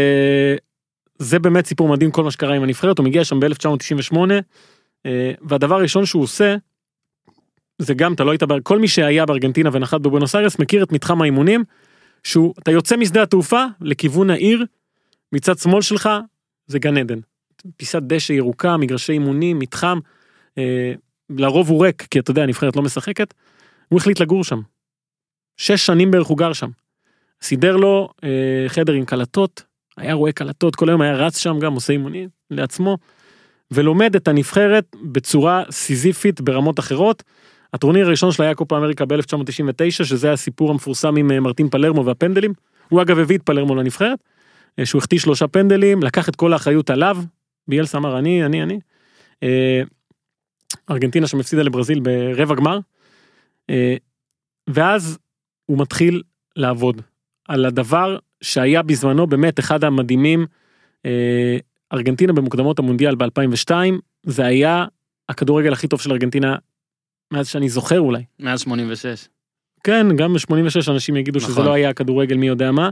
זה 1.18 1.38
באמת 1.38 1.66
סיפור 1.66 1.88
מדהים 1.88 2.10
כל 2.10 2.24
מה 2.24 2.30
שקרה 2.30 2.54
עם 2.54 2.62
הנבחרת 2.62 2.98
הוא 2.98 3.04
מגיע 3.04 3.24
שם 3.24 3.40
ב-1998 3.40 4.16
והדבר 5.42 5.74
הראשון 5.74 6.06
שהוא 6.06 6.22
עושה. 6.22 6.56
זה 7.78 7.94
גם 7.94 8.12
אתה 8.12 8.24
לא 8.24 8.30
היית 8.30 8.42
כל 8.62 8.78
מי 8.78 8.88
שהיה 8.88 9.26
בארגנטינה 9.26 9.70
ונחת 9.72 10.00
בבואנוס 10.00 10.34
איירס 10.34 10.58
מכיר 10.58 10.82
את 10.82 10.92
מתחם 10.92 11.22
האימונים. 11.22 11.64
שהוא 12.26 12.54
אתה 12.58 12.70
יוצא 12.70 12.96
משדה 12.96 13.22
התעופה 13.22 13.64
לכיוון 13.80 14.30
העיר 14.30 14.64
מצד 15.32 15.58
שמאל 15.58 15.82
שלך 15.82 16.08
זה 16.66 16.78
גן 16.78 16.96
עדן. 16.96 17.18
פיסת 17.76 18.02
דשא 18.02 18.32
ירוקה 18.32 18.76
מגרשי 18.76 19.12
אימונים 19.12 19.58
מתחם. 19.58 19.98
אה, 20.58 20.92
לרוב 21.30 21.70
הוא 21.70 21.84
ריק 21.84 22.06
כי 22.10 22.18
אתה 22.18 22.30
יודע 22.30 22.42
הנבחרת 22.42 22.76
לא 22.76 22.82
משחקת. 22.82 23.34
הוא 23.88 23.98
החליט 23.98 24.20
לגור 24.20 24.44
שם. 24.44 24.60
שש 25.56 25.86
שנים 25.86 26.10
בערך 26.10 26.26
הוא 26.26 26.38
גר 26.38 26.52
שם. 26.52 26.70
סידר 27.42 27.76
לו 27.76 28.08
אה, 28.24 28.64
חדר 28.68 28.92
עם 28.92 29.04
קלטות 29.04 29.62
היה 29.96 30.14
רואה 30.14 30.32
קלטות 30.32 30.76
כל 30.76 30.88
היום 30.88 31.00
היה 31.00 31.14
רץ 31.14 31.38
שם 31.38 31.58
גם 31.58 31.72
עושה 31.72 31.92
אימונים 31.92 32.28
לעצמו. 32.50 32.98
ולומד 33.70 34.16
את 34.16 34.28
הנבחרת 34.28 34.96
בצורה 35.12 35.62
סיזיפית 35.70 36.40
ברמות 36.40 36.78
אחרות. 36.78 37.22
הטורניר 37.74 38.06
הראשון 38.06 38.32
שלה 38.32 38.44
היה 38.46 38.54
קופה 38.54 38.78
אמריקה 38.78 39.04
ב-1999 39.04 39.90
שזה 39.90 40.32
הסיפור 40.32 40.70
המפורסם 40.70 41.16
עם 41.16 41.30
אה, 41.30 41.40
מרטין 41.40 41.68
פלרמו 41.68 42.04
והפנדלים. 42.04 42.52
הוא 42.88 43.02
אגב 43.02 43.18
הביא 43.18 43.38
את 43.38 43.42
פלרמו 43.42 43.74
לנבחרת. 43.74 44.18
אה, 44.78 44.86
שהוא 44.86 44.98
החטיא 44.98 45.18
שלושה 45.18 45.46
פנדלים 45.46 46.02
לקח 46.02 46.28
את 46.28 46.36
כל 46.36 46.52
האחריות 46.52 46.90
עליו. 46.90 47.18
ביאלס 47.68 47.94
אמר 47.94 48.18
אני 48.18 48.44
אני 48.44 48.62
אני. 48.62 48.80
ארגנטינה 50.90 51.26
שם 51.26 51.40
הפסידה 51.40 51.62
לברזיל 51.62 52.00
ברבע 52.00 52.54
גמר. 52.54 52.78
אה, 53.70 53.96
ואז 54.70 55.18
הוא 55.66 55.78
מתחיל 55.78 56.22
לעבוד 56.56 57.02
על 57.48 57.64
הדבר 57.64 58.18
שהיה 58.40 58.82
בזמנו 58.82 59.26
באמת 59.26 59.58
אחד 59.58 59.84
המדהימים. 59.84 60.46
אה, 61.06 61.56
ארגנטינה 61.92 62.32
במוקדמות 62.32 62.78
המונדיאל 62.78 63.14
ב-2002 63.14 63.70
זה 64.22 64.46
היה 64.46 64.84
הכדורגל 65.28 65.72
הכי 65.72 65.88
טוב 65.88 66.00
של 66.00 66.12
ארגנטינה 66.12 66.56
מאז 67.32 67.48
שאני 67.48 67.68
זוכר 67.68 68.00
אולי. 68.00 68.24
מאז 68.40 68.60
86. 68.60 69.28
כן 69.84 70.06
גם 70.16 70.34
ב-86 70.34 70.90
אנשים 70.92 71.16
יגידו 71.16 71.40
שזה 71.40 71.52
נכון. 71.52 71.64
לא 71.64 71.72
היה 71.72 71.92
כדורגל 71.92 72.36
מי 72.36 72.46
יודע 72.46 72.72
מה. 72.72 72.90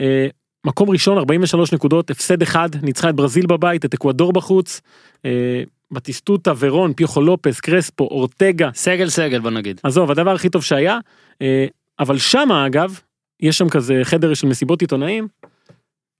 אה, 0.00 0.28
מקום 0.66 0.90
ראשון 0.90 1.18
43 1.18 1.72
נקודות 1.72 2.10
הפסד 2.10 2.42
אחד 2.42 2.68
ניצחה 2.82 3.10
את 3.10 3.14
ברזיל 3.14 3.46
בבית 3.46 3.84
את 3.84 3.94
אקוודור 3.94 4.32
בחוץ. 4.32 4.80
אה, 5.24 5.62
בטיסטוטה 5.90 6.52
ורון 6.58 6.92
פיוכו 6.92 7.20
לופס 7.20 7.60
קרספו 7.60 8.04
אורטגה 8.04 8.70
סגל 8.74 9.08
סגל 9.08 9.40
בוא 9.40 9.50
נגיד. 9.50 9.80
עזוב 9.82 10.10
הדבר 10.10 10.34
הכי 10.34 10.48
טוב 10.48 10.62
שהיה 10.62 10.98
אה, 11.42 11.66
אבל 11.98 12.18
שמה 12.18 12.66
אגב 12.66 13.00
יש 13.40 13.58
שם 13.58 13.68
כזה 13.68 14.00
חדר 14.02 14.34
של 14.34 14.46
מסיבות 14.46 14.80
עיתונאים. 14.80 15.28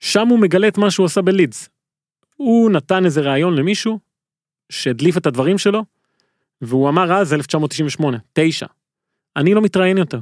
שם 0.00 0.28
הוא 0.28 0.38
מגלה 0.38 0.68
את 0.68 0.78
מה 0.78 0.90
שהוא 0.90 1.06
עשה 1.06 1.22
בלידס. 1.22 1.68
הוא 2.36 2.70
נתן 2.70 3.04
איזה 3.04 3.20
ראיון 3.20 3.54
למישהו 3.54 3.98
שהדליף 4.70 5.16
את 5.16 5.26
הדברים 5.26 5.58
שלו 5.58 5.84
והוא 6.62 6.88
אמר 6.88 7.12
אז 7.12 7.34
1998 7.34 8.18
9 8.32 8.66
אני 9.36 9.54
לא 9.54 9.62
מתראיין 9.62 9.98
יותר. 9.98 10.18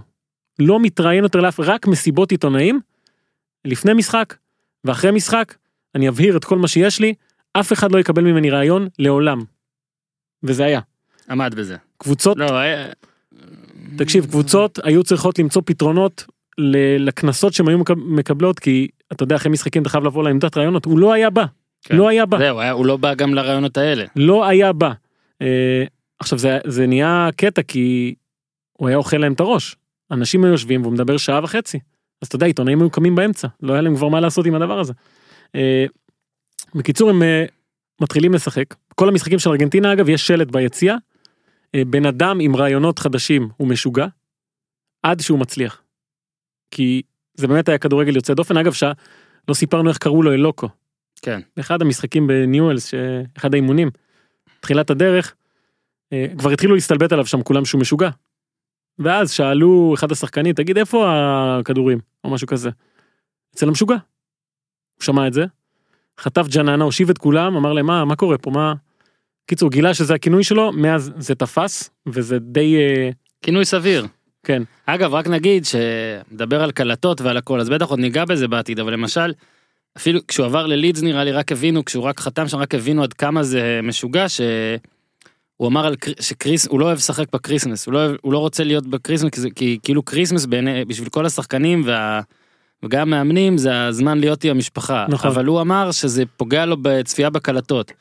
לא 0.59 0.81
מתראיין 0.81 1.25
יותר 1.25 1.41
לאף 1.41 1.61
רק 1.61 1.87
מסיבות 1.87 2.31
עיתונאים 2.31 2.81
לפני 3.65 3.93
משחק 3.93 4.35
ואחרי 4.85 5.11
משחק 5.11 5.55
אני 5.95 6.09
אבהיר 6.09 6.37
את 6.37 6.45
כל 6.45 6.59
מה 6.59 6.69
שיש 6.69 7.01
לי 7.01 7.15
אף 7.61 7.73
אחד 7.73 7.93
לא 7.93 7.99
יקבל 7.99 8.23
ממני 8.25 8.51
ראיון 8.51 8.89
לעולם. 8.99 9.43
וזה 10.43 10.65
היה 10.65 10.81
עמד 11.31 11.55
בזה. 11.55 11.77
קבוצות 11.99 12.37
לא, 12.37 12.57
היה- 12.59 12.87
תקשיב 13.97 14.27
קבוצות 14.27 14.79
היו 14.85 15.03
צריכות 15.05 15.39
למצוא 15.39 15.63
פתרונות 15.65 16.25
לקנסות 16.99 17.53
שהן 17.53 17.69
היו 17.69 17.79
מקב- 17.79 17.99
מקבלות 18.07 18.59
כי 18.59 18.89
אתה 19.13 19.23
יודע 19.23 19.37
אחרי 19.37 19.51
משחקים 19.53 19.83
אתה 19.83 19.91
חייב 19.91 20.05
לבוא 20.05 20.25
לעמדת 20.25 20.57
רעיונות 20.57 20.85
הוא 20.85 20.99
לא 20.99 21.13
היה 21.13 21.31
בא 21.31 21.45
כן. 21.83 21.97
לא 21.97 22.09
היה 22.09 22.27
בא 22.27 22.39
זהו, 22.39 22.61
היה- 22.61 22.71
הוא 22.73 22.87
לא 22.87 22.97
בא 22.97 23.15
גם 23.15 23.35
לרעיונות 23.35 23.77
האלה. 23.77 24.05
לא 24.17 24.45
היה 24.49 24.73
בא. 24.73 24.93
אה, 25.43 25.85
עכשיו 26.21 26.39
זה 26.39 26.59
זה 26.67 26.87
נהיה 26.87 27.29
קטע 27.37 27.63
כי 27.63 28.15
הוא 28.73 28.89
היה 28.89 28.97
אוכל 28.97 29.17
להם 29.17 29.33
את 29.33 29.41
הראש 29.41 29.77
אנשים 30.11 30.45
היו 30.45 30.53
יושבים 30.53 30.83
והוא 30.83 30.93
מדבר 30.93 31.17
שעה 31.17 31.41
וחצי 31.45 31.79
אז 32.23 32.29
אתה 32.29 32.37
יודע 32.37 32.47
עיתונאים 32.47 32.81
היו 32.81 32.91
קמים 32.91 33.15
באמצע 33.15 33.49
לא 33.63 33.73
היה 33.73 33.83
להם 33.83 33.97
כבר 33.97 34.09
מה 34.09 34.21
לעשות 34.21 34.47
עם 34.47 34.55
הדבר 34.55 34.81
הזה. 34.81 34.93
אה, 35.55 35.85
בקיצור 36.75 37.11
הם 37.11 37.23
אה, 37.23 37.45
מתחילים 38.01 38.35
לשחק 38.35 38.75
כל 38.95 39.09
המשחקים 39.09 39.39
של 39.39 39.51
ארגנטינה 39.51 39.93
אגב 39.93 40.09
יש 40.09 40.27
שלט 40.27 40.51
ביציע 40.51 40.97
אה, 41.75 41.83
בן 41.85 42.07
אדם 42.07 42.41
עם 42.41 42.57
רעיונות 42.57 42.99
חדשים 42.99 43.49
הוא 43.57 43.69
משוגע 43.69 44.07
עד 45.03 45.21
שהוא 45.21 45.39
מצליח. 45.39 45.83
כי 46.71 47.03
זה 47.35 47.47
באמת 47.47 47.69
היה 47.69 47.79
כדורגל 47.79 48.17
יוצא 48.17 48.35
דופן 48.35 48.57
אגב 48.57 48.73
שלא 48.73 49.55
סיפרנו 49.55 49.89
איך 49.89 49.99
קראו 49.99 50.23
לו 50.23 50.33
אלוקו. 50.33 50.69
כן. 51.23 51.41
באחד 51.57 51.83
המשחקים 51.83 52.27
בניואלס 52.27 52.87
שאחד 52.87 53.55
האימונים 53.55 53.91
תחילת 54.61 54.91
הדרך 54.91 55.35
אה, 56.13 56.27
כבר 56.39 56.51
התחילו 56.51 56.75
להסתלבט 56.75 57.13
עליו 57.13 57.27
שם 57.27 57.43
כולם 57.43 57.65
שהוא 57.65 57.81
משוגע. 57.81 58.11
ואז 58.99 59.31
שאלו 59.31 59.95
אחד 59.95 60.13
השחקנים 60.13 60.55
תגיד 60.55 60.79
איפה 60.79 61.07
הכדורים 61.09 61.99
או 62.25 62.31
משהו 62.31 62.47
כזה. 62.47 62.71
אצל 63.55 63.69
המשוגע. 63.69 63.97
הוא 64.95 65.05
שמע 65.05 65.27
את 65.27 65.33
זה. 65.33 65.45
חטף 66.21 66.49
ג'ננה 66.49 66.85
הושיב 66.85 67.11
את 67.11 67.19
כולם 67.19 67.57
אמר 67.57 67.73
להם 67.73 67.87
מה 67.87 68.05
מה 68.05 68.17
קורה 68.17 68.39
פה 68.39 68.51
מה. 68.51 68.75
קיצור 69.47 69.71
גילה 69.71 69.95
שזה 69.95 70.15
הכינוי 70.15 70.45
שלו 70.45 70.73
מאז 70.73 71.13
זה 71.19 71.35
תפס 71.35 71.91
וזה 72.07 72.39
די 72.39 72.77
אה, 72.77 73.11
כינוי 73.43 73.65
סביר. 73.65 74.07
כן 74.47 74.63
אגב 74.87 75.15
רק 75.15 75.29
נגיד 75.29 75.65
שנדבר 75.65 76.63
על 76.63 76.73
קלטות 76.73 77.21
ועל 77.21 77.37
הכל 77.37 77.61
אז 77.61 77.69
בטח 77.69 77.87
עוד 77.87 77.99
ניגע 77.99 78.25
בזה 78.25 78.49
בעתיד 78.49 78.81
אבל 78.81 78.93
למשל 78.93 79.33
אפילו 79.97 80.21
כשהוא 80.29 80.47
עבר 80.47 80.67
ללידס 80.67 81.03
נראה 81.03 81.25
לי 81.25 81.33
רק 81.33 81.53
הבינו 81.53 81.85
כשהוא 81.85 82.05
רק 82.05 82.21
חתם 82.21 82.49
שם 82.49 82.57
רק 82.59 82.75
הבינו 82.75 83.03
עד 83.03 83.13
כמה 83.13 83.43
זה 83.43 83.81
משוגע 83.83 84.29
שהוא 84.29 85.69
אמר 85.69 85.87
על 85.87 85.97
קר- 85.97 86.13
שקריס 86.21 86.67
הוא 86.67 86.81
לא 86.81 86.85
אוהב 86.85 86.97
לשחק 86.99 87.27
ב 87.33 87.38
Christmas 87.38 87.87
הוא 87.87 87.93
לא 87.95 87.99
אוהב, 87.99 88.17
הוא 88.23 88.33
לא 88.33 88.39
רוצה 88.39 88.65
להיות 88.65 88.87
ב 88.87 88.91
Christmas 88.91 89.31
כי, 89.33 89.41
כי 89.55 89.79
כאילו 89.83 90.03
Christmas 90.03 90.47
בעיני 90.47 90.85
בשביל 90.85 91.09
כל 91.09 91.27
השחקנים 91.27 91.83
וה, 91.85 92.21
וגם 92.83 93.01
המאמנים 93.01 93.59
זה 93.59 93.87
הזמן 93.87 94.19
להיות 94.19 94.45
עם 94.45 94.51
המשפחה 94.51 95.07
נכון. 95.09 95.31
אבל 95.31 95.45
הוא 95.45 95.61
אמר 95.61 95.93
שזה 95.93 96.23
פוגע 96.37 96.67
לו 96.67 96.77
בצפייה 96.83 97.31
בקלטות 97.31 97.93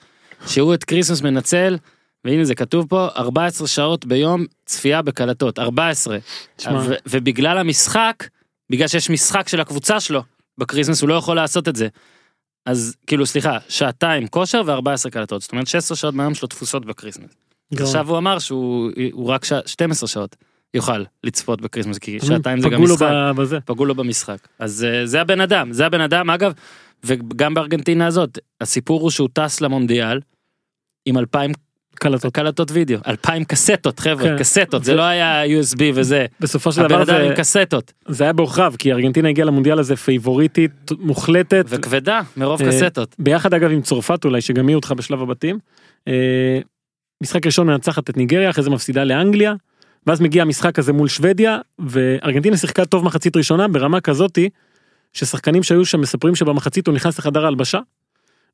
שהוא 0.48 0.74
את 0.74 0.84
Christmas 0.84 1.22
מנצל. 1.22 1.78
והנה 2.26 2.46
זה 2.46 2.56
כתוב 2.56 2.86
פה 2.90 3.08
14 3.16 3.68
שעות 3.68 4.06
ביום 4.06 4.46
צפייה 4.66 5.02
בקלטות 5.02 5.60
14 5.60 6.18
תשמע. 6.56 6.82
ו- 6.86 6.96
ובגלל 7.06 7.58
המשחק, 7.58 8.24
בגלל 8.72 8.88
שיש 8.88 9.10
משחק 9.10 9.48
של 9.48 9.60
הקבוצה 9.60 10.00
שלו 10.00 10.24
ב 10.58 10.62
Christmas, 10.62 11.02
הוא 11.02 11.10
לא 11.10 11.14
יכול 11.14 11.36
לעשות 11.36 11.68
את 11.68 11.76
זה. 11.76 11.88
אז 12.66 12.96
כאילו 13.08 13.26
סליחה, 13.26 13.58
שעתיים 13.70 14.28
כושר 14.28 14.62
ו-14 14.66 15.10
קלטות, 15.12 15.42
זאת 15.42 15.52
אומרת 15.52 15.68
16 15.68 15.98
שעות 15.98 16.14
מהיום 16.16 16.34
שלו 16.34 16.48
תפוסות 16.48 16.86
ב 16.86 16.90
Christmas. 16.90 17.30
עכשיו 17.74 18.10
הוא 18.10 18.18
אמר 18.18 18.40
שהוא 18.40 18.92
הוא 19.12 19.30
רק 19.30 19.46
ש... 19.46 19.54
12 19.66 20.08
שעות 20.08 20.36
יוכל 20.74 21.04
לצפות 21.24 21.62
ב 21.62 21.65
Christmas, 21.65 21.98
כי 21.98 22.20
שעתיים 22.20 22.62
זה? 22.62 22.70
גם 22.70 22.76
פגעו 22.76 22.88
לו 22.88 22.96
משחק, 22.96 23.12
בזה. 23.36 23.60
פגעו 23.66 23.86
לו 23.86 23.96
במשחק. 23.96 24.38
אז 24.60 24.84
אה, 24.90 25.06
זה 25.06 25.22
הבן 25.22 25.42
אדם, 25.42 25.74
זה 25.74 25.86
הבן 25.86 26.02
אדם, 26.02 26.30
אגב, 26.30 26.54
וגם 27.04 27.54
בארגנטינה 27.54 28.08
הזאת, 28.08 28.40
הסיפור 28.62 29.02
הוא 29.02 29.10
שהוא 29.10 29.30
טס 29.34 29.62
למונדיאל 29.62 30.20
עם 31.06 31.18
2,000 31.18 31.52
קלטות. 31.96 32.34
קלטות 32.34 32.72
וידאו, 32.72 33.00
2,000 33.08 33.44
קסטות 33.44 34.00
חבר'ה, 34.00 34.24
כן. 34.30 34.38
קסטות, 34.38 34.84
זה 34.84 34.94
ו- 34.94 34.96
לא 34.96 35.02
היה 35.02 35.44
USB 35.46 35.80
וזה, 35.94 36.26
בסופו 36.40 36.72
של 36.72 36.82
הבן 36.82 36.90
דבר 36.90 37.04
אדם 37.04 37.06
זה 37.06 37.30
עם 37.30 37.36
קסטות. 37.36 37.94
זה 38.08 38.24
היה 38.24 38.34
בעוכריו 38.34 38.74
כי 38.80 38.92
ארגנטינה 38.92 39.30
הגיעה 39.30 39.48
למונדיאל 39.48 39.80
הזה 39.80 39.96
פייבוריטית 39.96 40.72
מוחלטת 41.00 41.66
וכבדה 41.70 42.22
מרוב 42.38 42.62
אה, 42.62 42.68
קסטות. 42.68 43.16
ביחד 43.20 43.54
אגב 43.54 43.72
עם 43.72 43.82
צרפת 43.82 44.26
אולי 44.26 44.42
שגם 44.42 44.68
היא 44.68 44.76
אותך 44.76 44.92
בשלב 44.92 45.22
הבתים. 45.22 45.60
אה, 46.08 46.60
משחק 47.24 47.46
ראשון 47.46 47.68
מנצחת 47.68 48.10
את 48.10 48.18
ניגריה 48.18 48.50
אחרי 48.50 48.64
זה 48.64 48.70
מפסידה 48.70 49.04
לאנגליה. 49.04 49.54
ואז 50.08 50.22
מגיע 50.22 50.42
המשחק 50.42 50.80
הזה 50.80 50.94
מול 50.94 51.08
שוודיה 51.08 51.60
וארגנטינה 51.80 52.58
שיחקה 52.58 52.86
טוב 52.86 53.06
מחצית 53.06 53.38
ראשונה 53.38 53.68
ברמה 53.68 54.02
כזאתי 54.02 54.50
ששחקנים 55.14 55.64
שהיו 55.64 55.86
שם 55.86 56.02
מספרים 56.02 56.36
שבמחצית 56.36 56.88
הוא 56.88 56.96
נכנס 56.96 57.20
לחדר 57.20 57.46
ההלבשה. 57.46 57.80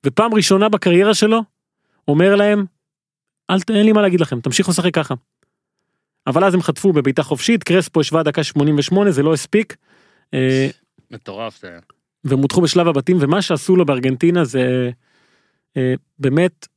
ופעם 0.06 0.34
ראשונה 0.34 0.70
בקריירה 0.70 1.14
שלו 1.14 1.41
אומר 2.08 2.36
להם 2.36 2.66
אל 3.50 3.58
אין 3.70 3.86
לי 3.86 3.91
מה 3.91 4.02
להגיד 4.02 4.22
לכם 4.22 4.39
תמשיכו 4.39 4.72
לשחק 4.72 4.93
ככה. 4.93 5.14
אבל 6.28 6.43
אז 6.43 6.54
הם 6.54 6.62
חטפו 6.62 6.93
בבעיטה 6.93 7.24
חופשית 7.24 7.64
קרספו 7.64 8.00
השווה 8.00 8.24
דקה 8.24 8.43
88 8.43 9.12
זה 9.12 9.24
לא 9.24 9.34
הספיק. 9.34 9.76
אה, 10.34 10.70
מטורף 11.12 11.62
זה 11.62 11.68
היה. 11.68 11.80
והם 12.24 12.39
הודחו 12.39 12.62
בשלב 12.62 12.88
הבתים 12.88 13.18
ומה 13.20 13.41
שעשו 13.41 13.76
לו 13.76 13.86
בארגנטינה 13.86 14.43
זה 14.43 14.91
אה, 15.78 15.93
באמת, 16.20 16.68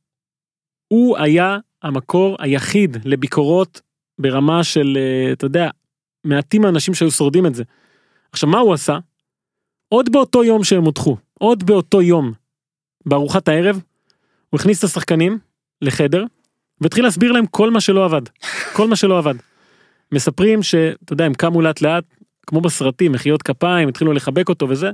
הוא 0.87 1.17
היה 1.17 1.57
המקור 1.83 2.37
היחיד 2.39 2.97
לביקורות 3.05 3.81
ברמה 4.23 4.63
של, 4.63 4.97
אה, 4.97 5.33
אתה 5.33 5.45
יודע, 5.45 5.69
מעטים 6.23 6.65
האנשים 6.65 6.93
שהיו 6.93 7.11
שורדים 7.11 7.45
את 7.45 7.55
זה. 7.55 7.63
עכשיו, 8.31 8.49
מה 8.49 8.59
הוא 8.59 8.73
עשה? 8.73 8.97
עוד 9.89 10.11
באותו 10.11 10.43
יום 10.43 10.63
שהם 10.63 10.83
הודחו, 10.83 11.17
עוד 11.33 11.63
באותו 11.63 12.01
יום, 12.01 12.33
בארוחת 13.05 13.47
הערב, 13.47 13.81
הוא 14.49 14.59
הכניס 14.59 14.79
את 14.79 14.83
השחקנים 14.83 15.39
לחדר, 15.81 16.25
והתחיל 16.81 17.03
להסביר 17.03 17.31
להם 17.31 17.45
כל 17.45 17.71
מה 17.71 17.81
שלא 17.81 18.05
עבד. 18.05 18.21
כל 18.73 18.87
מה 18.87 18.95
שלא 18.95 19.17
עבד. 19.17 19.35
מספרים 20.11 20.63
שאתה 20.63 21.13
יודע 21.13 21.25
הם 21.25 21.33
קמו 21.33 21.61
לאט 21.61 21.81
לאט 21.81 22.03
כמו 22.47 22.61
בסרטים 22.61 23.11
מחיאות 23.11 23.43
כפיים 23.43 23.89
התחילו 23.89 24.13
לחבק 24.13 24.49
אותו 24.49 24.69
וזה. 24.69 24.91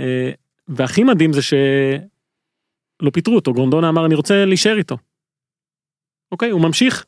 אה, 0.00 0.30
והכי 0.68 1.04
מדהים 1.04 1.32
זה 1.32 1.42
שלא 1.42 3.10
פיטרו 3.12 3.34
אותו 3.34 3.52
גרונדונה 3.52 3.88
אמר 3.88 4.06
אני 4.06 4.14
רוצה 4.14 4.44
להישאר 4.44 4.78
איתו. 4.78 4.96
אוקיי 6.32 6.50
הוא 6.50 6.60
ממשיך. 6.60 7.04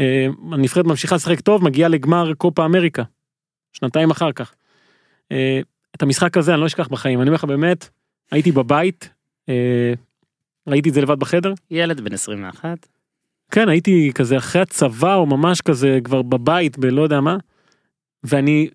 אה, 0.00 0.26
הנבחרת 0.52 0.84
ממשיכה 0.84 1.14
לשחק 1.14 1.40
טוב 1.40 1.64
מגיעה 1.64 1.88
לגמר 1.88 2.34
קופה 2.34 2.64
אמריקה. 2.64 3.02
שנתיים 3.72 4.10
אחר 4.10 4.32
כך. 4.32 4.54
אה, 5.32 5.60
את 5.96 6.02
המשחק 6.02 6.36
הזה 6.36 6.52
אני 6.52 6.60
לא 6.60 6.66
אשכח 6.66 6.88
בחיים 6.88 7.20
אני 7.20 7.28
אומר 7.28 7.34
לך 7.34 7.44
באמת 7.44 7.88
הייתי 8.30 8.52
בבית. 8.52 9.08
ראיתי 10.66 10.88
את 10.88 10.94
זה 10.94 11.00
לבד 11.00 11.18
בחדר 11.18 11.52
ילד 11.70 12.00
בן 12.00 12.12
21. 12.12 12.86
כן 13.50 13.68
הייתי 13.68 14.10
כזה 14.14 14.36
אחרי 14.36 14.62
הצבא 14.62 15.14
או 15.14 15.26
ממש 15.26 15.60
כזה 15.60 15.98
כבר 16.04 16.22
בבית 16.22 16.78
בלא 16.78 17.02
יודע 17.02 17.20
מה. 17.20 17.36
ואני 18.24 18.68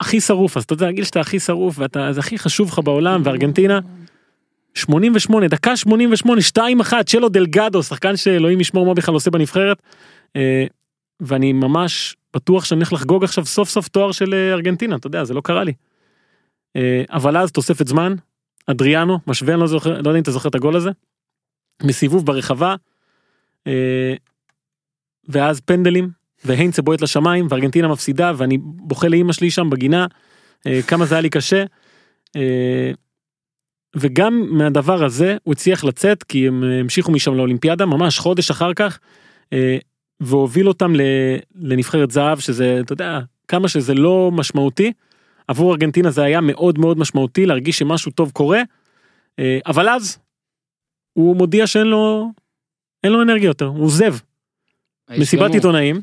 הכי 0.00 0.20
שרוף 0.20 0.56
אז 0.56 0.62
אתה 0.62 0.72
יודע 0.72 0.86
להגיד 0.86 1.04
שאתה 1.04 1.20
הכי 1.20 1.40
שרוף 1.40 1.78
ואתה 1.78 2.12
זה 2.12 2.20
הכי 2.20 2.38
חשוב 2.38 2.68
לך 2.68 2.78
בעולם 2.78 3.22
וארגנטינה. 3.24 3.80
88 4.78 5.48
דקה 5.48 5.76
88 5.76 6.40
2 6.40 6.80
1 6.80 7.06
צ'לו 7.06 7.28
דלגדו 7.28 7.82
שחקן 7.82 8.16
שאלוהים 8.16 8.60
ישמור 8.60 8.86
מה 8.86 8.94
בכלל 8.94 9.14
עושה 9.14 9.30
בנבחרת. 9.30 9.82
אה, 10.36 10.66
ואני 11.20 11.52
ממש 11.52 12.16
בטוח 12.34 12.64
שאני 12.64 12.78
הולך 12.78 12.92
לחגוג 12.92 13.24
עכשיו 13.24 13.46
סוף 13.46 13.68
סוף 13.68 13.88
תואר 13.88 14.12
של 14.12 14.34
אה, 14.34 14.52
ארגנטינה 14.52 14.96
אתה 14.96 15.06
יודע 15.06 15.24
זה 15.24 15.34
לא 15.34 15.40
קרה 15.40 15.64
לי. 15.64 15.72
אה, 16.76 17.02
אבל 17.10 17.36
אז 17.36 17.52
תוספת 17.52 17.86
זמן 17.86 18.14
אדריאנו 18.66 19.18
משווה 19.26 19.54
אני 19.54 19.60
לא 19.60 19.66
זוכר 19.66 19.90
לא 19.90 19.96
יודע 19.96 20.18
אם 20.18 20.22
אתה 20.22 20.30
זוכר 20.30 20.48
את 20.48 20.54
הגול 20.54 20.76
הזה. 20.76 20.90
מסיבוב 21.82 22.26
ברחבה. 22.26 22.74
ואז 25.28 25.60
פנדלים 25.60 26.10
והיינצה 26.44 26.82
בועט 26.82 27.00
לשמיים 27.00 27.46
וארגנטינה 27.50 27.88
מפסידה 27.88 28.32
ואני 28.36 28.58
בוכה 28.62 29.08
לאימא 29.08 29.32
שלי 29.32 29.50
שם 29.50 29.70
בגינה 29.70 30.06
כמה 30.86 31.06
זה 31.06 31.14
היה 31.14 31.22
לי 31.22 31.30
קשה. 31.30 31.64
אה, 33.96 34.00
וגם 34.00 34.46
מהדבר 34.50 35.04
הזה 35.04 35.36
הוא 35.44 35.52
הצליח 35.52 35.84
לצאת 35.84 36.22
כי 36.22 36.48
הם 36.48 36.64
המשיכו 36.64 37.12
משם 37.12 37.34
לאולימפיאדה 37.34 37.86
ממש 37.86 38.18
חודש 38.18 38.50
אחר 38.50 38.74
כך 38.74 38.98
והוביל 40.20 40.68
אותם 40.68 40.92
לנבחרת 41.54 42.10
זהב 42.10 42.38
שזה 42.38 42.78
אתה 42.80 42.92
יודע 42.92 43.20
כמה 43.48 43.68
שזה 43.68 43.94
לא 43.94 44.30
משמעותי 44.32 44.92
עבור 45.48 45.72
ארגנטינה 45.72 46.10
זה 46.10 46.22
היה 46.22 46.40
מאוד 46.40 46.78
מאוד 46.78 46.98
משמעותי 46.98 47.46
להרגיש 47.46 47.78
שמשהו 47.78 48.12
טוב 48.12 48.30
קורה 48.30 48.62
אבל 49.66 49.88
אז 49.88 50.18
הוא 51.12 51.36
מודיע 51.36 51.66
שאין 51.66 51.86
לו 51.86 52.32
אין 53.04 53.12
לו 53.12 53.22
אנרגיה 53.22 53.46
יותר 53.46 53.66
הוא 53.66 53.84
עוזב 53.84 54.14
מסיבת. 55.10 55.54
עיתונאים, 55.54 56.00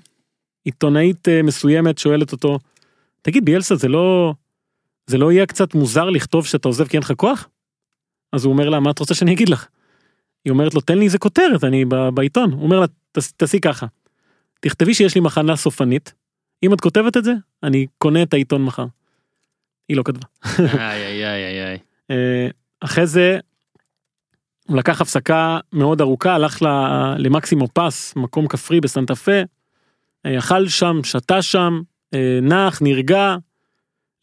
עיתונאית 0.66 1.28
אה, 1.28 1.44
מסוימת 1.44 1.98
שואלת 1.98 2.32
אותו, 2.32 2.60
תגיד 3.22 3.46
ביאלסה 3.46 3.76
זה 3.76 3.88
לא, 3.88 4.34
זה 5.08 5.18
לא 5.18 5.32
יהיה 5.32 5.46
קצת 5.46 5.74
מוזר 5.74 6.10
לכתוב 6.10 6.46
שאתה 6.46 6.68
עוזב 6.68 6.88
כי 6.88 6.98
אין 6.98 7.04
לך 7.04 7.14
כוח? 7.18 7.50
אז 8.34 8.46
הוא 8.46 8.54
אומר 8.54 8.70
לה, 8.70 8.80
מה 8.80 8.92
את 8.92 9.00
רוצה 9.00 9.14
שאני 9.16 9.34
אגיד 9.34 9.50
לך? 9.50 9.68
היא 10.46 10.52
אומרת 10.52 10.74
לו, 10.74 10.82
תן 10.82 10.98
לי 10.98 11.06
איזה 11.06 11.18
כותרת, 11.18 11.64
אני 11.64 11.86
בעיתון. 12.14 12.52
הוא 12.52 12.64
אומר 12.64 12.80
לה, 12.80 12.86
"תעש- 13.12 13.32
תעשי 13.38 13.60
ככה, 13.60 13.86
תכתבי 14.60 14.94
שיש 14.94 15.16
לי 15.16 15.22
מחנה 15.22 15.56
סופנית, 15.56 16.14
אם 16.64 16.74
את 16.74 16.82
כותבת 16.82 17.18
את 17.18 17.24
זה, 17.24 17.34
אני 17.64 17.88
קונה 17.98 18.24
את 18.24 18.34
העיתון 18.34 18.64
מחר. 18.64 18.86
היא 19.90 19.98
לא 19.98 20.04
כתבה. 20.06 20.28
איי 20.60 21.04
איי 21.04 21.26
איי 21.26 21.64
איי. 21.68 21.78
אה, 22.12 22.48
אחרי 22.82 23.08
זה 23.08 23.40
הוא 24.68 24.78
לקח 24.78 25.02
הפסקה 25.02 25.60
מאוד 25.74 26.02
ארוכה 26.02 26.36
הלך 26.36 26.62
ל- 26.62 27.16
למקסימו 27.18 27.68
פס 27.74 28.14
מקום 28.16 28.48
כפרי 28.48 28.82
בסנטה 28.82 29.16
פה. 29.16 29.32
אה, 30.26 30.38
אכל 30.40 30.68
שם 30.68 31.00
שתה 31.04 31.42
שם 31.42 31.82
אה, 32.14 32.40
נח 32.42 32.82
נרגע. 32.82 33.36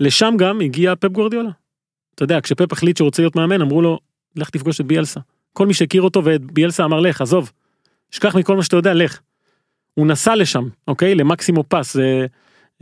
לשם 0.00 0.34
גם 0.38 0.60
הגיע 0.60 0.94
פפ 0.96 1.08
גורדיולה. 1.12 1.50
אתה 2.14 2.24
יודע 2.24 2.40
כשפפ 2.40 2.72
החליט 2.72 2.96
שהוא 2.96 3.06
רוצה 3.06 3.22
להיות 3.22 3.36
מאמן 3.36 3.60
אמרו 3.60 3.82
לו 3.82 3.98
לך 4.36 4.50
תפגוש 4.50 4.80
את 4.80 4.86
ביאלסה. 4.86 5.20
כל 5.52 5.66
מי 5.66 5.74
שהכיר 5.74 6.02
אותו 6.02 6.24
ואת 6.24 6.52
ביאלסה 6.52 6.84
אמר 6.84 7.00
לך 7.00 7.20
עזוב. 7.20 7.52
שכח 8.10 8.36
מכל 8.36 8.56
מה 8.56 8.62
שאתה 8.62 8.76
יודע 8.76 8.94
לך. 8.94 9.20
הוא 9.94 10.06
נסע 10.06 10.36
לשם 10.36 10.68
אוקיי 10.88 11.14
למקסימו 11.14 11.64
פס. 11.68 11.94
זה, 11.94 12.26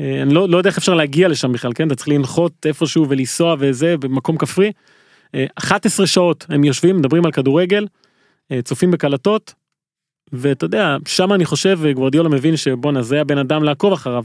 אה, 0.00 0.22
אני 0.22 0.34
לא, 0.34 0.48
לא 0.48 0.58
יודע 0.58 0.70
איך 0.70 0.78
אפשר 0.78 0.94
להגיע 0.94 1.28
לשם 1.28 1.52
בכלל 1.52 1.72
כן 1.74 1.86
אתה 1.86 1.94
צריך 1.94 2.08
לנחות 2.08 2.52
איפשהו 2.66 3.08
ולנסוע 3.08 3.56
וזה 3.58 3.96
במקום 3.96 4.38
כפרי. 4.38 4.72
אה, 5.34 5.46
11 5.54 6.06
שעות 6.06 6.46
הם 6.48 6.64
יושבים 6.64 6.96
מדברים 6.96 7.24
על 7.24 7.32
כדורגל 7.32 7.86
אה, 8.52 8.62
צופים 8.62 8.90
בקלטות. 8.90 9.54
ואתה 10.32 10.64
יודע 10.64 10.96
שם 11.06 11.32
אני 11.32 11.44
חושב 11.44 11.78
גוורדיולה 11.94 12.28
מבין 12.28 12.56
שבואנה 12.56 13.02
זה 13.02 13.20
הבן 13.20 13.38
אדם 13.38 13.64
לעקוב 13.64 13.92
אחריו. 13.92 14.24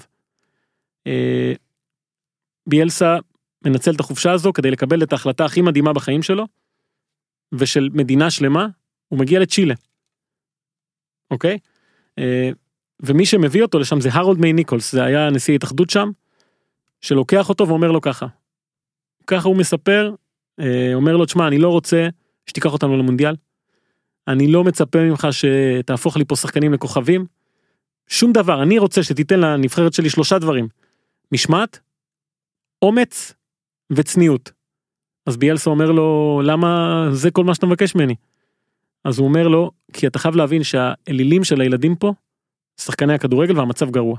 אה, 1.08 1.54
ביאלסה 2.68 3.18
מנצל 3.66 3.92
את 3.92 4.00
החופשה 4.00 4.32
הזו 4.32 4.54
כדי 4.54 4.72
לקבל 4.72 5.04
את 5.04 5.14
ההחלטה 5.14 5.46
הכי 5.46 5.62
מדהימה 5.62 5.94
בחיים 5.94 6.24
שלו. 6.24 6.46
ושל 7.54 7.90
מדינה 7.94 8.32
שלמה 8.32 8.68
הוא 9.08 9.20
מגיע 9.20 9.40
לצ'ילה. 9.40 9.74
אוקיי? 11.32 11.58
אה, 12.20 12.50
ומי 13.00 13.26
שמביא 13.26 13.64
אותו 13.64 13.80
לשם 13.80 14.02
זה 14.02 14.10
הרולד 14.14 14.40
מיי 14.40 14.54
ניקולס 14.54 14.92
זה 14.92 15.04
היה 15.04 15.30
נשיא 15.30 15.56
התאחדות 15.56 15.90
שם. 15.90 16.10
שלוקח 17.02 17.50
אותו 17.50 17.68
ואומר 17.68 17.92
לו 17.92 18.02
ככה. 18.02 18.28
ככה 19.28 19.48
הוא 19.48 19.58
מספר 19.58 20.14
אה, 20.60 20.92
אומר 20.94 21.18
לו 21.18 21.26
תשמע 21.26 21.48
אני 21.48 21.58
לא 21.58 21.70
רוצה 21.70 22.08
שתיקח 22.46 22.74
אותנו 22.74 22.98
למונדיאל. 22.98 23.36
אני 24.28 24.48
לא 24.48 24.64
מצפה 24.64 25.00
ממך 25.00 25.28
שתהפוך 25.32 26.18
לי 26.18 26.26
פה 26.26 26.36
שחקנים 26.36 26.74
לכוכבים. 26.74 27.26
שום 28.08 28.32
דבר 28.32 28.64
אני 28.64 28.80
רוצה 28.80 29.04
שתיתן 29.04 29.40
לנבחרת 29.40 29.94
שלי 29.94 30.10
שלושה 30.10 30.40
דברים. 30.40 30.68
משמעת, 31.32 31.80
אומץ 32.82 33.34
וצניעות. 33.92 34.52
אז 35.26 35.38
ביאלסה 35.38 35.70
אומר 35.70 35.92
לו 35.92 36.42
למה 36.44 37.08
זה 37.12 37.32
כל 37.32 37.44
מה 37.44 37.56
שאתה 37.56 37.66
מבקש 37.66 37.96
ממני. 37.96 38.16
אז 39.04 39.20
הוא 39.20 39.28
אומר 39.28 39.48
לו 39.48 39.72
כי 39.94 40.08
אתה 40.08 40.20
חייב 40.20 40.36
להבין 40.36 40.64
שהאלילים 40.64 41.44
של 41.44 41.62
הילדים 41.62 41.96
פה 41.96 42.14
שחקני 42.82 43.14
הכדורגל 43.14 43.58
והמצב 43.58 43.90
גרוע. 43.90 44.18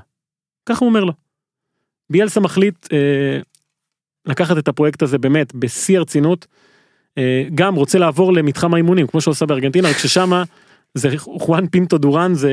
ככה 0.65 0.79
הוא 0.79 0.89
אומר 0.89 1.03
לו. 1.03 1.13
ביאלסה 2.09 2.39
מחליט 2.39 2.93
אה, 2.93 3.39
לקחת 4.25 4.57
את 4.57 4.67
הפרויקט 4.67 5.01
הזה 5.01 5.17
באמת 5.17 5.55
בשיא 5.55 5.97
הרצינות. 5.97 6.47
אה, 7.17 7.43
גם 7.55 7.75
רוצה 7.75 7.99
לעבור 7.99 8.33
למתחם 8.33 8.73
האימונים 8.73 9.07
כמו 9.07 9.21
שהוא 9.21 9.31
עושה 9.31 9.45
בארגנטינה 9.45 9.89
רק 9.89 9.97
ששמה 9.97 10.43
זה 10.93 11.09
חואן 11.17 11.67
פינטו 11.67 11.97
דורן 11.97 12.33
זה 12.33 12.51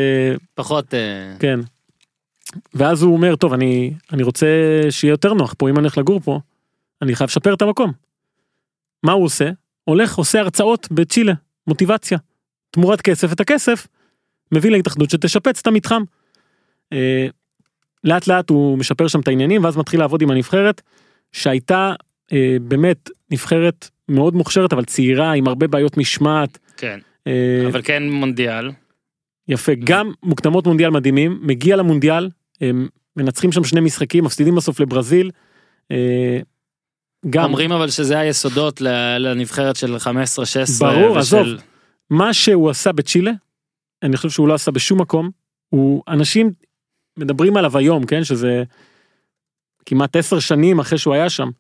פחות 0.54 0.94
אה, 0.94 1.36
כן. 1.38 1.60
ואז 2.74 3.02
הוא 3.02 3.12
אומר 3.12 3.36
טוב 3.36 3.52
אני 3.52 3.94
אני 4.12 4.22
רוצה 4.22 4.46
שיהיה 4.90 5.12
יותר 5.12 5.34
נוח 5.34 5.54
פה 5.58 5.70
אם 5.70 5.74
אני 5.74 5.82
הולך 5.82 5.98
לגור 5.98 6.20
פה 6.20 6.40
אני 7.04 7.14
חייב 7.14 7.30
לשפר 7.30 7.54
את 7.54 7.62
המקום. 7.62 7.92
מה 9.02 9.12
הוא 9.12 9.24
עושה? 9.24 9.50
הולך 9.84 10.14
עושה 10.14 10.40
הרצאות 10.40 10.88
בצ'ילה 10.92 11.32
מוטיבציה 11.66 12.18
תמורת 12.70 13.00
כסף 13.00 13.32
את 13.32 13.40
הכסף 13.40 13.86
מביא 14.52 14.70
להתאחדות 14.70 15.10
שתשפץ 15.10 15.60
את 15.60 15.66
המתחם. 15.66 16.02
אה, 16.92 17.26
לאט 18.04 18.26
לאט 18.26 18.50
הוא 18.50 18.78
משפר 18.78 19.08
שם 19.08 19.20
את 19.20 19.28
העניינים 19.28 19.64
ואז 19.64 19.76
מתחיל 19.76 20.00
לעבוד 20.00 20.22
עם 20.22 20.30
הנבחרת 20.30 20.82
שהייתה 21.32 21.94
אה, 22.32 22.56
באמת 22.62 23.10
נבחרת 23.30 23.88
מאוד 24.08 24.34
מוכשרת 24.34 24.72
אבל 24.72 24.84
צעירה 24.84 25.32
עם 25.32 25.48
הרבה 25.48 25.66
בעיות 25.66 25.96
משמעת. 25.96 26.58
כן 26.76 26.98
אה, 27.26 27.64
אבל 27.66 27.82
כן 27.82 28.10
מונדיאל 28.10 28.70
יפה 29.48 29.72
גם 29.84 30.12
מוקדמות 30.22 30.66
מונדיאל 30.66 30.90
מדהימים 30.90 31.38
מגיע 31.42 31.76
למונדיאל 31.76 32.28
הם 32.60 32.88
מנצחים 33.16 33.52
שם 33.52 33.64
שני 33.64 33.80
משחקים 33.80 34.24
מפסידים 34.24 34.54
בסוף 34.54 34.80
לברזיל. 34.80 35.30
אה, 35.90 36.38
גם 37.30 37.44
אומרים 37.44 37.72
אבל 37.72 37.90
שזה 37.90 38.18
היסודות 38.18 38.80
לנבחרת 39.18 39.76
של 39.76 39.96
15-16 39.96 40.06
ברור, 40.80 41.10
ושל- 41.10 41.18
עזוב. 41.18 41.46
מה 42.10 42.32
שהוא 42.34 42.70
עשה 42.70 42.92
בצ'ילה 42.92 43.32
אני 44.02 44.16
חושב 44.16 44.30
שהוא 44.30 44.48
לא 44.48 44.54
עשה 44.54 44.70
בשום 44.70 45.00
מקום 45.00 45.30
הוא 45.68 46.02
אנשים 46.08 46.52
מדברים 47.18 47.56
עליו 47.56 47.78
היום 47.78 48.06
כן 48.06 48.24
שזה 48.24 48.62
כמעט 49.86 50.16
עשר 50.16 50.38
שנים 50.38 50.78
אחרי 50.78 50.98
שהוא 50.98 51.14
היה 51.14 51.30
שם. 51.30 51.50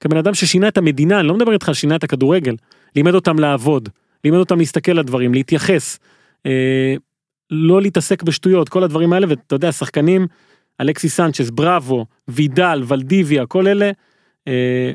כבן 0.00 0.16
אדם 0.16 0.34
ששינה 0.34 0.68
את 0.68 0.78
המדינה 0.78 1.20
אני 1.20 1.28
לא 1.28 1.34
מדבר 1.34 1.52
איתך 1.52 1.68
על 1.68 1.74
שינה 1.74 1.96
את 1.96 2.04
הכדורגל 2.04 2.56
לימד 2.96 3.14
אותם 3.14 3.38
לעבוד 3.38 3.88
לימד 4.24 4.38
אותם 4.38 4.58
להסתכל 4.58 4.98
על 4.98 5.04
דברים 5.04 5.34
להתייחס. 5.34 5.98
אה, 6.46 6.94
לא 7.50 7.82
להתעסק 7.82 8.22
בשטויות 8.22 8.68
כל 8.68 8.82
הדברים 8.84 9.12
האלה 9.12 9.26
ואתה 9.28 9.54
יודע 9.54 9.72
שחקנים 9.72 10.26
אלכסי 10.80 11.08
סנצ'ס 11.08 11.50
בראבו 11.50 12.06
וידל 12.28 12.82
ולדיביה 12.86 13.46
כל 13.46 13.66
אלה. 13.66 13.90
אה, 14.48 14.92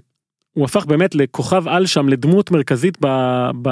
הוא 0.60 0.66
הפך 0.66 0.86
באמת 0.86 1.16
לכוכב 1.16 1.68
על 1.68 1.86
שם 1.86 2.10
לדמות 2.10 2.51
מרכזית 2.51 2.97
ב, 3.01 3.07
ב, 3.62 3.70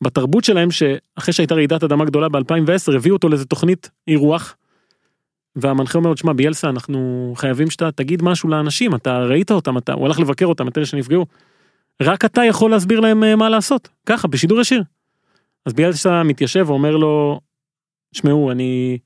בתרבות 0.00 0.44
שלהם 0.44 0.70
שאחרי 0.70 1.32
שהייתה 1.34 1.54
רעידת 1.54 1.84
אדמה 1.84 2.04
גדולה 2.04 2.28
ב-2010 2.28 2.96
הביאו 2.96 3.14
אותו 3.14 3.28
לאיזה 3.28 3.44
תוכנית 3.44 3.90
אירוח. 4.08 4.56
והמנחה 5.56 5.98
אומר 5.98 6.08
לו 6.08 6.14
תשמע 6.14 6.32
ביאלסה 6.32 6.68
אנחנו 6.68 7.32
חייבים 7.36 7.70
שאתה 7.70 7.92
תגיד 7.92 8.22
משהו 8.22 8.48
לאנשים 8.48 8.94
אתה 8.94 9.18
ראית 9.18 9.50
אותם 9.50 9.78
אתה 9.78 9.92
הוא 9.92 10.06
הלך 10.06 10.20
לבקר 10.20 10.46
אותם 10.46 10.68
את 10.68 10.78
אלה 10.78 10.86
שנפגעו. 10.86 11.26
רק 12.02 12.24
אתה 12.24 12.44
יכול 12.44 12.70
להסביר 12.70 13.00
להם 13.00 13.24
אה, 13.24 13.36
מה 13.36 13.48
לעשות 13.48 13.88
ככה 14.06 14.28
בשידור 14.28 14.60
ישיר. 14.60 14.82
אז 15.66 15.72
ביאלסה 15.72 16.22
מתיישב 16.22 16.64
ואומר 16.68 16.96
לו 16.96 17.40
שמעו 18.12 18.50
אני 18.50 18.98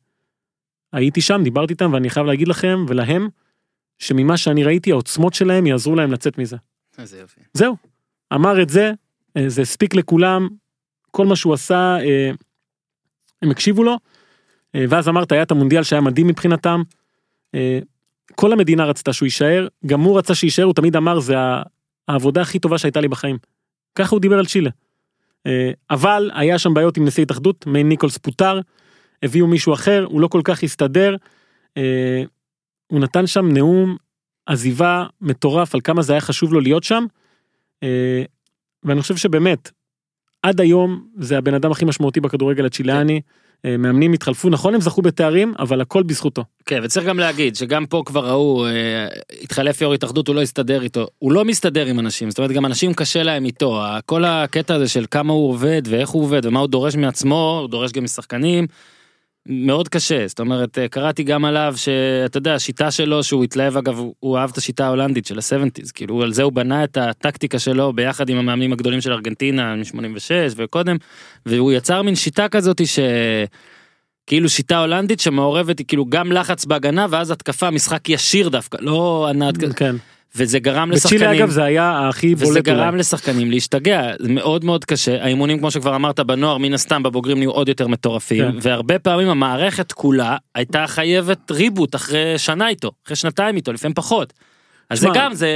הייתי 0.93 1.21
שם 1.21 1.41
דיברתי 1.45 1.73
איתם 1.73 1.93
ואני 1.93 2.11
חייב 2.11 2.27
להגיד 2.27 2.49
לכם 2.49 2.85
ולהם 2.89 3.29
שממה 3.99 4.37
שאני 4.37 4.65
ראיתי 4.65 4.91
העוצמות 4.91 5.35
שלהם 5.35 5.67
יעזרו 5.67 5.95
להם 5.95 6.13
לצאת 6.13 6.39
מזה. 6.39 6.57
איזה 6.99 7.19
יופי. 7.19 7.41
זהו. 7.53 7.77
אמר 8.35 8.63
את 8.63 8.69
זה, 8.69 8.93
אה, 9.37 9.49
זה 9.49 9.63
הספיק 9.63 9.95
לכולם, 9.95 10.49
כל 11.11 11.27
מה 11.27 11.37
שהוא 11.37 11.55
עשה, 11.55 11.97
אה, 12.01 12.31
הם 13.43 13.51
הקשיבו 13.51 13.85
לו, 13.85 13.97
אה, 14.75 14.85
ואז 14.89 15.09
אמרת, 15.09 15.33
היה 15.33 15.43
את 15.43 15.51
המונדיאל 15.51 15.83
שהיה 15.83 16.01
מדהים 16.01 16.27
מבחינתם. 16.27 16.83
כל 18.35 18.53
המדינה 18.53 18.85
רצתה 18.85 19.13
שהוא 19.13 19.27
יישאר, 19.27 19.69
גם 19.87 20.01
הוא 20.01 20.19
רצה 20.19 20.35
שיישאר, 20.35 20.65
הוא 20.65 20.75
תמיד 20.75 20.97
אמר, 20.97 21.21
זה 21.21 21.35
העבודה 22.09 22.43
הכי 22.43 22.59
טובה 22.59 22.79
שהייתה 22.79 23.01
לי 23.01 23.09
בחיים. 23.09 23.39
ככה 23.95 24.11
הוא 24.11 24.21
דיבר 24.21 24.39
על 24.39 24.47
צ'ילה. 24.47 24.71
אבל 25.91 26.31
היה 26.35 26.59
שם 26.59 26.75
בעיות 26.75 26.97
עם 26.97 27.05
נשיא 27.05 27.23
התאחדות, 27.23 27.67
מיין 27.67 27.89
ניקולס 27.89 28.19
פוטר, 28.19 28.61
הביאו 29.23 29.47
מישהו 29.47 29.75
אחר, 29.75 30.05
הוא 30.09 30.21
לא 30.21 30.29
כל 30.29 30.41
כך 30.45 30.63
הסתדר. 30.63 31.17
הוא 32.87 33.01
נתן 33.01 33.27
שם 33.27 33.49
נאום 33.53 33.97
עזיבה 34.47 35.07
מטורף 35.21 35.75
על 35.75 35.81
כמה 35.81 36.03
זה 36.03 36.13
היה 36.13 36.21
חשוב 36.21 36.53
לו 36.53 36.61
להיות 36.61 36.85
שם. 36.85 37.05
אה, 37.83 38.23
ואני 38.85 39.03
חושב 39.03 39.17
שבאמת, 39.17 39.71
עד 40.43 40.61
היום 40.61 41.07
זה 41.19 41.39
הבן 41.39 41.55
אדם 41.55 41.71
הכי 41.71 41.85
משמעותי 41.85 42.21
בכדורגל 42.21 42.67
הצ'יליאני. 42.67 43.21
אה, 43.65 43.77
מאמנים 43.77 44.13
התחלפו, 44.13 44.51
נכון 44.51 44.75
הם 44.75 44.81
זכו 44.81 45.03
בתארים, 45.03 45.55
אבל 45.59 45.81
הכל 45.81 46.03
בזכותו. 46.03 46.45
כן, 46.67 46.81
וצריך 46.85 47.07
גם 47.07 47.19
להגיד 47.19 47.57
שגם 47.57 47.87
פה 47.87 48.03
כבר 48.07 48.29
ראו, 48.29 48.67
אה, 48.67 49.07
התחלף 49.43 49.81
יו"ר 49.81 49.95
התאחדות, 49.95 50.29
הוא 50.29 50.37
לא 50.37 50.43
הסתדר 50.43 50.83
איתו. 50.83 51.07
הוא 51.19 51.33
לא 51.33 51.45
מסתדר 51.45 51.87
עם 51.87 52.01
אנשים, 52.01 52.31
זאת 52.31 52.39
אומרת 52.39 52.51
גם 52.51 52.67
אנשים 52.67 52.95
קשה 52.95 53.23
להם 53.23 53.45
איתו. 53.45 53.83
כל 54.07 54.25
הקטע 54.25 54.75
הזה 54.75 54.89
של 54.89 55.05
כמה 55.11 55.33
הוא 55.33 55.51
עובד 55.51 55.83
ואיך 55.85 56.09
הוא 56.09 56.23
עובד 56.23 56.47
ומה 56.47 56.61
הוא 56.61 56.69
דורש 56.69 56.97
מעצמו, 56.97 57.59
הוא 57.61 57.71
דורש 57.71 57.93
גם 57.93 58.05
משחקנים. 58.05 58.67
מאוד 59.49 59.89
קשה, 59.89 60.27
זאת 60.27 60.41
אומרת, 60.41 60.79
אה, 60.79 60.89
קראתי 60.89 61.23
גם 61.23 61.45
עליו 61.45 61.75
שאתה 61.77 62.39
יודע, 62.39 62.55
השיטה 62.55 62.91
שלו, 62.91 63.23
שהוא 63.25 63.45
התלהב 63.45 63.77
אגב, 63.77 63.99
הוא- 64.21 64.39
אהב 64.39 64.51
את 64.51 64.57
השיטה 64.57 64.87
ההולנדית 64.87 65.27
של 65.27 65.39
ה-70's, 65.39 65.93
כאילו 65.95 66.23
על 66.23 66.33
זה 66.33 66.43
הוא 66.43 66.53
בנה 66.53 66.85
את 66.85 66.97
הטקטיקה 66.97 67.59
שלו 67.59 67.93
ביחד 67.93 68.29
עם 68.29 68.37
המאמנים 68.37 68.73
הגדולים 68.73 69.01
של 69.01 69.13
ארגנטינה 69.13 69.75
מ-86 69.77 70.31
וקודם, 70.57 70.97
והוא 71.47 71.73
יצר 71.73 72.03
מין 72.03 72.15
שיטה 72.15 72.49
כזאת 72.49 72.87
ש... 72.87 72.99
כאילו 74.27 74.49
שיטה 74.49 74.79
הולנדית 74.81 75.21
שמעורבת 75.21 75.79
היא 75.79 75.87
כאילו 75.87 76.07
גם 76.07 76.33
לחץ 76.33 76.65
בהגנה 76.65 77.07
ואז 77.11 77.31
התקפה 77.31 77.71
משחק 77.71 78.09
ישיר 78.09 78.49
דווקא 78.49 78.79
לא 78.81 79.27
ענת 79.31 79.55
כן. 79.77 79.97
וזה 80.37 80.59
גרם 80.59 80.91
לשחקנים 80.91 81.21
בצ'ילה 81.21 81.39
אגב 81.39 81.51
זה 81.51 81.65
היה 81.65 82.09
הכי 82.09 82.35
וזה 82.35 82.45
בולט 82.45 82.65
גרם 82.65 82.89
אולי. 82.89 82.99
לשחקנים 82.99 83.51
להשתגע 83.51 84.11
זה 84.19 84.29
מאוד 84.29 84.65
מאוד 84.65 84.85
קשה 84.85 85.25
האימונים 85.25 85.59
כמו 85.59 85.71
שכבר 85.71 85.97
אמרת 85.97 86.21
בנוער 86.21 86.59
מן 86.59 86.75
הסתם 86.75 87.03
בבוגרים 87.03 87.39
נהיו 87.39 87.51
עוד 87.51 87.69
יותר 87.69 87.87
מטורפים 87.87 88.53
כן. 88.53 88.59
והרבה 88.63 88.99
פעמים 88.99 89.29
המערכת 89.29 89.93
כולה 89.93 90.37
הייתה 90.55 90.87
חייבת 90.87 91.51
ריבוט 91.51 91.95
אחרי 91.95 92.39
שנה 92.39 92.69
איתו 92.69 92.91
אחרי 93.07 93.17
שנתיים 93.17 93.57
איתו 93.57 93.73
לפעמים 93.73 93.95
פחות. 93.95 94.33
אז 94.91 95.01
זה 95.01 95.07
שמע, 95.07 95.15
גם 95.17 95.35
זה 95.35 95.49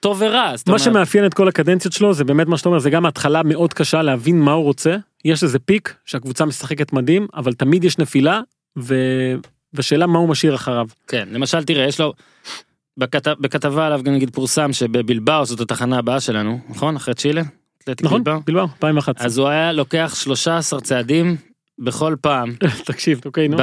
טוב 0.00 0.16
ורע 0.20 0.44
מה 0.44 0.56
אומרת, 0.66 0.80
שמאפיין 0.80 1.26
את 1.26 1.34
כל 1.34 1.48
הקדנציות 1.48 1.94
שלו 1.94 2.14
זה 2.14 2.24
באמת 2.24 2.46
מה 2.46 2.58
שאתה 2.58 2.68
אומר 2.68 2.78
זה 2.78 2.90
גם 2.90 3.06
התחלה 3.06 3.42
מאוד 3.42 3.74
קשה 3.74 4.02
להבין 4.02 4.40
מה 4.40 4.52
הוא 4.52 4.64
רוצה 4.64 4.96
יש 5.24 5.42
איזה 5.42 5.58
פיק 5.58 5.94
שהקבוצה 6.04 6.44
משחקת 6.44 6.92
מדהים 6.92 7.26
אבל 7.34 7.52
תמיד 7.52 7.84
יש 7.84 7.98
נפילה 7.98 8.40
ו... 8.78 8.94
ושאלה 9.74 10.06
מה 10.06 10.18
הוא 10.18 10.28
משאיר 10.28 10.54
אחריו. 10.54 10.86
כן 11.06 11.28
למשל 11.30 11.64
תראה 11.64 11.84
יש 11.84 12.00
לו. 12.00 12.12
בכת... 12.98 13.28
בכתבה 13.40 13.86
עליו 13.86 14.00
גם 14.02 14.14
נגיד 14.14 14.30
פורסם 14.30 14.72
שבבלבאו 14.72 15.44
זאת 15.44 15.60
התחנה 15.60 15.98
הבאה 15.98 16.20
שלנו 16.20 16.60
נכון 16.68 16.96
אחרי 16.96 17.14
צ'ילה. 17.14 17.42
נכון? 18.02 18.24
בלבאו. 18.24 18.40
בלבאו 18.46 18.62
2011. 18.62 19.26
אז 19.26 19.38
הוא 19.38 19.48
היה 19.48 19.72
לוקח 19.72 20.14
13 20.14 20.80
צעדים 20.80 21.36
בכל 21.78 22.16
פעם 22.20 22.52
תקשיב 22.86 23.20
אוקיי 23.24 23.48
נו. 23.48 23.56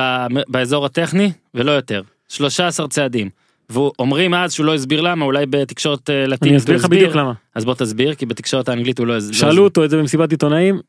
באזור 0.47 0.86
הטכני 0.86 1.31
ולא 1.53 1.71
יותר 1.71 2.01
13 2.29 2.88
צעדים. 2.88 3.29
ואומרים 3.69 4.34
אז 4.34 4.53
שהוא 4.53 4.65
לא 4.65 4.73
הסביר 4.73 5.01
למה 5.01 5.25
אולי 5.25 5.45
בתקשורת 5.45 6.09
אה, 6.09 6.23
אני 6.23 6.27
לטינית 6.27 6.57
אסביר 6.57 6.75
הוא 6.75 6.79
לך 6.84 6.89
בדיוק 6.89 7.15
למה. 7.15 7.34
אז 7.55 7.65
בוא 7.65 7.73
תסביר 7.73 8.15
כי 8.15 8.25
בתקשורת 8.25 8.69
האנגלית 8.69 8.99
הוא 8.99 9.07
לא 9.07 9.17
הסביר. 9.17 9.39
שאלו 9.39 9.63
אותו 9.63 9.86
את 9.86 9.89
זה 9.89 9.97
במסיבת 9.97 10.31
עיתונאים. 10.31 10.79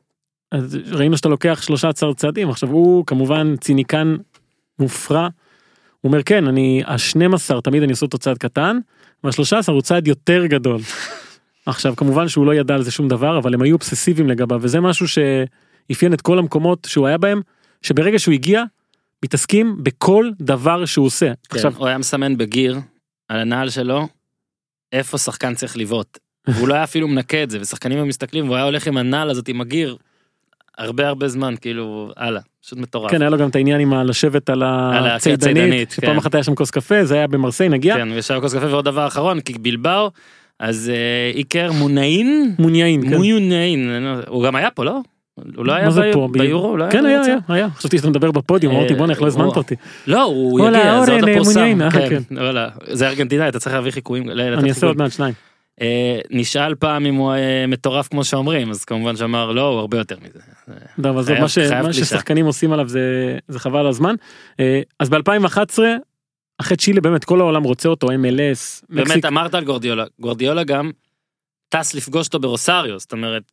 אז 0.51 0.77
ראינו 0.91 1.17
שאתה 1.17 1.29
לוקח 1.29 1.61
13 1.61 2.13
צעדים 2.13 2.49
עכשיו 2.49 2.69
הוא 2.69 3.05
כמובן 3.05 3.55
ציניקן 3.57 4.15
מופרע. 4.79 5.27
הוא 6.05 6.11
אומר 6.11 6.23
כן 6.23 6.47
אני 6.47 6.83
ה-12 6.85 7.61
תמיד 7.61 7.83
אני 7.83 7.91
עושה 7.91 8.05
אותו 8.05 8.17
צעד 8.17 8.37
קטן 8.37 8.77
וה-13 9.23 9.71
הוא 9.71 9.81
צעד 9.81 10.07
יותר 10.07 10.45
גדול. 10.45 10.81
עכשיו 11.65 11.95
כמובן 11.95 12.27
שהוא 12.27 12.45
לא 12.45 12.55
ידע 12.55 12.75
על 12.75 12.83
זה 12.83 12.91
שום 12.91 13.07
דבר 13.07 13.37
אבל 13.37 13.53
הם 13.53 13.61
היו 13.61 13.73
אובססיביים 13.73 14.29
לגביו 14.29 14.59
וזה 14.61 14.79
משהו 14.79 15.07
שאפיין 15.07 16.13
את 16.13 16.21
כל 16.21 16.39
המקומות 16.39 16.87
שהוא 16.89 17.07
היה 17.07 17.17
בהם 17.17 17.41
שברגע 17.81 18.19
שהוא 18.19 18.33
הגיע 18.33 18.63
מתעסקים 19.25 19.83
בכל 19.83 20.29
דבר 20.39 20.85
שהוא 20.85 21.05
עושה. 21.05 21.25
כן, 21.49 21.55
עכשיו 21.55 21.73
הוא 21.77 21.87
היה 21.87 21.97
מסמן 21.97 22.37
בגיר 22.37 22.79
על 23.27 23.39
הנעל 23.39 23.69
שלו 23.69 24.07
איפה 24.91 25.17
שחקן 25.17 25.55
צריך 25.55 25.77
לבעוט. 25.77 26.17
והוא 26.47 26.67
לא 26.67 26.73
היה 26.73 26.83
אפילו 26.83 27.07
מנקה 27.07 27.43
את 27.43 27.49
זה 27.49 27.61
ושחקנים 27.61 28.07
מסתכלים 28.07 28.45
והוא 28.45 28.55
היה 28.55 28.65
הולך 28.65 28.87
עם 28.87 28.97
הנעל 28.97 29.29
הזאת 29.29 29.47
עם 29.47 29.61
הגיר. 29.61 29.97
הרבה 30.77 31.07
הרבה 31.07 31.27
זמן 31.27 31.53
כאילו 31.61 32.11
הלאה 32.17 32.41
פשוט 32.65 32.79
מטורף. 32.79 33.11
כן 33.11 33.21
היה 33.21 33.29
לו 33.29 33.37
גם 33.37 33.49
את 33.49 33.55
העניין 33.55 33.79
עם 33.79 33.93
ה- 33.93 34.03
לשבת 34.03 34.49
על 34.49 34.63
הצידנית 34.63 35.91
שפעם 35.91 36.11
כן. 36.11 36.17
אחת 36.17 36.35
היה 36.35 36.43
שם 36.43 36.55
כוס 36.55 36.71
קפה 36.71 37.05
זה 37.05 37.15
היה 37.15 37.27
במרסיי 37.27 37.69
נגיע 37.69 37.95
כן, 37.95 38.07
וישר 38.11 38.41
כוס 38.41 38.55
קפה 38.55 38.65
ועוד 38.67 38.85
דבר 38.85 39.07
אחרון 39.07 39.39
כי 39.39 39.53
בלבאו 39.53 40.11
אז 40.59 40.91
אה, 40.93 41.37
איקר 41.37 41.71
מונאין 41.71 42.55
מוניאין. 42.59 43.01
כן. 43.09 43.15
מוניונאין 43.15 43.89
הוא 44.27 44.43
גם 44.43 44.55
היה 44.55 44.71
פה 44.71 44.85
לא? 44.85 44.99
הוא 45.55 45.65
לא 45.65 45.73
היה 45.73 45.89
ביורו? 46.31 46.67
הוא 46.67 46.77
לא 46.77 46.85
כן 46.91 47.05
היה? 47.05 47.21
היה, 47.21 47.37
היה. 47.47 47.67
חשבתי 47.75 47.97
שאתה 47.97 48.09
מדבר 48.09 48.31
בפודיום, 48.31 48.73
אה, 48.73 48.79
אמרתי 48.79 48.93
בואנה 48.93 49.13
איך 49.13 49.21
לא 49.21 49.27
הזמנת 49.27 49.45
הוא- 49.45 49.55
אותי. 49.55 49.75
לא 50.07 50.23
הוא 50.23 50.59
יגיע 50.69 50.81
זה 50.81 51.11
עוד 51.11 51.23
אורן, 51.23 51.29
לא 51.29 51.35
פורסם. 51.37 51.59
מוניין. 51.59 51.81
וואלה, 52.31 52.67
זה 52.91 53.07
ארגנטינאי 53.09 53.49
אתה 53.49 53.59
צריך 53.59 53.75
להביא 53.75 53.91
חיקויים. 53.91 54.29
אני 54.29 54.69
אעשה. 54.69 54.87
עוד 54.87 54.97
מעט 54.97 55.11
שניים. 55.11 55.33
אה, 55.81 56.19
נשאל 56.29 56.75
פעם 56.75 57.05
אם 57.05 57.15
הוא 57.15 57.33
אה, 57.33 57.65
מטורף 57.67 58.07
כמו 58.07 58.23
שאומרים 58.23 58.69
אז 58.69 58.85
כמובן 58.85 59.15
שאמר 59.15 59.51
לא 59.51 59.67
הוא 59.69 59.79
הרבה 59.79 59.97
יותר 59.97 60.15
מזה. 60.21 60.39
טוב, 61.03 61.17
עזוב, 61.17 61.25
חייב- 61.27 61.41
מה 61.41 61.49
ש- 61.49 61.57
מה. 61.57 61.93
ששחקנים 61.93 62.45
עושים 62.45 62.73
עליו 62.73 62.87
זה 62.89 63.01
זה 63.47 63.59
חבל 63.59 63.79
על 63.79 63.87
הזמן. 63.87 64.15
אה, 64.59 64.81
אז 64.99 65.09
ב-2011, 65.09 65.79
אחרי 66.57 66.77
צ'ילה 66.77 67.01
באמת 67.01 67.23
כל 67.25 67.39
העולם 67.39 67.63
רוצה 67.63 67.89
אותו, 67.89 68.07
MLS, 68.07 68.85
באמת 68.89 69.07
מקסיק, 69.07 69.25
אמרת 69.25 69.55
על 69.55 69.63
גורדיולה 69.63 70.05
גורדיולה 70.19 70.63
גם 70.63 70.91
טס 71.69 71.93
לפגוש 71.93 72.27
אותו 72.27 72.39
ברוסריו 72.39 72.99
זאת 72.99 73.11
אומרת. 73.11 73.43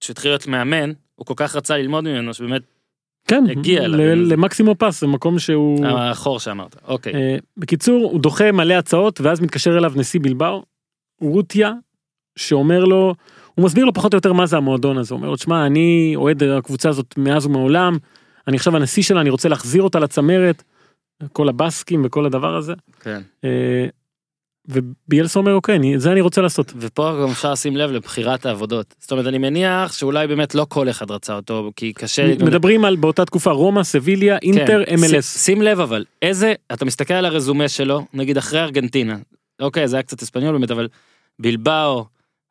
כשהתחיל 0.00 0.30
להיות 0.30 0.46
מאמן 0.46 0.92
הוא 1.14 1.26
כל 1.26 1.34
כך 1.36 1.56
רצה 1.56 1.76
ללמוד 1.76 2.04
ממנו 2.04 2.34
שבאמת 2.34 2.62
כן, 3.28 3.44
הגיע 3.50 3.88
ל-. 3.88 4.32
למקסימו 4.32 4.74
פס, 4.78 5.00
זה 5.00 5.06
מקום 5.06 5.38
שהוא... 5.38 5.86
החור 5.86 6.40
שאמרת 6.40 6.76
אוקיי 6.88 7.14
אה, 7.14 7.36
בקיצור, 7.56 8.10
הוא 8.12 8.20
דוחה 8.20 8.52
מלא 8.52 8.74
הצעות, 8.74 9.20
ואז 9.20 9.40
מתקשר 9.40 9.78
אליו 9.78 9.92
נשיא 9.96 10.20
בלבאו, 10.22 10.62
רוטיה, 11.20 11.72
שאומר 12.36 12.84
לו, 12.84 13.14
הוא 13.54 13.64
מסביר 13.64 13.84
לו 13.84 13.92
פחות 13.92 14.14
או 14.14 14.16
יותר 14.16 14.32
מה 14.32 14.46
זה 14.46 14.56
המועדון 14.56 14.98
הזה, 14.98 15.14
הוא 15.14 15.18
אומר 15.18 15.30
לו, 15.30 15.36
תשמע, 15.36 15.66
אני 15.66 16.12
אוהד 16.16 16.42
הקבוצה 16.42 16.88
הזאת 16.88 17.14
מאז 17.18 17.46
ומעולם, 17.46 17.98
אני 18.48 18.56
עכשיו 18.56 18.76
הנשיא 18.76 19.02
שלה, 19.02 19.20
אני 19.20 19.30
רוצה 19.30 19.48
להחזיר 19.48 19.82
אותה 19.82 19.98
לצמרת, 19.98 20.62
כל 21.32 21.48
הבסקים 21.48 22.02
וכל 22.04 22.26
הדבר 22.26 22.56
הזה. 22.56 22.72
כן. 23.00 23.20
אה, 23.44 23.86
וביאלסה 24.68 25.38
אומר, 25.38 25.54
אוקיי, 25.54 25.76
אני- 25.76 25.98
זה 25.98 26.12
אני 26.12 26.20
רוצה 26.20 26.40
לעשות. 26.40 26.72
ופה 26.76 27.18
גם 27.22 27.28
אפשר 27.30 27.52
לשים 27.52 27.76
לב 27.76 27.90
לבחירת 27.90 28.46
העבודות 28.46 28.94
זאת 28.98 29.12
אומרת 29.12 29.26
אני 29.26 29.38
מניח 29.38 29.92
שאולי 29.92 30.26
באמת 30.26 30.54
לא 30.54 30.66
כל 30.68 30.90
אחד 30.90 31.10
רצה 31.10 31.34
אותו 31.36 31.72
כי 31.76 31.92
קשה 31.92 32.34
מדברים 32.44 32.84
על 32.84 32.96
באותה 32.96 33.24
תקופה 33.24 33.50
רומא, 33.50 33.82
סביליה, 33.82 34.38
אינטר, 34.42 34.84
כן. 34.86 34.94
MLS. 34.94 35.22
ש- 35.22 35.44
שים 35.44 35.62
לב 35.62 35.80
אבל 35.80 36.04
איזה 36.22 36.54
אתה 36.72 36.84
מסתכל 36.84 37.14
על 37.14 37.24
הרזומה 37.24 37.68
שלו 37.68 38.06
נגיד 38.14 38.36
אחרי 38.38 38.60
ארגנטינה 38.60 39.16
אוקיי 39.60 39.88
זה 39.88 39.96
היה 39.96 40.02
קצת 40.02 40.22
אספניול 40.22 40.52
באמת 40.52 40.70
אבל 40.70 40.88
בלבאו. 41.38 42.04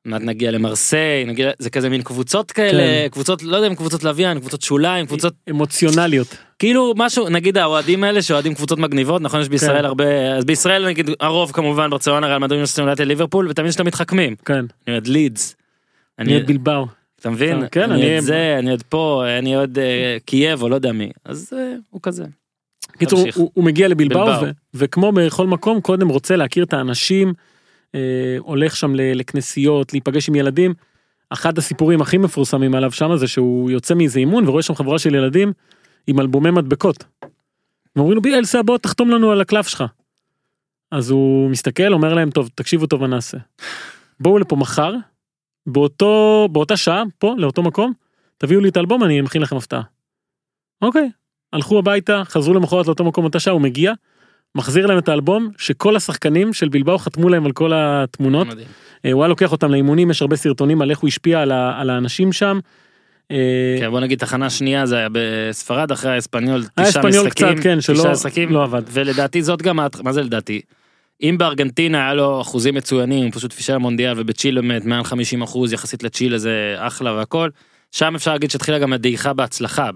מעט 0.05 0.21
נגיע 0.21 0.51
למרסיי 0.51 1.25
נגיד 1.25 1.47
זה 1.59 1.69
כזה 1.69 1.89
מין 1.89 2.01
קבוצות 2.01 2.51
כאלה 2.51 2.83
כן. 2.83 3.07
קבוצות 3.11 3.43
לא 3.43 3.55
יודע 3.55 3.67
אם 3.67 3.75
קבוצות 3.75 4.03
לוויין 4.03 4.39
קבוצות 4.39 4.61
שוליים 4.61 5.05
קבוצות 5.05 5.33
אמוציונליות. 5.49 6.37
כאילו 6.59 6.93
משהו 6.97 7.29
נגיד 7.29 7.57
האוהדים 7.57 8.03
האלה 8.03 8.21
שאוהדים 8.21 8.53
קבוצות 8.53 8.79
מגניבות 8.79 9.21
נכון 9.21 9.41
יש 9.41 9.49
בישראל 9.49 9.79
כן. 9.79 9.85
הרבה 9.85 10.35
אז 10.35 10.45
בישראל 10.45 10.87
נגיד 10.87 11.09
הרוב 11.19 11.51
כמובן 11.51 11.89
ברצלונה 11.89 12.27
ריאל 12.27 12.37
מדריד 12.37 12.65
יונייטד 12.77 13.03
ליברפול 13.03 13.47
ותמיד 13.49 13.69
יש 13.69 13.75
את 13.75 13.79
המתחכמים 13.79 14.35
כן, 14.45 14.53
אני 14.53 14.93
אוהד 14.93 15.07
לידס. 15.07 15.55
אני 16.19 16.33
אוהד 16.33 16.47
בלבאו. 16.47 16.85
אתה 17.19 17.29
מבין? 17.29 17.63
אה, 17.63 17.67
כן, 17.67 17.91
אני 17.91 18.15
עוד 18.15 18.23
זה, 18.23 18.55
אני 18.59 18.71
עוד 18.71 18.83
פה, 18.83 19.23
אני 19.39 19.55
עוד 19.55 19.79
אה, 19.79 20.17
קייב 20.25 20.61
או 20.61 20.69
לא 20.69 20.75
יודע 20.75 20.91
מי. 20.91 21.11
אז 21.25 21.53
אה, 21.57 21.73
הוא 21.89 22.01
כזה. 22.03 22.25
קיצור. 22.97 23.25
הוא, 23.35 23.63
מגיע 23.63 23.87
לבלבאו 23.87 24.45
וכמו 24.73 25.11
בכל 25.11 25.47
מקום 25.47 25.81
קודם 25.81 26.07
רוצה 26.07 26.35
להכיר 26.35 26.63
את 26.63 26.73
האנשים 26.73 27.33
אה, 27.95 28.35
הולך 28.39 28.75
שם 28.75 28.95
לכנסיות 28.95 29.93
להיפגש 29.93 30.29
עם 30.29 30.35
ילדים. 30.35 30.73
אחד 31.29 31.57
הסיפורים 31.57 32.01
הכי 32.01 32.17
מפורסמים 32.17 32.75
עליו 32.75 32.91
שם 32.91 33.15
זה 33.15 33.27
שהוא 33.27 33.71
יוצא 33.71 33.93
מאיזה 33.93 34.19
אימון 34.19 34.47
ורואה 34.47 34.63
שם 34.63 34.75
חבורה 34.75 34.99
של 34.99 35.15
ילדים 35.15 35.53
עם 36.07 36.19
אלבומי 36.19 36.51
מדבקות. 36.51 37.03
ואומרים 37.95 38.15
לו 38.15 38.21
ביאלסה 38.21 38.63
בוא 38.63 38.77
תחתום 38.77 39.09
לנו 39.09 39.31
על 39.31 39.41
הקלף 39.41 39.67
שלך. 39.67 39.83
אז 40.91 41.09
הוא 41.09 41.49
מסתכל 41.49 41.93
אומר 41.93 42.13
להם 42.13 42.31
טוב 42.31 42.49
תקשיבו 42.55 42.85
טוב 42.85 43.01
מה 43.01 43.07
נעשה. 43.07 43.37
בואו 44.19 44.37
לפה 44.37 44.55
מחר 44.55 44.93
באותו 45.65 46.47
באותה 46.51 46.77
שעה 46.77 47.03
פה 47.17 47.35
לאותו 47.37 47.63
מקום 47.63 47.93
תביאו 48.37 48.61
לי 48.61 48.69
את 48.69 48.77
האלבום 48.77 49.03
אני 49.03 49.21
מכין 49.21 49.41
לכם 49.41 49.57
הפתעה. 49.57 49.81
אוקיי 50.81 51.09
הלכו 51.53 51.79
הביתה 51.79 52.21
חזרו 52.25 52.53
למחרת 52.53 52.87
לאותו 52.87 53.03
מקום 53.03 53.25
אותה 53.25 53.39
שעה 53.39 53.53
הוא 53.53 53.61
מגיע. 53.61 53.93
מחזיר 54.57 54.85
להם 54.85 54.97
את 54.97 55.09
האלבום 55.09 55.49
שכל 55.57 55.95
השחקנים 55.95 56.53
של 56.53 56.69
בלבאו 56.69 56.97
חתמו 56.97 57.29
להם 57.29 57.45
על 57.45 57.51
כל 57.51 57.71
התמונות. 57.75 58.47
מדהים. 58.47 58.67
אה, 59.05 59.11
הוא 59.11 59.23
היה 59.23 59.27
לוקח 59.27 59.51
אותם 59.51 59.71
לאימונים 59.71 60.11
יש 60.11 60.21
הרבה 60.21 60.35
סרטונים 60.35 60.81
על 60.81 60.89
איך 60.89 60.99
הוא 60.99 61.07
השפיע 61.07 61.41
על, 61.41 61.51
ה, 61.51 61.81
על 61.81 61.89
האנשים 61.89 62.33
שם. 62.33 62.59
אה, 63.31 63.75
כן, 63.79 63.89
בוא 63.89 63.99
נגיד 63.99 64.19
תחנה 64.19 64.49
שנייה 64.49 64.85
זה 64.85 64.97
היה 64.97 65.07
בספרד 65.11 65.91
אחרי 65.91 66.11
האספניול, 66.11 66.63
היה 66.77 66.87
תשעה 66.89 67.03
משחקים, 67.03 67.29
קצת, 67.29 67.63
כן, 67.63 67.81
שלא- 67.81 67.95
תשעה 67.99 68.11
משחקים, 68.11 68.51
לא 68.51 68.63
עבד. 68.63 68.81
ולדעתי 68.91 69.41
זאת 69.41 69.61
גם, 69.61 69.79
מה 70.03 70.13
זה 70.13 70.21
לדעתי? 70.21 70.61
אם 71.23 71.35
בארגנטינה 71.37 71.97
היה 72.05 72.13
לו 72.13 72.41
אחוזים 72.41 72.75
מצוינים, 72.75 73.31
פשוט 73.31 73.53
פישל 73.53 73.77
מונדיאל 73.77 74.13
ובצ'ילה 74.17 74.61
באמת 74.61 74.85
מעל 74.85 75.03
50 75.03 75.41
אחוז 75.41 75.73
יחסית 75.73 76.03
לצ'ילה 76.03 76.37
זה 76.37 76.75
אחלה 76.77 77.13
והכל, 77.13 77.49
שם 77.91 78.15
אפשר 78.15 78.31
להגיד 78.31 78.51
שהתחילה 78.51 78.79
גם 78.79 78.93
הדעיכה 78.93 79.33
בהצלחה, 79.33 79.89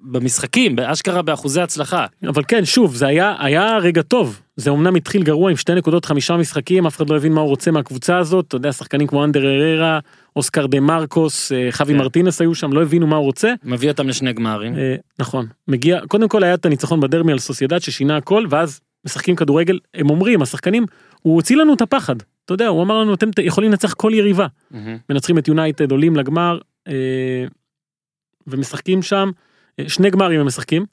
במשחקים, 0.00 0.76
באשכרה 0.76 1.22
באחוזי 1.22 1.60
הצלחה. 1.60 2.06
אבל 2.28 2.42
כן 2.48 2.64
שוב 2.64 2.94
זה 2.94 3.06
היה 3.06 3.34
היה 3.38 3.78
רגע 3.78 4.02
טוב 4.02 4.40
זה 4.56 4.70
אמנם 4.70 4.94
התחיל 4.94 5.22
גרוע 5.22 5.50
עם 5.50 5.56
שתי 5.56 5.74
נקודות 5.74 6.04
חמישה 6.04 6.36
משחקים 6.36 6.86
אף 6.86 6.96
אחד 6.96 7.10
לא 7.10 7.16
הבין 7.16 7.32
מה 7.32 7.40
הוא 7.40 7.48
רוצה 7.48 7.70
מהקבוצה 7.70 8.18
הזאת 8.18 8.44
אתה 8.48 8.56
יודע 8.56 8.72
שחקנים 8.72 9.06
כמו 9.06 9.24
אנדר 9.24 9.46
הררה 9.46 9.98
אוסקר 10.36 10.66
דה 10.66 10.80
מרקוס 10.80 11.52
אה, 11.52 11.68
חווי 11.70 11.94
כן. 11.94 11.98
מרטינס 11.98 12.40
היו 12.40 12.54
שם 12.54 12.72
לא 12.72 12.82
הבינו 12.82 13.06
מה 13.06 13.16
הוא 13.16 13.24
רוצה. 13.24 13.54
מביא 13.64 13.90
אותם 13.90 14.08
לשני 14.08 14.32
גמרים. 14.32 14.76
אה, 14.76 14.94
נכון 15.18 15.46
מגיע 15.68 16.00
קודם 16.08 16.28
כל 16.28 16.44
היה 16.44 16.54
את 16.54 16.66
הניצחון 16.66 17.00
בדרמי 17.00 17.32
על 17.32 17.38
סוסיידד 17.38 17.78
ששינה 17.78 18.16
הכל 18.16 18.46
ואז 18.50 18.80
משחקים 19.06 19.36
כדורגל 19.36 19.78
הם 19.94 20.10
אומרים 20.10 20.42
השחקנים 20.42 20.86
הוא 21.22 21.34
הוציא 21.34 21.56
לנו 21.56 21.74
את 21.74 21.80
הפחד 21.80 22.16
אתה 22.44 22.54
יודע 22.54 22.66
הוא 22.66 22.82
אמר 22.82 22.98
לנו 22.98 23.14
אתם 23.14 23.30
יכולים 23.42 23.70
לנצח 23.70 23.94
כל 23.94 24.12
יריבה 24.14 24.46
מהמם. 24.70 24.96
מנצחים 25.10 25.38
את 25.38 25.48
יונייטד 25.48 25.90
עולים 25.90 26.16
לגמר 26.16 26.58
אה, 26.88 27.44
ומשחקים 28.46 29.02
שם 29.02 29.30
שני 29.86 30.10
גמרים 30.10 30.40
הם 30.40 30.46
משחקים 30.46 30.86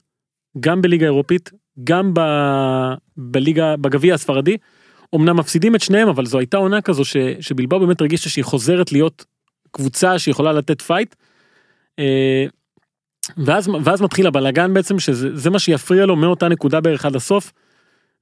גם 0.60 0.82
בליגה 0.82 1.06
אירופית 1.06 1.52
גם 1.84 2.14
ב, 2.14 2.20
בליגה 3.18 3.78
בגביע 3.78 4.14
הספרדי. 4.14 4.58
אמנם 5.16 5.38
מפסידים 5.38 5.76
את 5.76 5.82
שניהם 5.82 6.08
אבל 6.08 6.26
זו 6.26 6.40
הייתה 6.40 6.58
עונה 6.58 6.82
כזו 6.82 7.06
ש, 7.06 7.18
שבלבאו 7.40 7.80
באמת 7.80 8.02
הרגישה 8.02 8.30
שהיא 8.30 8.44
חוזרת 8.44 8.92
להיות 8.92 9.26
קבוצה 9.72 10.20
שיכולה 10.20 10.54
לתת 10.54 10.82
fight. 10.82 11.16
אה, 12.00 12.46
ואז 13.38 13.70
ואז 13.84 14.02
מתחיל 14.02 14.28
הבלאגן 14.28 14.74
בעצם 14.74 15.00
שזה 15.00 15.36
זה 15.36 15.50
מה 15.50 15.60
שיפריע 15.60 16.06
לו 16.06 16.16
מאותה 16.16 16.48
נקודה 16.48 16.82
בערך 16.82 17.06
עד 17.06 17.16
הסוף. 17.16 17.52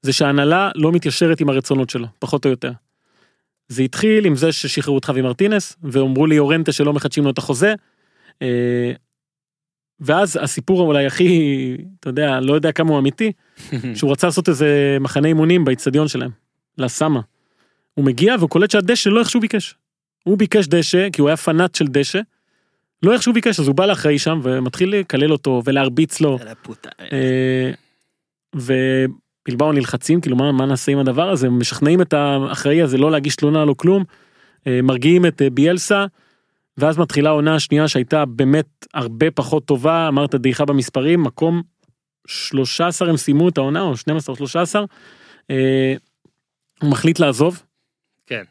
זה 0.01 0.13
שההנהלה 0.13 0.71
לא 0.75 0.91
מתיישרת 0.91 1.41
עם 1.41 1.49
הרצונות 1.49 1.89
שלו 1.89 2.07
פחות 2.19 2.45
או 2.45 2.49
יותר. 2.49 2.71
זה 3.67 3.83
התחיל 3.83 4.25
עם 4.25 4.35
זה 4.35 4.51
ששחררו 4.51 4.97
את 4.97 5.05
חווי 5.05 5.21
מרטינס 5.21 5.77
ואמרו 5.83 6.25
לי 6.25 6.39
אורנטה 6.39 6.71
שלא 6.71 6.93
מחדשים 6.93 7.23
לו 7.23 7.29
את 7.29 7.37
החוזה. 7.37 7.73
ואז 9.99 10.39
הסיפור 10.41 10.81
אולי 10.81 11.05
הכי 11.05 11.77
אתה 11.99 12.09
יודע 12.09 12.39
לא 12.39 12.53
יודע 12.53 12.71
כמה 12.71 12.89
הוא 12.89 12.99
אמיתי 12.99 13.31
שהוא 13.95 14.11
רצה 14.11 14.27
לעשות 14.27 14.49
איזה 14.49 14.97
מחנה 14.99 15.27
אימונים 15.27 15.65
באיצטדיון 15.65 16.07
שלהם. 16.07 16.31
לסאמה. 16.77 17.21
הוא 17.93 18.05
מגיע 18.05 18.35
והוא 18.39 18.49
קולט 18.49 18.71
שהדשא 18.71 19.09
לא 19.09 19.19
איך 19.19 19.29
שהוא 19.29 19.41
ביקש. 19.41 19.75
הוא 20.23 20.37
ביקש 20.37 20.67
דשא 20.67 21.09
כי 21.09 21.21
הוא 21.21 21.29
היה 21.29 21.37
פנאט 21.37 21.75
של 21.75 21.87
דשא. 21.87 22.19
לא 23.03 23.13
איך 23.13 23.23
שהוא 23.23 23.33
ביקש 23.33 23.59
אז 23.59 23.67
הוא 23.67 23.75
בא 23.75 23.85
לאחראי 23.85 24.19
שם 24.19 24.39
ומתחיל 24.43 24.95
לקלל 24.95 25.31
אותו 25.31 25.61
ולהרביץ 25.65 26.21
לו. 26.21 26.37
אה, 27.11 27.71
ובלבאו 28.55 29.71
נלחצים 29.71 30.21
כאילו 30.21 30.35
מה, 30.35 30.51
מה 30.51 30.65
נעשה 30.65 30.91
עם 30.91 30.99
הדבר 30.99 31.29
הזה 31.29 31.49
משכנעים 31.49 32.01
את 32.01 32.13
האחראי 32.13 32.81
הזה 32.81 32.97
לא 32.97 33.11
להגיש 33.11 33.35
תלונה 33.35 33.65
לא 33.65 33.73
כלום. 33.77 34.03
אה, 34.67 34.79
מרגיעים 34.83 35.25
את 35.25 35.41
אה, 35.41 35.49
ביאלסה. 35.49 36.05
ואז 36.77 36.97
מתחילה 36.97 37.29
העונה 37.29 37.55
השנייה 37.55 37.87
שהייתה 37.87 38.25
באמת 38.25 38.85
הרבה 38.93 39.31
פחות 39.31 39.65
טובה 39.65 40.07
אמרת 40.07 40.35
דעיכה 40.35 40.65
במספרים 40.65 41.23
מקום 41.23 41.61
13 42.27 43.09
הם 43.09 43.17
סיימו 43.17 43.49
את 43.49 43.57
העונה 43.57 43.81
או 43.81 43.97
12 43.97 44.35
13. 44.35 44.85
אה, 45.51 45.93
הוא 46.81 46.91
מחליט 46.91 47.19
לעזוב 47.19 47.63
כן. 48.27 48.43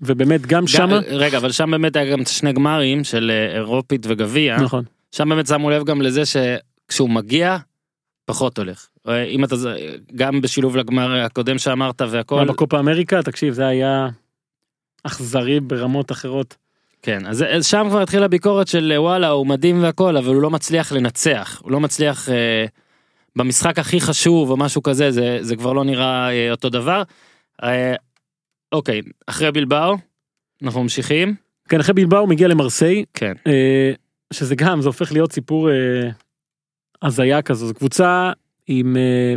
ובאמת 0.00 0.46
גם 0.46 0.66
שמה 0.66 0.98
רגע, 0.98 1.38
אבל 1.38 1.52
שם 1.52 1.70
באמת 1.70 1.96
היה 1.96 2.16
גם 2.16 2.24
שני 2.24 2.52
גמרים 2.52 3.04
של 3.04 3.30
אה, 3.30 3.56
אירופית 3.56 4.06
וגביע. 4.08 4.56
נכון 4.56 4.84
שם 5.14 5.28
באמת 5.28 5.46
שמו 5.46 5.70
לב 5.70 5.84
גם 5.84 6.02
לזה 6.02 6.22
שכשהוא 6.26 7.10
מגיע, 7.10 7.56
פחות 8.24 8.58
הולך. 8.58 8.88
אה, 9.08 9.24
אם 9.24 9.44
אתה, 9.44 9.54
גם 10.14 10.40
בשילוב 10.40 10.76
לגמר 10.76 11.24
הקודם 11.24 11.58
שאמרת 11.58 12.02
והכל, 12.10 12.44
בקופה 12.48 12.78
אמריקה 12.78 13.22
תקשיב 13.22 13.54
זה 13.54 13.66
היה 13.66 14.08
אכזרי 15.04 15.60
ברמות 15.60 16.12
אחרות. 16.12 16.56
כן, 17.04 17.26
אז 17.26 17.44
אז 17.48 17.66
שם 17.66 17.86
כבר 17.88 18.02
התחילה 18.02 18.28
ביקורת 18.28 18.68
של 18.68 18.92
אה, 18.92 19.02
וואלה, 19.02 19.28
הוא 19.28 19.46
מדהים 19.46 19.82
והכל, 19.82 20.16
אבל 20.16 20.34
הוא 20.34 20.42
לא 20.42 20.50
מצליח 20.50 20.92
לנצח, 20.92 21.60
הוא 21.64 21.72
לא 21.72 21.80
מצליח 21.80 22.28
אה, 22.28 22.64
במשחק 23.36 23.78
הכי 23.78 24.00
חשוב 24.00 24.50
או 24.50 24.56
משהו 24.56 24.82
כזה, 24.82 25.10
זה, 25.10 25.38
זה 25.40 25.56
כבר 25.56 25.72
לא 25.72 25.84
נראה 25.84 26.30
אה, 26.30 26.50
אותו 26.50 26.68
דבר. 26.68 27.02
אה, 27.62 27.94
אוקיי, 28.72 29.00
אחרי 29.26 29.52
בלבאו, 29.52 29.96
אנחנו 30.62 30.82
ממשיכים. 30.82 31.34
כן 31.68 31.80
אחרי 31.80 31.94
בלבאו 31.94 32.18
הוא 32.18 32.28
מגיע 32.28 32.48
למרסיי 32.48 33.04
כן, 33.14 33.32
אה, 33.46 33.92
שזה 34.32 34.54
גם 34.54 34.80
זה 34.80 34.88
הופך 34.88 35.12
להיות 35.12 35.32
סיפור 35.32 35.70
אה, 35.70 36.10
הזיה 37.02 37.42
כזו 37.42 37.66
זו 37.66 37.74
קבוצה 37.74 38.32
עם 38.66 38.96
אה, 38.96 39.34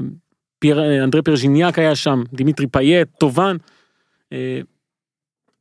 פייר, 0.60 0.80
אה, 0.80 1.04
אנדרה 1.04 1.22
פייר 1.22 1.43
ז'יניאק 1.43 1.80
היה 1.80 1.96
שם 1.96 2.24
דימיטרי 2.34 2.68
פאייט 2.68 3.08
טובאן. 3.18 3.58
אה, 4.34 4.60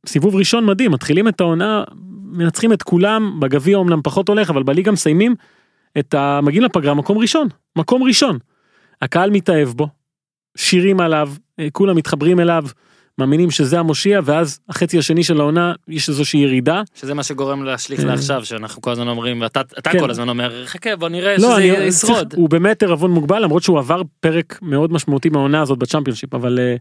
סיבוב 0.07 0.35
ראשון 0.35 0.65
מדהים 0.65 0.91
מתחילים 0.91 1.27
את 1.27 1.41
העונה 1.41 1.83
מנצחים 2.31 2.73
את 2.73 2.83
כולם 2.83 3.39
בגביע 3.39 3.77
אמנם 3.77 4.01
פחות 4.03 4.29
הולך 4.29 4.49
אבל 4.49 4.63
בליגה 4.63 4.91
מסיימים 4.91 5.35
את 5.99 6.13
ה... 6.13 6.39
מגיעים 6.43 6.63
לפגרה 6.63 6.93
מקום 6.93 7.17
ראשון 7.17 7.47
מקום 7.75 8.03
ראשון. 8.03 8.37
הקהל 9.01 9.29
מתאהב 9.29 9.69
בו 9.69 9.87
שירים 10.57 10.99
עליו 10.99 11.29
אה, 11.59 11.67
כולם 11.71 11.95
מתחברים 11.95 12.39
אליו 12.39 12.65
מאמינים 13.17 13.51
שזה 13.51 13.79
המושיע 13.79 14.19
ואז 14.23 14.59
החצי 14.69 14.97
השני 14.97 15.23
של 15.23 15.39
העונה 15.39 15.73
יש 15.87 16.09
איזושהי 16.09 16.39
ירידה. 16.39 16.81
שזה 16.95 17.13
מה 17.13 17.23
שגורם 17.23 17.63
להשליך 17.63 18.01
כן. 18.01 18.07
לעכשיו, 18.07 18.45
שאנחנו 18.45 18.81
כל 18.81 18.91
הזמן 18.91 19.07
אומרים, 19.07 19.41
ואתה 19.41 19.61
אתה 19.61 19.89
כן. 19.89 19.99
כל 19.99 20.11
הזמן 20.11 20.29
אומר, 20.29 20.65
חכה 20.65 20.95
בוא 20.95 21.09
נראה 21.09 21.37
לא, 21.37 21.37
שזה 21.37 21.55
אני, 21.55 21.63
ישרוד. 21.63 22.27
צריך, 22.27 22.39
הוא 22.39 22.49
באמת 22.49 22.83
ערבון 22.83 23.11
מוגבל 23.11 23.43
למרות 23.43 23.63
שהוא 23.63 23.79
עבר 23.79 24.01
פרק 24.19 24.59
מאוד 24.61 24.93
משמעותי 24.93 25.29
מהעונה 25.29 25.61
הזאת 25.61 25.77
בצ'מפיונשיפ 25.79 26.33
אבל 26.33 26.59
אה, 26.59 26.75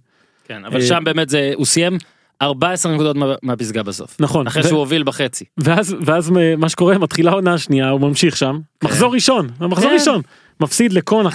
כן, 0.44 0.64
אבל 0.64 0.80
אה, 0.80 0.86
שם 0.86 1.04
באמת 1.04 1.28
זה, 1.28 1.52
הוא 1.54 1.66
סיים 1.66 1.98
14 2.42 2.94
נקודות 2.94 3.16
מה- 3.16 3.34
מהפסגה 3.42 3.82
בסוף. 3.82 4.16
נכון 4.20 4.46
אחרי 4.46 4.62
ו- 4.62 4.68
שהוא 4.68 4.78
הוביל 4.78 5.02
בחצי. 5.02 5.44
ואז 5.58 5.96
ואז 6.06 6.30
מה 6.58 6.68
שקורה 6.68 6.98
מתחילה 6.98 7.30
העונה 7.30 7.54
השנייה 7.54 7.88
הוא 7.88 8.00
ממשיך 8.00 8.36
שם 8.36 8.58
מחזור 8.84 9.14
ראשון 9.14 9.48
מחזור 9.60 9.90
כן. 9.90 9.94
ראשון 9.94 10.22
מפסיד 10.60 10.92
לקון 10.92 11.26
1-0 11.26 11.30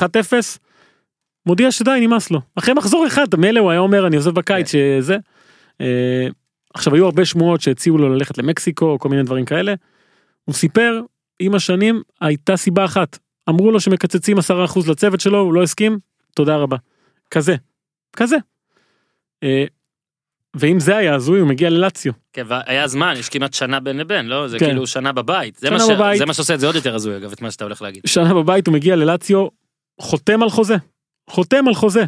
מודיע 1.46 1.72
שדי 1.72 1.98
נמאס 2.02 2.32
לו 2.32 2.40
אחרי 2.56 2.74
מחזור 2.74 3.08
אחד 3.08 3.26
מילא 3.38 3.60
הוא 3.60 3.72
היה 3.72 3.80
אומר 3.80 4.08
אני 4.08 4.16
עוזב 4.16 4.32
בקיץ 4.32 4.72
שזה. 4.72 5.18
אה, 5.82 6.28
עכשיו 6.74 6.96
היו 6.96 7.06
הרבה 7.06 7.26
שמועות 7.26 7.62
שהציעו 7.62 7.98
לו 7.98 8.10
ללכת 8.10 8.38
למקסיקו 8.38 9.00
כל 9.00 9.10
מיני 9.10 9.24
דברים 9.24 9.46
כאלה. 9.46 9.74
הוא 10.46 10.56
סיפר 10.56 11.02
עם 11.40 11.56
השנים 11.56 12.02
הייתה 12.22 12.58
סיבה 12.58 12.86
אחת 12.86 13.20
אמרו 13.50 13.72
לו 13.72 13.80
שמקצצים 13.80 14.38
10% 14.40 14.42
לצוות 14.92 15.20
שלו 15.20 15.40
הוא 15.40 15.54
לא 15.54 15.64
הסכים 15.64 16.00
תודה 16.36 16.56
רבה. 16.56 16.78
כזה. 17.32 17.56
כזה. 18.16 18.36
אה, 19.44 19.66
ואם 20.56 20.80
זה 20.80 20.98
היה 20.98 21.16
הזוי 21.16 21.40
הוא 21.40 21.48
מגיע 21.50 21.70
ללציו. 21.70 22.14
כן, 22.34 22.44
והיה 22.48 22.88
זמן, 22.88 23.14
יש 23.18 23.30
כמעט 23.30 23.54
שנה 23.54 23.80
בין 23.80 23.98
לבין, 23.98 24.26
לא? 24.28 24.48
זה 24.48 24.60
כן. 24.60 24.66
כאילו 24.66 24.88
שנה 24.88 25.12
בבית. 25.12 25.56
זה 25.58 25.68
שנה 25.68 25.78
מה 25.78 25.84
ש- 25.84 25.90
בבית. 25.90 26.18
זה 26.18 26.26
מה 26.26 26.34
שעושה 26.34 26.54
את 26.54 26.60
זה 26.60 26.66
עוד 26.66 26.76
יותר 26.76 26.96
הזוי 26.96 27.18
אגב, 27.18 27.32
את 27.32 27.42
מה 27.42 27.52
שאתה 27.52 27.64
הולך 27.64 27.82
להגיד. 27.82 28.04
שנה 28.06 28.34
בבית 28.34 28.68
הוא 28.68 28.74
מגיע 28.74 28.96
ללציו 28.96 29.48
חותם 30.02 30.44
על 30.44 30.50
חוזה. 30.50 30.76
חותם 31.30 31.68
על 31.68 31.74
חוזה. 31.74 32.04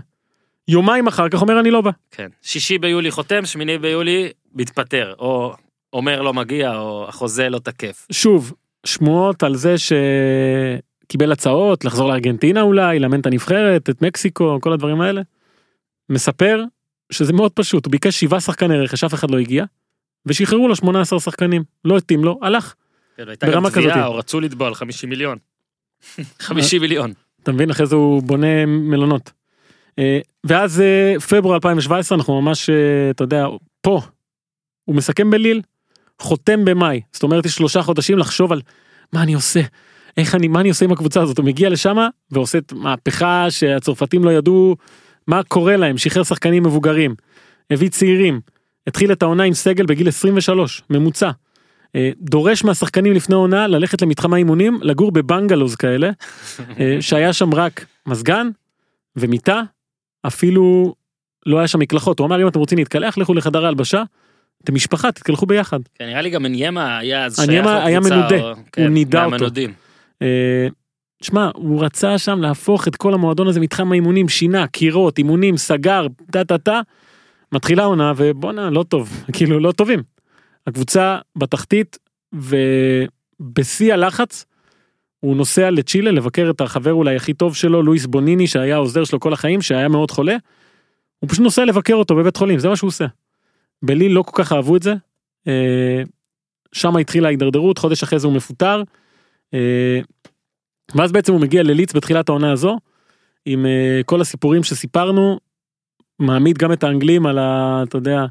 יומיים 0.67 1.07
אחר 1.07 1.29
כך 1.29 1.41
אומר 1.41 1.59
אני 1.59 1.71
לא 1.71 1.81
בא. 1.81 1.91
כן. 2.11 2.27
שישי 2.41 2.77
ביולי 2.77 3.11
חותם, 3.11 3.45
שמיני 3.45 3.77
ביולי 3.77 4.29
מתפטר, 4.55 5.13
או 5.19 5.53
אומר 5.93 6.21
לא 6.21 6.33
מגיע, 6.33 6.75
או 6.77 7.05
החוזה 7.09 7.49
לא 7.49 7.59
תקף. 7.59 8.07
שוב 8.11 8.53
שמועות 8.85 9.43
על 9.43 9.55
זה 9.55 9.75
שקיבל 9.77 11.31
הצעות 11.31 11.85
לחזור 11.85 12.07
לארגנטינה 12.09 12.61
אולי 12.61 12.99
לאמן 12.99 13.19
את 13.19 13.25
הנבחרת 13.25 13.89
את 13.89 14.01
מקסיקו 14.01 14.57
כל 14.61 14.73
הדברים 14.73 15.01
האלה. 15.01 15.21
מספר 16.09 16.63
שזה 17.13 17.33
מאוד 17.33 17.51
פשוט 17.51 17.85
הוא 17.85 17.91
ביקש 17.91 18.19
שבעה 18.19 18.41
שחקני 18.41 18.79
רכש 18.79 19.03
אף 19.03 19.13
אחד 19.13 19.31
לא 19.31 19.39
הגיע. 19.39 19.65
ושחררו 20.25 20.67
לו 20.67 20.75
18 20.75 21.19
שחקנים 21.19 21.63
לא 21.85 21.97
התאים 21.97 22.23
לו 22.23 22.39
הלך 22.41 22.73
כן, 23.17 23.27
הייתה 23.27 23.45
גם 23.45 23.51
ברמה 23.51 23.69
תביעה. 23.69 24.05
או 24.05 24.15
רצו 24.15 24.39
לתבוע 24.39 24.67
על 24.67 24.75
50 24.75 25.09
מיליון. 25.09 25.37
50 26.39 26.81
מיליון. 26.81 27.13
אתה 27.43 27.51
מבין 27.51 27.69
אחרי 27.69 27.85
זה 27.85 27.95
הוא 27.95 28.23
בונה 28.23 28.65
מלונות. 28.65 29.31
אה, 29.99 30.19
ואז 30.43 30.81
אה, 30.81 31.19
פברואר 31.29 31.55
2017 31.55 32.17
אנחנו 32.17 32.41
ממש 32.41 32.69
אה, 32.69 33.09
אתה 33.09 33.23
יודע 33.23 33.45
פה 33.81 34.01
הוא 34.85 34.95
מסכם 34.95 35.29
בליל 35.29 35.61
חותם 36.19 36.65
במאי, 36.65 37.01
זאת 37.11 37.23
אומרת 37.23 37.45
יש 37.45 37.55
שלושה 37.55 37.81
חודשים 37.81 38.17
לחשוב 38.17 38.51
על 38.51 38.61
מה 39.13 39.23
אני 39.23 39.33
עושה, 39.33 39.61
איך 40.17 40.35
אני, 40.35 40.47
מה 40.47 40.59
אני 40.59 40.69
עושה 40.69 40.85
עם 40.85 40.91
הקבוצה 40.91 41.21
הזאת, 41.21 41.37
הוא 41.37 41.45
מגיע 41.45 41.69
לשם 41.69 41.97
ועושה 42.31 42.57
את 42.57 42.73
מהפכה 42.73 43.51
שהצרפתים 43.51 44.23
לא 44.23 44.31
ידעו 44.31 44.75
מה 45.27 45.43
קורה 45.43 45.77
להם, 45.77 45.97
שחרר 45.97 46.23
שחקנים 46.23 46.63
מבוגרים, 46.63 47.15
הביא 47.71 47.89
צעירים, 47.89 48.41
התחיל 48.87 49.11
את 49.11 49.23
העונה 49.23 49.43
עם 49.43 49.53
סגל 49.53 49.85
בגיל 49.85 50.07
23, 50.07 50.81
ממוצע. 50.89 51.31
אה, 51.95 52.09
דורש 52.21 52.63
מהשחקנים 52.63 53.13
לפני 53.13 53.35
העונה 53.35 53.67
ללכת 53.67 54.01
למתחם 54.01 54.33
האימונים, 54.33 54.79
לגור 54.81 55.11
בבנגלוז 55.11 55.75
כאלה, 55.75 56.09
אה, 56.79 56.97
שהיה 56.99 57.33
שם 57.33 57.53
רק 57.53 57.85
מזגן 58.05 58.49
ומיטה, 59.15 59.61
אפילו 60.27 60.95
לא 61.45 61.57
היה 61.57 61.67
שם 61.67 61.79
מקלחות, 61.79 62.19
הוא 62.19 62.27
אמר 62.27 62.41
אם 62.41 62.47
אתם 62.47 62.59
רוצים 62.59 62.77
להתקלח 62.77 63.17
לכו 63.17 63.33
לחדר 63.33 63.65
ההלבשה, 63.65 64.03
אתם 64.63 64.75
משפחה 64.75 65.11
תתקלחו 65.11 65.45
ביחד. 65.45 65.79
כן, 65.95 66.05
נראה 66.05 66.21
לי 66.21 66.29
גם 66.29 66.45
אניימה 66.45 66.97
היה 66.97 67.25
אז 67.25 67.39
היה 67.39 67.61
לקבוצה, 67.61 68.15
מנודה, 68.15 68.41
או- 68.41 68.49
הוא 68.49 68.55
כן, 68.71 68.87
נידה 68.87 69.25
אותו. 69.25 69.45
אה, 70.21 70.67
שמע, 71.23 71.49
הוא 71.55 71.85
רצה 71.85 72.17
שם 72.17 72.41
להפוך 72.41 72.87
את 72.87 72.95
כל 72.95 73.13
המועדון 73.13 73.47
הזה 73.47 73.59
מתחם 73.59 73.91
האימונים, 73.91 74.29
שינה, 74.29 74.67
קירות, 74.67 75.17
אימונים, 75.17 75.57
סגר, 75.57 76.07
טה 76.31 76.43
טה 76.43 76.57
טה. 76.57 76.81
מתחילה 77.51 77.83
עונה 77.83 78.13
ובואנה, 78.17 78.69
לא 78.69 78.83
טוב, 78.83 79.09
כאילו 79.33 79.59
לא 79.59 79.71
טובים. 79.71 80.03
הקבוצה 80.67 81.17
בתחתית 81.35 81.97
ובשיא 82.33 83.93
הלחץ, 83.93 84.45
הוא 85.19 85.35
נוסע 85.35 85.69
לצ'ילה 85.69 86.11
לבקר 86.11 86.49
את 86.49 86.61
החבר 86.61 86.93
אולי 86.93 87.15
הכי 87.15 87.33
טוב 87.33 87.55
שלו, 87.55 87.83
לואיס 87.83 88.05
בוניני, 88.05 88.47
שהיה 88.47 88.75
העוזר 88.75 89.03
שלו 89.03 89.19
כל 89.19 89.33
החיים, 89.33 89.61
שהיה 89.61 89.87
מאוד 89.87 90.11
חולה. 90.11 90.35
הוא 91.19 91.29
פשוט 91.29 91.43
נוסע 91.43 91.65
לבקר 91.65 91.93
אותו 91.93 92.15
בבית 92.15 92.37
חולים, 92.37 92.59
זה 92.59 92.69
מה 92.69 92.75
שהוא 92.75 92.87
עושה. 92.87 93.05
בליל 93.83 94.11
לא 94.11 94.21
כל 94.21 94.43
כך 94.43 94.53
אהבו 94.53 94.75
את 94.75 94.83
זה. 94.83 94.93
אה, 95.47 96.03
שם 96.71 96.97
התחילה 96.97 97.27
ההידרדרות, 97.27 97.77
חודש 97.77 98.03
אחרי 98.03 98.19
זה 98.19 98.27
הוא 98.27 98.35
מפוטר. 98.35 98.83
ואז 100.95 101.11
בעצם 101.11 101.33
הוא 101.33 101.41
מגיע 101.41 101.63
ללידס 101.63 101.93
בתחילת 101.93 102.29
העונה 102.29 102.51
הזו, 102.51 102.77
עם 103.45 103.65
אה, 103.65 104.01
כל 104.05 104.21
הסיפורים 104.21 104.63
שסיפרנו, 104.63 105.39
מעמיד 106.19 106.57
גם 106.57 106.73
את 106.73 106.83
האנגלים 106.83 107.25
על 107.25 107.37
ה... 107.39 107.83
אתה 107.83 107.97
יודע, 107.97 108.25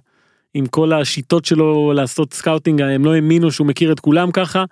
עם 0.54 0.66
כל 0.66 0.92
השיטות 0.92 1.44
שלו 1.44 1.92
לעשות 1.92 2.34
scouting, 2.34 2.82
הם 2.82 3.04
לא 3.04 3.14
האמינו 3.14 3.50
שהוא 3.50 3.66
מכיר 3.66 3.92
את 3.92 4.00
כולם 4.00 4.30
ככה. 4.30 4.64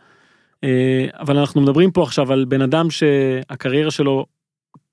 אה, 0.64 1.06
אבל 1.20 1.38
אנחנו 1.38 1.60
מדברים 1.60 1.90
פה 1.90 2.02
עכשיו 2.02 2.32
על 2.32 2.44
בן 2.44 2.62
אדם 2.62 2.90
שהקריירה 2.90 3.90
שלו 3.90 4.26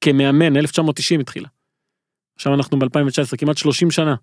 כמאמן, 0.02 0.58
1990 0.58 1.20
התחילה. 1.20 1.48
עכשיו 2.36 2.54
אנחנו 2.54 2.80
ב-2019, 2.80 3.38
כמעט 3.38 3.58
30 3.58 3.92
שנה. 3.92 4.16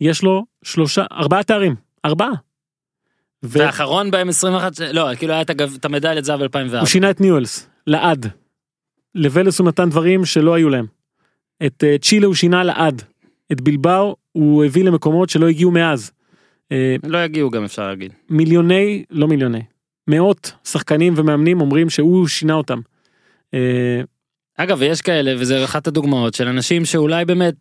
יש 0.00 0.22
לו 0.22 0.44
שלושה, 0.62 1.04
ארבעה 1.12 1.42
תארים, 1.42 1.74
ארבעה. 2.04 2.30
ו- 3.42 3.58
והאחרון 3.58 4.10
בהם 4.10 4.28
21, 4.28 4.74
ש- 4.74 4.80
לא, 4.80 5.08
כאילו 5.18 5.32
היה 5.32 5.42
את 5.76 5.84
המדליית 5.84 6.24
זהב 6.24 6.40
2004. 6.42 6.80
הוא 6.80 6.86
שינה 6.88 7.10
את 7.10 7.20
ניואלס, 7.20 7.68
לעד. 7.86 8.26
לוולס 9.14 9.58
הוא 9.58 9.68
נתן 9.68 9.90
דברים 9.90 10.24
שלא 10.24 10.54
היו 10.54 10.68
להם. 10.68 10.86
את 11.66 11.84
אה, 11.84 11.96
צ'ילה 11.98 12.26
הוא 12.26 12.34
שינה 12.34 12.64
לעד. 12.64 13.02
את 13.52 13.60
בלבאו 13.60 14.16
הוא 14.32 14.64
הביא 14.64 14.84
למקומות 14.84 15.30
שלא 15.30 15.48
הגיעו 15.48 15.70
מאז. 15.70 16.10
אה, 16.72 16.96
לא 17.04 17.24
יגיעו 17.24 17.50
גם 17.50 17.64
אפשר 17.64 17.88
להגיד. 17.88 18.12
מיליוני, 18.30 19.04
לא 19.10 19.28
מיליוני, 19.28 19.62
מאות 20.08 20.52
שחקנים 20.64 21.14
ומאמנים 21.16 21.60
אומרים 21.60 21.90
שהוא 21.90 22.28
שינה 22.28 22.54
אותם. 22.54 22.80
אה, 23.54 24.00
אגב, 24.56 24.76
ויש 24.80 25.00
כאלה, 25.00 25.34
וזה 25.38 25.64
אחת 25.64 25.86
הדוגמאות 25.86 26.34
של 26.34 26.48
אנשים 26.48 26.84
שאולי 26.84 27.24
באמת, 27.24 27.54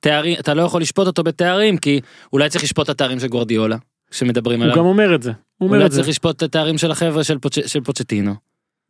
תארים, 0.00 0.36
אתה 0.40 0.54
לא 0.54 0.62
יכול 0.62 0.80
לשפוט 0.80 1.06
אותו 1.06 1.22
בתארים, 1.22 1.78
כי 1.78 2.00
אולי 2.32 2.48
צריך 2.48 2.64
לשפוט 2.64 2.84
את 2.84 2.90
התארים 2.90 3.20
של 3.20 3.26
גורדיולה, 3.28 3.76
כשמדברים 4.10 4.58
הוא 4.58 4.64
עליו. 4.64 4.76
גם 4.76 4.84
אומר 4.84 5.14
את 5.14 5.22
זה. 5.22 5.32
הוא 5.58 5.66
אומר 5.68 5.86
את 5.86 5.92
זה. 5.92 5.96
צריך 5.96 6.08
לשפוט 6.08 6.36
את 6.36 6.42
התארים 6.42 6.78
של 6.78 6.90
החבר'ה 6.90 7.24
של, 7.24 7.38
פוצ'... 7.38 7.66
של 7.66 7.80
פוצ'טינו. 7.80 8.34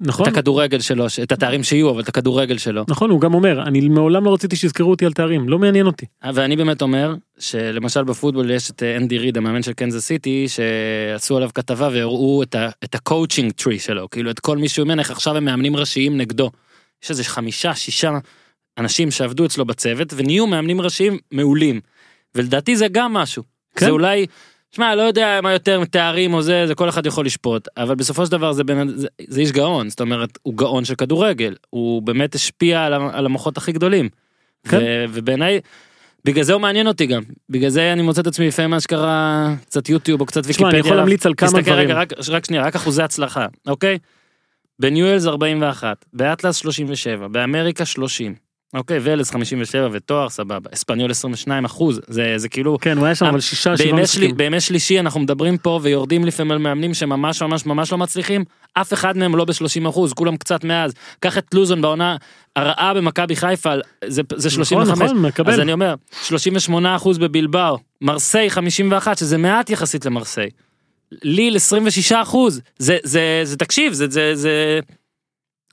נכון? 0.00 0.28
את 0.28 0.32
הכדורגל 0.32 0.80
שלו, 0.80 1.06
את 1.22 1.32
התארים 1.32 1.62
שיהיו, 1.62 1.90
אבל 1.90 2.00
את 2.00 2.08
הכדורגל 2.08 2.58
שלו. 2.58 2.84
נכון, 2.88 3.10
הוא 3.10 3.20
גם 3.20 3.34
אומר, 3.34 3.62
אני 3.62 3.80
מעולם 3.88 4.24
לא 4.24 4.34
רציתי 4.34 4.56
שיזכרו 4.56 4.90
אותי 4.90 5.06
על 5.06 5.12
תארים, 5.12 5.48
לא 5.48 5.58
מעניין 5.58 5.86
אותי. 5.86 6.06
ואני 6.34 6.56
באמת 6.56 6.82
אומר, 6.82 7.14
שלמשל 7.38 8.04
בפוטבול 8.04 8.50
יש 8.50 8.70
את 8.70 8.82
אה, 8.82 8.96
אנדי 8.96 9.18
ריד, 9.18 9.36
המאמן 9.36 9.62
של 9.62 9.72
קנזס 9.72 10.06
סיטי, 10.06 10.46
שעשו 10.48 11.36
עליו 11.36 11.50
כתבה 11.54 11.88
והראו 11.92 12.42
את, 12.42 12.54
ה... 12.54 12.68
את 12.84 12.94
ה 12.94 13.01
coaching 13.01 13.52
tree 13.52 13.78
שלו, 13.78 14.10
כאילו 14.10 14.30
את 14.30 14.40
כל 14.40 14.58
מי 14.58 14.68
שהוא 14.68 14.84
אימן, 14.84 14.98
איך 14.98 15.10
עכשיו 15.10 15.36
הם 15.36 15.44
מאמנים 15.44 15.76
ראשיים 15.76 16.16
נגדו. 16.16 16.50
יש 17.04 17.10
איזה 17.10 17.24
חמישה, 17.24 17.74
שישה 17.74 18.18
אנשים 18.78 19.10
שעבדו 19.10 19.46
אצלו 19.46 19.64
בצוות, 19.64 20.12
ונהיו 20.16 20.46
מאמנים 20.46 20.80
ראשיים 20.80 21.18
מעולים. 21.32 21.80
ולדעתי 22.34 22.76
זה 22.76 22.88
גם 22.88 23.12
משהו. 23.12 23.42
כן. 23.76 23.86
זה 23.86 23.90
אולי, 23.90 24.26
שמע, 24.76 24.94
לא 24.94 25.02
יודע 25.02 25.40
מה 25.42 25.52
יותר 25.52 25.84
תארים 25.84 26.34
או 26.34 26.42
זה, 26.42 26.66
זה 26.66 26.74
כל 26.74 26.88
אחד 26.88 27.06
יכול 27.06 27.26
לשפוט, 27.26 27.68
אבל 27.76 27.94
בסופו 27.94 28.26
של 28.26 28.32
דבר 28.32 28.52
זה, 28.52 28.64
בן, 28.64 28.88
זה, 28.88 29.08
זה 29.28 29.40
איש 29.40 29.52
גאון, 29.52 29.88
זאת 29.88 30.00
אומרת, 30.00 30.38
הוא 30.42 30.54
גאון 30.54 30.84
של 30.84 30.94
כדורגל, 30.94 31.54
הוא 31.70 32.02
באמת 32.02 32.34
השפיע 32.34 32.84
על, 32.84 32.94
על 32.94 33.26
המוחות 33.26 33.56
הכי 33.56 33.72
גדולים. 33.72 34.08
כן. 34.68 34.78
ו, 34.78 35.04
ובעיניי, 35.12 35.60
בגלל 36.24 36.44
זה 36.44 36.52
הוא 36.52 36.60
מעניין 36.60 36.86
אותי 36.86 37.06
גם, 37.06 37.22
בגלל 37.50 37.70
זה 37.70 37.92
אני 37.92 38.02
מוצא 38.02 38.20
את 38.20 38.26
עצמי 38.26 38.48
לפעמים 38.48 38.70
מה 38.70 38.80
שקרה, 38.80 39.54
קצת 39.66 39.88
יוטיוב 39.88 40.20
או 40.20 40.26
קצת 40.26 40.42
ויקיפדיה. 40.46 40.70
אני 40.70 40.78
יכול. 40.78 40.96
להמליץ 40.96 41.26
על 41.26 41.34
כמה 41.34 41.60
דברים. 41.60 41.88
רגע, 41.88 41.94
רק, 41.94 42.12
רק 42.28 42.44
שנייה, 42.44 42.62
רק 42.62 42.76
אחוזי 42.76 43.02
הצלחה, 43.02 43.46
אוקיי? 43.66 43.98
בניואלס 44.78 45.26
41, 45.26 46.04
באטלס 46.12 46.56
37, 46.56 47.28
באמריקה 47.28 47.84
30, 47.84 48.34
אוקיי, 48.74 48.98
ולס 49.02 49.30
57 49.30 49.88
ותואר 49.92 50.28
סבבה, 50.28 50.70
אספניול 50.74 51.10
22 51.10 51.64
אחוז, 51.64 52.00
זה, 52.06 52.34
זה 52.36 52.48
כאילו, 52.48 52.78
כן, 52.80 52.98
הוא 52.98 53.06
היה 53.06 53.14
שם 53.14 53.26
אבל 53.26 53.40
שישה, 53.40 53.76
שבעה 53.76 54.02
משחקים. 54.02 54.36
בימי 54.36 54.60
שלישי 54.60 55.00
אנחנו 55.00 55.20
מדברים 55.20 55.58
פה 55.58 55.80
ויורדים 55.82 56.24
לפעמים 56.24 56.52
על 56.52 56.58
מאמנים 56.58 56.94
שממש 56.94 57.42
ממש 57.42 57.66
ממש 57.66 57.92
לא 57.92 57.98
מצליחים, 57.98 58.44
אף 58.74 58.92
אחד 58.92 59.16
מהם 59.16 59.36
לא 59.36 59.44
ב-30 59.44 59.88
אחוז, 59.88 60.12
כולם 60.12 60.36
קצת 60.36 60.64
מאז. 60.64 60.92
קח 61.20 61.38
את 61.38 61.54
לוזון 61.54 61.82
בעונה 61.82 62.16
הרעה 62.56 62.94
במכבי 62.94 63.36
חיפה, 63.36 63.74
זה, 64.06 64.22
זה 64.36 64.50
35, 64.50 64.92
נכון, 64.92 65.06
נכון, 65.06 65.22
מקבל. 65.22 65.52
אז 65.52 65.60
אני 65.60 65.72
אומר, 65.72 65.94
38 66.22 66.96
אחוז 66.96 67.18
בבלבאו, 67.18 67.78
מרסיי 68.00 68.50
51, 68.50 69.18
שזה 69.18 69.38
מעט 69.38 69.70
יחסית 69.70 70.06
למרסיי. 70.06 70.50
ליל 71.22 71.56
26 71.56 72.12
אחוז, 72.12 72.60
זה, 72.78 72.98
זה, 73.02 73.40
זה, 73.44 73.56
תקשיב, 73.56 73.92
זה, 73.92 74.08
זה, 74.10 74.34
זה 74.34 74.80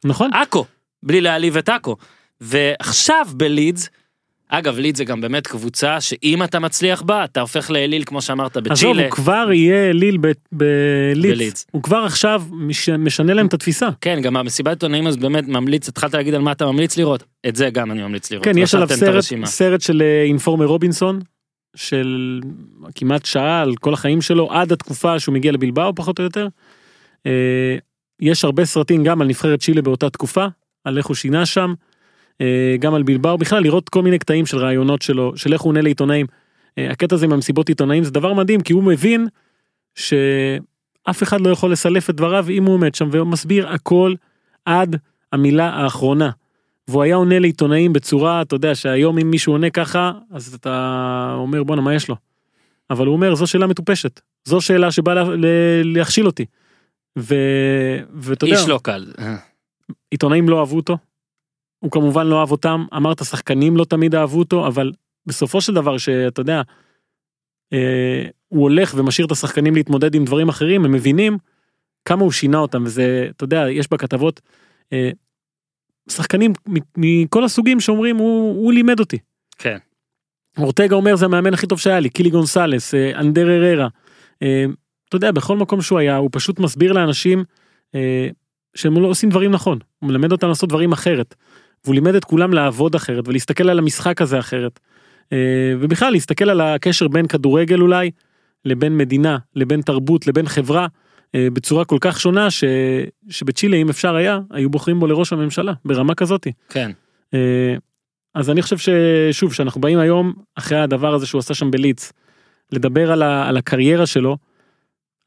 נכון. 0.05 0.33
עכו, 0.33 0.65
בלי 1.03 1.21
להעליב 1.21 1.57
את 1.57 1.69
עכו. 1.69 1.95
ועכשיו 2.43 3.25
בלידס, 3.37 3.89
אגב 4.49 4.77
לידס 4.79 4.97
זה 4.97 5.05
גם 5.05 5.21
באמת 5.21 5.47
קבוצה 5.47 6.01
שאם 6.01 6.43
אתה 6.43 6.59
מצליח 6.59 7.01
בה, 7.01 7.23
אתה 7.23 7.41
הופך 7.41 7.71
לאליל 7.71 8.03
כמו 8.05 8.21
שאמרת 8.21 8.57
עזוב, 8.57 8.71
בצ'ילה. 8.73 9.03
הוא 9.03 9.11
כבר 9.11 9.49
יהיה 9.53 9.89
אליל 9.89 10.17
ב- 10.21 10.31
בליץ. 10.51 11.31
בליץ. 11.35 11.65
הוא 11.71 11.83
כבר 11.83 11.97
עכשיו 11.97 12.43
מש- 12.51 12.89
משנה 12.89 13.33
להם 13.33 13.45
את 13.47 13.53
התפיסה. 13.53 13.89
כן, 14.01 14.21
גם 14.21 14.37
המסיבת 14.37 14.67
עיתונאים 14.71 15.07
הזאת 15.07 15.19
באמת 15.19 15.47
ממליץ, 15.47 15.89
התחלת 15.89 16.13
להגיד 16.13 16.33
על 16.33 16.41
מה 16.41 16.51
אתה 16.51 16.65
ממליץ 16.65 16.97
לראות, 16.97 17.23
את 17.47 17.55
זה 17.55 17.69
גם 17.69 17.91
אני 17.91 18.01
ממליץ 18.03 18.31
לראות. 18.31 18.45
כן, 18.45 18.57
יש 18.57 18.75
עליו 18.75 18.87
סרט. 18.89 19.23
סרט 19.45 19.81
של 19.81 20.01
אה, 20.01 20.23
אינפורמר 20.23 20.65
רובינסון, 20.65 21.19
של 21.75 22.39
כמעט 22.95 23.25
שעה 23.25 23.61
על 23.61 23.75
כל 23.75 23.93
החיים 23.93 24.21
שלו, 24.21 24.51
עד 24.51 24.71
התקופה 24.71 25.19
שהוא 25.19 25.33
מגיע 25.33 25.51
לבלבאו 25.51 25.95
פחות 25.95 26.19
או 26.19 26.23
יותר. 26.23 26.47
אה, 27.25 27.77
יש 28.21 28.43
הרבה 28.43 28.65
סרטים 28.65 29.03
גם 29.03 29.21
על 29.21 29.27
נבחרת 29.27 29.59
צ'ילה 29.59 29.81
באותה 29.81 30.09
תקופה, 30.09 30.45
על 30.85 30.97
איך 30.97 31.05
הוא 31.05 31.15
שינה 31.15 31.45
שם, 31.45 31.73
גם 32.79 32.93
על 32.93 33.03
בלבאו, 33.03 33.37
בכלל 33.37 33.63
לראות 33.63 33.89
כל 33.89 34.01
מיני 34.01 34.19
קטעים 34.19 34.45
של 34.45 34.57
רעיונות 34.57 35.01
שלו, 35.01 35.37
של 35.37 35.53
איך 35.53 35.61
הוא 35.61 35.69
עונה 35.69 35.81
לעיתונאים. 35.81 36.25
אה, 36.77 36.91
הקטע 36.91 37.15
הזה 37.15 37.25
עם 37.25 37.33
המסיבות 37.33 37.69
עיתונאים 37.69 38.03
זה 38.03 38.11
דבר 38.11 38.33
מדהים, 38.33 38.61
כי 38.61 38.73
הוא 38.73 38.83
מבין 38.83 39.27
שאף 39.95 41.23
אחד 41.23 41.41
לא 41.41 41.49
יכול 41.49 41.71
לסלף 41.71 42.09
את 42.09 42.15
דבריו 42.15 42.45
אם 42.49 42.63
הוא 42.65 42.73
עומד 42.73 42.95
שם 42.95 43.09
ומסביר 43.11 43.69
הכל 43.69 44.13
עד 44.65 44.95
המילה 45.31 45.69
האחרונה. 45.69 46.29
והוא 46.87 47.03
היה 47.03 47.15
עונה 47.15 47.39
לעיתונאים 47.39 47.93
בצורה, 47.93 48.41
אתה 48.41 48.55
יודע, 48.55 48.75
שהיום 48.75 49.17
אם 49.19 49.31
מישהו 49.31 49.53
עונה 49.53 49.69
ככה, 49.69 50.11
אז 50.31 50.53
אתה 50.53 51.33
אומר 51.37 51.63
בואנה 51.63 51.81
מה 51.81 51.93
יש 51.95 52.09
לו. 52.09 52.15
אבל 52.89 53.05
הוא 53.05 53.15
אומר 53.15 53.35
זו 53.35 53.47
שאלה 53.47 53.67
מטופשת, 53.67 54.19
זו 54.45 54.61
שאלה 54.61 54.91
שבאה 54.91 55.13
לה- 55.13 55.23
להכשיל 55.83 56.25
אותי. 56.25 56.45
ואתה 57.15 58.45
יודע, 58.45 58.59
איש 58.59 58.67
לא 58.67 58.79
קל. 58.83 59.05
עיתונאים 60.11 60.49
לא 60.49 60.59
אהבו 60.59 60.75
אותו. 60.75 60.97
הוא 61.83 61.91
כמובן 61.91 62.27
לא 62.27 62.39
אהב 62.39 62.51
אותם, 62.51 62.85
אמרת 62.97 63.23
שחקנים 63.23 63.77
לא 63.77 63.85
תמיד 63.85 64.15
אהבו 64.15 64.39
אותו, 64.39 64.67
אבל 64.67 64.91
בסופו 65.25 65.61
של 65.61 65.73
דבר 65.73 65.97
שאתה 65.97 66.41
יודע, 66.41 66.61
אה, 67.73 68.23
הוא 68.47 68.61
הולך 68.61 68.93
ומשאיר 68.97 69.27
את 69.27 69.31
השחקנים 69.31 69.75
להתמודד 69.75 70.15
עם 70.15 70.25
דברים 70.25 70.49
אחרים, 70.49 70.85
הם 70.85 70.91
מבינים 70.91 71.37
כמה 72.05 72.23
הוא 72.23 72.31
שינה 72.31 72.57
אותם, 72.57 72.83
וזה, 72.85 73.27
אתה 73.29 73.43
יודע, 73.43 73.65
יש 73.69 73.87
בכתבות 73.91 74.41
אה, 74.93 75.09
שחקנים 76.09 76.53
מכל 76.97 77.43
הסוגים 77.43 77.79
שאומרים 77.79 78.17
הוא, 78.17 78.63
הוא 78.63 78.73
לימד 78.73 78.99
אותי. 78.99 79.17
כן. 79.57 79.77
אורטגה 80.57 80.95
אומר 80.95 81.15
זה 81.15 81.25
המאמן 81.25 81.53
הכי 81.53 81.67
טוב 81.67 81.79
שהיה 81.79 81.99
לי, 81.99 82.09
קילי 82.09 82.29
גונסלס, 82.29 82.95
אה, 82.95 83.19
אנדר 83.19 83.49
הררה. 83.49 83.87
אה, 84.43 84.65
אתה 85.09 85.15
יודע, 85.15 85.31
בכל 85.31 85.57
מקום 85.57 85.81
שהוא 85.81 85.99
היה, 85.99 86.15
הוא 86.15 86.29
פשוט 86.31 86.59
מסביר 86.59 86.93
לאנשים 86.93 87.43
אה, 87.95 88.27
שהם 88.75 89.01
לא 89.01 89.07
עושים 89.07 89.29
דברים 89.29 89.51
נכון. 89.51 89.79
הוא 89.99 90.09
מלמד 90.09 90.31
אותם 90.31 90.47
לעשות 90.47 90.69
דברים 90.69 90.91
אחרת. 90.91 91.35
והוא 91.85 91.95
לימד 91.95 92.15
את 92.15 92.25
כולם 92.25 92.53
לעבוד 92.53 92.95
אחרת 92.95 93.27
ולהסתכל 93.27 93.69
על 93.69 93.79
המשחק 93.79 94.21
הזה 94.21 94.39
אחרת. 94.39 94.79
אה, 95.33 95.37
ובכלל 95.79 96.11
להסתכל 96.11 96.49
על 96.49 96.61
הקשר 96.61 97.07
בין 97.07 97.27
כדורגל 97.27 97.81
אולי 97.81 98.11
לבין 98.65 98.97
מדינה, 98.97 99.37
לבין 99.55 99.81
תרבות, 99.81 100.27
לבין 100.27 100.47
חברה, 100.47 100.87
אה, 101.35 101.47
בצורה 101.53 101.85
כל 101.85 101.97
כך 102.01 102.19
שונה, 102.19 102.51
ש... 102.51 102.63
שבצ'ילה, 103.29 103.77
אם 103.77 103.89
אפשר 103.89 104.15
היה, 104.15 104.39
היו 104.51 104.69
בוחרים 104.69 104.99
בו 104.99 105.07
לראש 105.07 105.33
הממשלה, 105.33 105.73
ברמה 105.85 106.15
כזאתי. 106.15 106.51
כן. 106.69 106.91
אה, 107.33 107.75
אז 108.35 108.49
אני 108.49 108.61
חושב 108.61 108.77
ששוב, 108.77 109.53
שאנחנו 109.53 109.81
באים 109.81 109.99
היום, 109.99 110.33
אחרי 110.55 110.79
הדבר 110.79 111.13
הזה 111.13 111.25
שהוא 111.25 111.39
עשה 111.39 111.53
שם 111.53 111.71
בליץ, 111.71 112.11
לדבר 112.71 113.11
על, 113.11 113.21
ה... 113.21 113.47
על 113.47 113.57
הקריירה 113.57 114.05
שלו, 114.05 114.37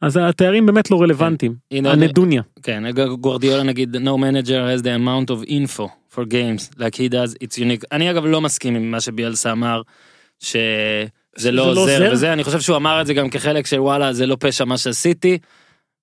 אז 0.03 0.17
התארים 0.23 0.67
באמת 0.67 0.91
לא 0.91 1.03
רלוונטיים. 1.03 1.55
הנה, 1.71 1.93
הנדוניה. 1.93 2.43
כן, 2.63 2.83
גורדיאלה 3.21 3.63
נגיד, 3.63 3.97
no 3.97 4.11
manager 4.19 4.49
has 4.49 4.83
the 4.83 5.01
amount 5.01 5.31
of 5.31 5.49
info 5.49 5.89
for 6.15 6.25
games 6.25 6.79
like 6.79 6.95
he 6.95 7.09
does, 7.09 7.35
it's 7.45 7.59
unique. 7.59 7.85
אני 7.93 8.11
אגב 8.11 8.25
לא 8.25 8.41
מסכים 8.41 8.77
עם 8.77 8.91
מה 8.91 9.01
שביאלסה 9.01 9.53
אמר, 9.53 9.83
שזה 10.41 11.51
לא 11.53 11.75
לא 11.75 11.81
עוזר? 11.81 12.09
וזה, 12.13 12.33
אני 12.33 12.45
חושב 12.45 12.61
שהוא 12.61 12.77
אמר 12.77 13.01
את 13.01 13.07
זה 13.07 13.15
גם 13.15 13.31
כחלק 13.31 13.67
של 13.67 13.81
וואלה, 13.81 14.13
זה 14.13 14.27
לא 14.27 14.37
פשע 14.41 14.65
מה 14.65 14.79
שעשיתי. 14.79 15.39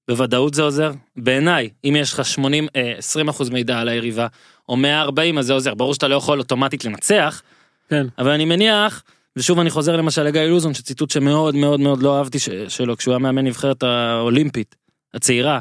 בוודאות 0.07 0.53
זה 0.53 0.61
עוזר. 0.61 0.91
בעיניי, 1.15 1.69
אם 1.85 1.95
יש 1.99 2.13
לך 2.13 2.25
80, 2.25 2.67
אה, 2.75 2.93
20% 2.99 3.51
מידע 3.51 3.79
על 3.79 3.89
היריבה, 3.89 4.27
או 4.69 4.75
140 4.75 5.37
אז 5.37 5.45
זה 5.45 5.53
עוזר. 5.53 5.73
ברור 5.73 5.93
שאתה 5.93 6.07
לא 6.07 6.15
יכול 6.15 6.39
אוטומטית 6.39 6.85
לנצח, 6.85 7.41
כן. 7.89 8.07
אבל 8.17 8.29
אני 8.31 8.45
מניח, 8.45 9.03
ושוב 9.37 9.59
אני 9.59 9.69
חוזר 9.69 9.95
למשל 9.95 10.23
לגיא 10.23 10.41
לוזון, 10.41 10.73
שציטוט 10.73 11.09
שמאוד 11.09 11.55
מאוד 11.55 11.79
מאוד 11.79 12.03
לא 12.03 12.17
אהבתי 12.17 12.37
שלו, 12.67 12.97
כשהוא 12.97 13.11
היה 13.11 13.19
מאמן 13.19 13.45
נבחרת 13.45 13.83
האולימפית, 13.83 14.75
הצעירה, 15.13 15.59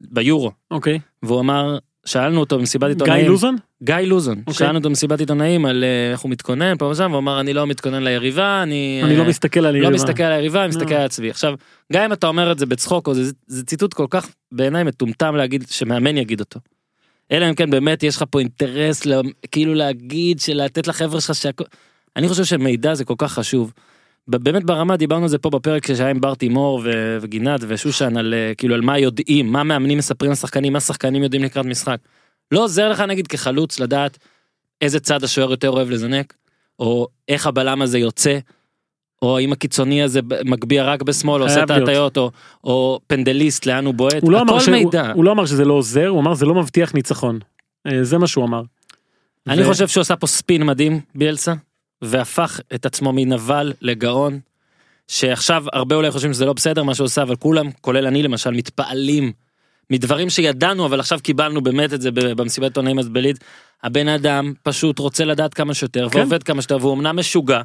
ביורו, 0.00 0.50
אוקיי. 0.70 0.98
והוא 1.22 1.40
אמר, 1.40 1.78
שאלנו 2.06 2.40
אותו 2.40 2.58
במסיבת 2.58 2.86
גיא 2.86 2.94
עיתונאים, 2.94 3.26
לוזון? 3.26 3.56
גיא 3.82 3.96
לוזון, 3.96 4.38
אוקיי. 4.38 4.54
שאלנו 4.54 4.78
אותו 4.78 4.88
במסיבת 4.88 5.20
עיתונאים 5.20 5.66
על 5.66 5.84
אה, 5.84 6.12
איך 6.12 6.20
הוא 6.20 6.30
מתכונן 6.30 6.76
פה 6.78 6.84
ושם, 6.84 7.06
והוא 7.10 7.18
אמר 7.18 7.40
אני 7.40 7.52
לא 7.52 7.66
מתכונן 7.66 8.02
ליריבה, 8.02 8.62
אני... 8.62 9.00
אני 9.04 9.12
אה, 9.12 9.18
לא 9.18 9.24
מסתכל 9.24 9.60
על 9.60 9.72
לא 9.72 9.78
יריבה. 9.78 9.94
מסתכל 9.94 10.22
על 10.22 10.32
היריבה, 10.32 10.60
אני 10.60 10.68
מסתכל 10.68 10.94
לא. 10.94 10.98
על 10.98 11.04
עצמי. 11.04 11.30
עכשיו, 11.30 11.54
גם 11.92 12.04
אם 12.04 12.12
אתה 12.12 12.26
אומר 12.26 12.52
את 12.52 12.58
זה 12.58 12.66
בצחוק, 12.66 13.08
או 13.08 13.14
זה, 13.14 13.32
זה 13.46 13.64
ציטוט 13.64 13.94
כל 13.94 14.06
כך 14.10 14.28
בעיניי 14.52 14.84
מטומטם 14.84 15.36
להגיד, 15.36 15.64
שמאמן 15.70 16.16
יגיד 16.16 16.40
אותו. 16.40 16.60
אלא 17.32 17.48
אם 17.48 17.54
כן 17.54 17.70
באמת 17.70 18.02
יש 18.02 18.16
לך 18.16 18.24
פה 18.30 18.38
אינטרס 18.40 19.06
לה, 19.06 19.20
כאילו 19.50 19.74
להגיד, 19.74 20.40
של 20.40 20.64
לתת 20.64 20.86
לחבר'ה 20.86 21.20
שלך 21.20 21.34
שהכל... 21.34 21.64
אני 22.16 22.28
חושב 22.28 22.44
שמידע 22.44 22.94
זה 22.94 23.04
כל 23.04 23.14
כך 23.18 23.32
חשוב. 23.32 23.72
באמת 24.28 24.64
ברמה 24.64 24.96
דיברנו 24.96 25.22
על 25.22 25.28
זה 25.28 25.38
פה 25.38 25.50
בפרק 25.50 25.86
שהיה 25.94 26.10
עם 26.10 26.20
בר 26.20 26.34
תימור 26.34 26.80
ו- 26.84 27.18
וגינת 27.20 27.60
ושושן 27.68 28.16
על 28.16 28.34
אה, 28.34 28.52
כאילו 28.54 28.74
על 28.74 28.80
מה 28.80 28.98
יודעים, 28.98 29.52
מה 29.52 29.64
מאמנים 29.64 29.98
מספרים 29.98 30.32
לשחקנים, 30.32 30.72
מה 30.72 30.80
שחקנים 30.80 31.22
יודעים 31.22 31.44
לקראת 31.44 31.66
משחק. 31.66 31.98
לא 32.50 32.64
עוזר 32.64 32.88
לך 32.88 33.00
נגיד 33.00 33.26
כחלוץ 33.26 33.80
לדעת 33.80 34.18
איזה 34.80 35.00
צד 35.00 35.24
השוער 35.24 35.50
יותר 35.50 35.70
אוהב 35.70 35.90
לזנק, 35.90 36.34
או 36.78 37.06
איך 37.28 37.46
הבלם 37.46 37.82
הזה 37.82 37.98
יוצא, 37.98 38.38
או 39.22 39.38
אם 39.40 39.52
הקיצוני 39.52 40.02
הזה 40.02 40.20
מגביה 40.44 40.84
רק 40.84 41.02
בשמאל, 41.02 41.42
או 41.42 41.46
עושה 41.46 41.62
את. 41.62 41.70
ההטיות, 41.70 42.16
או, 42.16 42.30
או 42.64 43.00
פנדליסט 43.06 43.66
לאן 43.66 43.86
הוא 43.86 43.94
בועט, 43.94 44.22
הוא 44.22 44.32
לא, 44.32 44.42
הכל 44.42 44.60
ש... 44.60 44.68
מידע. 44.68 45.06
הוא, 45.06 45.12
הוא 45.14 45.24
לא 45.24 45.32
אמר 45.32 45.46
שזה 45.46 45.64
לא 45.64 45.74
עוזר, 45.74 46.08
הוא 46.08 46.20
אמר 46.20 46.34
זה 46.34 46.46
לא 46.46 46.54
מבטיח 46.54 46.94
ניצחון. 46.94 47.38
אה, 47.86 48.04
זה 48.04 48.18
מה 48.18 48.26
שהוא 48.26 48.44
אמר. 48.44 48.62
אני 49.48 49.62
ו- 49.62 49.66
חושב 49.66 49.88
שהוא 49.88 50.00
עשה 50.00 50.16
פה 50.16 50.26
ספין 50.26 50.62
מדהים 50.66 51.00
ביאלסה 51.14 51.54
והפך 52.02 52.60
את 52.74 52.86
עצמו 52.86 53.12
מנבל 53.12 53.72
לגאון 53.80 54.40
שעכשיו 55.08 55.64
הרבה 55.72 55.96
אולי 55.96 56.10
חושבים 56.10 56.32
שזה 56.32 56.44
לא 56.44 56.52
בסדר 56.52 56.82
מה 56.82 56.94
שהוא 56.94 57.04
עושה 57.04 57.22
אבל 57.22 57.36
כולם 57.36 57.70
כולל 57.80 58.06
אני 58.06 58.22
למשל 58.22 58.50
מתפעלים 58.50 59.32
מדברים 59.90 60.30
שידענו 60.30 60.86
אבל 60.86 61.00
עכשיו 61.00 61.18
קיבלנו 61.22 61.60
באמת 61.60 61.92
את 61.92 62.00
זה 62.00 62.10
במסיבת 62.12 62.68
עיתונאים 62.68 62.98
אז 62.98 63.08
בליד 63.08 63.38
הבן 63.82 64.08
אדם 64.08 64.52
פשוט 64.62 64.98
רוצה 64.98 65.24
לדעת 65.24 65.54
כמה 65.54 65.74
שיותר 65.74 66.08
כן. 66.08 66.18
ועובד 66.18 66.42
כמה 66.42 66.62
שיותר 66.62 66.76
והוא 66.76 66.94
אמנם 66.94 67.18
משוגע 67.18 67.60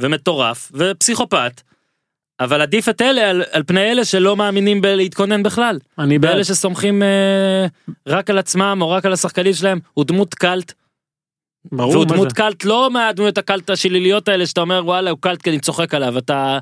ומטורף 0.00 0.72
ופסיכופת. 0.74 1.60
אבל 2.40 2.60
עדיף 2.60 2.88
את 2.88 3.02
אלה 3.02 3.30
על, 3.30 3.42
על 3.50 3.62
פני 3.66 3.80
אלה 3.90 4.04
שלא 4.04 4.36
מאמינים 4.36 4.80
בלהתכונן 4.80 5.42
בכלל. 5.42 5.78
אני 5.98 6.18
בעד. 6.18 6.30
באלה 6.30 6.44
שסומכים 6.44 7.02
אה, 7.02 7.66
רק 8.06 8.30
על 8.30 8.38
עצמם 8.38 8.78
או 8.80 8.90
רק 8.90 9.06
על 9.06 9.12
השחקנים 9.12 9.52
שלהם 9.52 9.78
הוא 9.94 10.04
דמות 10.04 10.34
קאלט 10.34 10.72
ברור 11.72 11.92
והוא 11.92 12.04
דמות 12.04 12.28
זה. 12.30 12.34
קאלט 12.36 12.64
לא 12.64 12.90
מהדמויות 12.90 13.38
הקאלט 13.38 13.70
השליליות 13.70 14.28
האלה 14.28 14.46
שאתה 14.46 14.60
אומר 14.60 14.82
וואלה 14.84 15.10
הוא 15.10 15.18
קאלט 15.20 15.42
כי 15.42 15.50
אני 15.50 15.58
צוחק 15.60 15.94
עליו 15.94 16.18
אתה. 16.18 16.58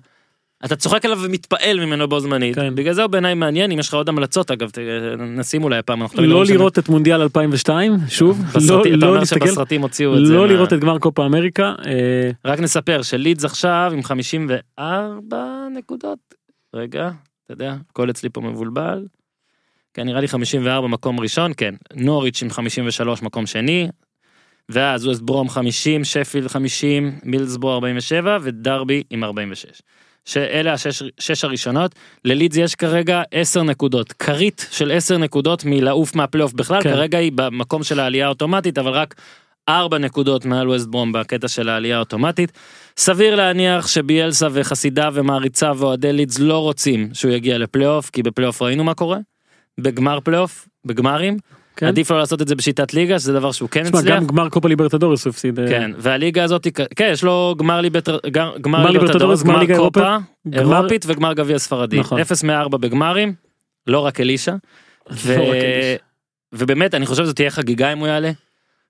אתה 0.64 0.76
צוחק 0.76 1.05
עליו 1.05 1.18
ומתפעל 1.22 1.84
ממנו 1.86 2.09
בו 2.09 2.20
זמנית 2.20 2.55
כן. 2.55 2.74
בגלל 2.74 2.94
זה 2.94 3.03
הוא 3.03 3.11
בעיניי 3.11 3.34
מעניין 3.34 3.72
אם 3.72 3.78
יש 3.78 3.88
לך 3.88 3.94
עוד 3.94 4.09
המלצות 4.09 4.50
אגב 4.50 4.70
נשים 5.18 5.64
אולי 5.64 5.78
הפעם 5.78 6.03
אנחנו 6.03 6.22
לא 6.22 6.44
שאני- 6.44 6.57
לראות 6.59 6.78
את 6.78 6.88
מונדיאל 6.88 7.20
2002 7.20 7.96
שוב 8.09 8.38
לא 8.42 8.61
בסרטים, 8.61 8.94
לא 8.94 9.07
אומר 9.07 9.18
להסתכל 9.18 9.46
שבסרטים 9.46 9.82
הוציאו 9.82 10.18
את 10.18 10.26
זה 10.26 10.32
לא 10.32 10.48
לראות 10.48 10.72
את 10.72 10.80
גמר 10.80 10.98
קופה 10.98 11.26
אמריקה 11.26 11.74
אה, 11.86 12.30
רק 12.44 12.61
נספר 12.61 13.03
שלידס 13.03 13.44
עכשיו 13.44 13.90
עם 13.94 14.03
54 14.03 15.44
נקודות 15.76 16.18
רגע 16.74 17.11
אתה 17.44 17.53
יודע 17.53 17.76
הכל 17.90 18.11
אצלי 18.11 18.28
פה 18.30 18.40
מבולבל. 18.40 19.05
כן 19.94 20.03
נראה 20.05 20.20
לי 20.20 20.28
54 20.28 20.88
מקום 20.88 21.20
ראשון 21.20 21.53
כן 21.57 21.74
נוריץ' 21.94 22.42
עם 22.42 22.50
53 22.50 23.22
מקום 23.22 23.46
שני. 23.46 23.88
ואז 24.68 25.06
ווסט 25.06 25.22
ברום 25.22 25.48
50 25.48 26.04
שפילד 26.04 26.48
50 26.48 27.18
מילסבורו 27.22 27.74
47 27.74 28.38
ודרבי 28.42 29.02
עם 29.10 29.24
46. 29.24 29.82
שאלה 30.24 30.72
השש 30.72 31.02
שש 31.18 31.44
הראשונות 31.44 31.94
ללידס 32.24 32.56
יש 32.56 32.74
כרגע 32.74 33.22
10 33.30 33.62
נקודות 33.62 34.12
כרית 34.12 34.66
של 34.70 34.92
10 34.92 35.18
נקודות 35.18 35.64
מלעוף 35.64 36.14
מהפלייאוף 36.14 36.52
בכלל 36.52 36.82
כן. 36.82 36.90
כרגע 36.90 37.18
היא 37.18 37.32
במקום 37.34 37.82
של 37.82 38.00
העלייה 38.00 38.26
האוטומטית 38.26 38.78
אבל 38.78 38.90
רק 38.90 39.14
4 39.68 39.98
נקודות 39.98 40.44
מעל 40.44 40.68
ווסט 40.68 40.86
ברום 40.86 41.12
בקטע 41.12 41.48
של 41.48 41.68
העלייה 41.68 41.96
האוטומטית. 41.96 42.52
סביר 42.96 43.34
להניח 43.34 43.86
שביילסה 43.86 44.48
וחסידיו 44.52 45.12
ומעריציו 45.16 45.76
ואוהדי 45.78 46.12
לידס 46.12 46.38
לא 46.38 46.58
רוצים 46.58 47.08
שהוא 47.12 47.32
יגיע 47.32 47.58
לפלייאוף 47.58 48.10
כי 48.10 48.22
בפלייאוף 48.22 48.62
ראינו 48.62 48.84
מה 48.84 48.94
קורה. 48.94 49.18
בגמר 49.80 50.20
פלייאוף 50.20 50.68
בגמרים 50.84 51.36
כן. 51.76 51.86
עדיף 51.86 52.10
לא 52.10 52.18
לעשות 52.18 52.42
את 52.42 52.48
זה 52.48 52.54
בשיטת 52.54 52.94
ליגה 52.94 53.18
שזה 53.18 53.32
דבר 53.32 53.52
שהוא 53.52 53.68
כן 53.68 53.84
תשמע, 53.84 53.98
הצליח. 53.98 54.16
גם 54.16 54.26
גמר 54.26 54.48
קופה 54.48 54.68
ליברטדורס 54.68 55.24
הוא 55.24 55.30
הפסיד 55.30 55.60
אה, 55.60 55.68
כן 55.68 55.90
והליגה 55.98 56.44
הזאת 56.44 56.66
כן 56.96 57.08
יש 57.12 57.24
לו 57.24 57.54
גמר 57.58 57.80
גר- 58.26 58.58
גמר 58.60 58.90
ליברטדורס 58.90 58.92
ליברטדורס, 58.92 59.42
גמר 59.42 59.64
גמר 59.64 59.76
קופה 59.76 60.16
גמר- 60.48 60.76
אירופית 60.78 61.04
וגמר 61.08 61.32
גביע 61.32 61.58
ספרדי 61.58 62.00
נכון. 62.00 62.20
0 62.20 62.44
מ-4 62.44 62.68
בגמרים 62.76 63.34
לא 63.86 63.98
רק 63.98 64.20
אלישע. 64.20 64.54
ו- 65.10 65.36
לא 65.36 65.42
אלישע. 65.42 65.96
ובאמת 66.52 66.94
אני 66.94 67.06
חושב 67.06 67.22
שזאת 67.24 67.36
תהיה 67.36 67.50
חגיגה 67.50 67.92
אם 67.92 67.98
הוא 67.98 68.06
יעלה. 68.06 68.30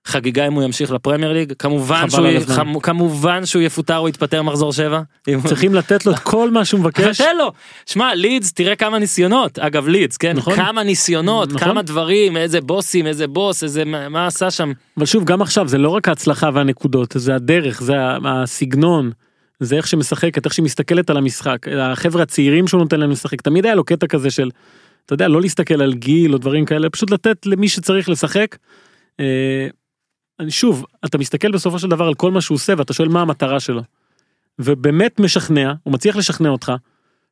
חגיגה 0.05 0.47
אם 0.47 0.53
הוא 0.53 0.63
ימשיך 0.63 0.91
לפרמייר 0.91 1.33
ליג 1.33 1.53
כמובן 1.59 2.09
שהוא. 2.09 2.27
כמ- 2.55 2.79
כמובן 2.79 3.45
שהוא 3.45 3.61
יפוטר 3.61 3.97
או 3.97 4.09
יתפטר 4.09 4.41
מחזור 4.41 4.73
7. 4.73 5.01
צריכים 5.45 5.75
לתת 5.75 6.05
לו 6.05 6.11
את 6.11 6.19
כל 6.33 6.51
מה 6.51 6.65
שהוא 6.65 6.79
מבקש 6.79 7.17
תן 7.21 7.37
לו. 7.37 7.51
שמע 7.85 8.15
לידס 8.15 8.53
תראה 8.53 8.75
כמה 8.75 8.99
ניסיונות 8.99 9.59
אגב 9.59 9.87
לידס 9.87 10.17
כן 10.17 10.37
נכון. 10.37 10.55
כמה 10.55 10.83
ניסיונות 10.83 11.49
נכון. 11.53 11.67
כמה 11.67 11.81
דברים 11.81 12.37
איזה 12.37 12.61
בוסים 12.61 13.07
איזה 13.07 13.27
בוס 13.27 13.63
איזה 13.63 13.85
מה 13.85 14.09
מה 14.09 14.27
עשה 14.27 14.51
שם 14.51 14.71
אבל 14.97 15.05
שוב 15.05 15.23
גם 15.23 15.41
עכשיו 15.41 15.67
זה 15.67 15.77
לא 15.77 15.89
רק 15.89 16.07
ההצלחה 16.07 16.49
והנקודות 16.53 17.13
זה 17.17 17.35
הדרך 17.35 17.81
זה 17.83 17.93
הסגנון. 18.25 19.11
זה 19.59 19.75
איך 19.75 19.87
שמשחקת 19.87 20.45
איך 20.45 20.53
שהיא 20.53 20.63
מסתכלת 20.65 21.09
על 21.09 21.17
המשחק 21.17 21.57
החבר'ה 21.79 22.23
הצעירים 22.23 22.67
שהוא 22.67 22.81
נותן 22.81 22.99
להם 22.99 23.11
לשחק 23.11 23.41
תמיד 23.41 23.65
היה 23.65 23.75
לו 23.75 23.83
קטע 23.83 24.07
כזה 24.07 24.31
של 24.31 24.49
אתה 25.05 25.13
יודע 25.13 25.27
לא 25.27 25.41
להסתכל 25.41 25.81
על 25.81 25.93
גיל 25.93 26.33
או 26.33 26.37
דברים 26.37 26.65
כאלה 26.65 26.89
פשוט 26.89 27.11
לתת 27.11 27.45
למי 27.45 27.69
שצריך 27.69 28.09
לשחק. 28.09 28.55
אני 30.39 30.51
שוב 30.51 30.85
אתה 31.05 31.17
מסתכל 31.17 31.51
בסופו 31.51 31.79
של 31.79 31.87
דבר 31.87 32.07
על 32.07 32.13
כל 32.13 32.31
מה 32.31 32.41
שהוא 32.41 32.55
עושה 32.55 32.73
ואתה 32.77 32.93
שואל 32.93 33.09
מה 33.09 33.21
המטרה 33.21 33.59
שלו. 33.59 33.81
ובאמת 34.59 35.19
משכנע 35.19 35.73
הוא 35.83 35.93
מצליח 35.93 36.15
לשכנע 36.15 36.49
אותך 36.49 36.71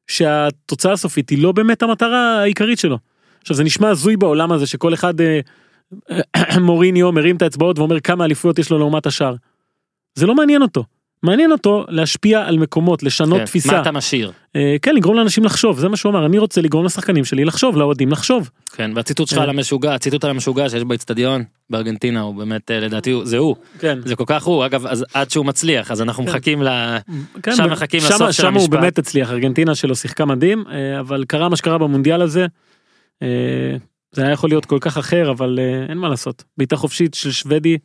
שהתוצאה 0.08 0.92
הסופית 0.92 1.30
היא 1.30 1.44
לא 1.44 1.52
באמת 1.52 1.84
המטרה 1.84 2.42
העיקרית 2.42 2.80
שלו. 2.80 2.98
עכשיו 3.42 3.56
זה 3.56 3.64
נשמע 3.64 3.90
הזוי 3.90 4.18
בעולם 4.18 4.52
הזה 4.52 4.68
שכל 4.68 4.94
אחד 4.94 5.14
אה, 5.22 5.40
מוריניו 6.60 7.12
מרים 7.12 7.36
את 7.36 7.42
האצבעות 7.42 7.80
ואומר 7.80 8.00
כמה 8.00 8.26
אליפויות 8.26 8.60
יש 8.60 8.72
לו 8.72 8.78
לעומת 8.78 9.06
השאר. 9.06 9.36
זה 10.16 10.26
לא 10.26 10.36
מעניין 10.36 10.62
אותו. 10.62 10.84
מעניין 11.24 11.52
אותו 11.52 11.86
להשפיע 11.90 12.42
על 12.48 12.58
מקומות 12.58 13.04
לשנות 13.04 13.40
כן, 13.40 13.46
תפיסה 13.46 13.72
מה 13.74 13.82
אתה 13.82 13.92
משאיר 13.92 14.32
אה, 14.56 14.76
כן 14.82 14.96
לגרום 14.96 15.16
לאנשים 15.18 15.44
לחשוב 15.44 15.80
זה 15.80 15.90
מה 15.90 15.98
שהוא 15.98 16.10
אמר 16.12 16.26
אני 16.26 16.38
רוצה 16.38 16.62
לגרום 16.62 16.86
לשחקנים 16.86 17.26
שלי 17.26 17.46
לחשוב 17.46 17.78
לאוהדים 17.78 18.12
לחשוב 18.12 18.50
כן 18.76 18.92
והציטוט 18.96 19.28
שלך 19.28 19.38
כן. 19.38 19.44
על 19.44 19.50
המשוגע 19.50 19.94
הציטוט 19.96 20.24
על 20.24 20.30
המשוגע 20.30 20.70
שיש 20.70 20.84
באצטדיון 20.84 21.44
בארגנטינה 21.70 22.22
הוא 22.22 22.36
באמת 22.36 22.72
אה, 22.72 22.80
לדעתי 22.80 23.12
הוא- 23.12 23.26
זה 23.26 23.38
הוא 23.38 23.56
כן 23.80 24.00
זה 24.06 24.16
כל 24.16 24.24
כך 24.28 24.44
הוא 24.44 24.66
אגב 24.66 24.86
אז 24.88 25.06
עד 25.14 25.32
שהוא 25.32 25.46
מצליח 25.46 25.92
אז 25.92 26.02
אנחנו 26.02 26.24
מחכים 26.24 26.62
ל... 26.64 26.68
כן, 27.44 27.56
שם 27.56 27.72
מחכים 27.72 28.00
שמה- 28.00 28.10
לסוף 28.10 28.32
של 28.32 28.42
שמה 28.42 28.50
הוא 28.50 28.58
המשפט. 28.58 28.70
באמת 28.70 29.00
הצליח 29.00 29.32
ארגנטינה 29.32 29.76
שלו 29.76 29.96
שיחקה 29.96 30.26
מדהים 30.26 30.64
אה, 30.72 31.00
אבל 31.00 31.24
קרה 31.28 31.50
מה 31.50 31.56
שקרה 31.56 31.78
במונדיאל 31.78 32.22
הזה. 32.22 32.46
אה, 33.22 33.28
זה 34.12 34.22
היה 34.22 34.32
יכול 34.32 34.50
להיות 34.50 34.66
כל 34.66 34.78
כך 34.82 34.98
אחר 34.98 35.32
אבל 35.32 35.60
אה, 35.62 35.86
אין 35.90 35.98
מה 35.98 36.10
לעשות 36.10 36.44
בעיטה 36.58 36.76
חופשית 36.76 37.14
של 37.14 37.32
שוודי. 37.32 37.78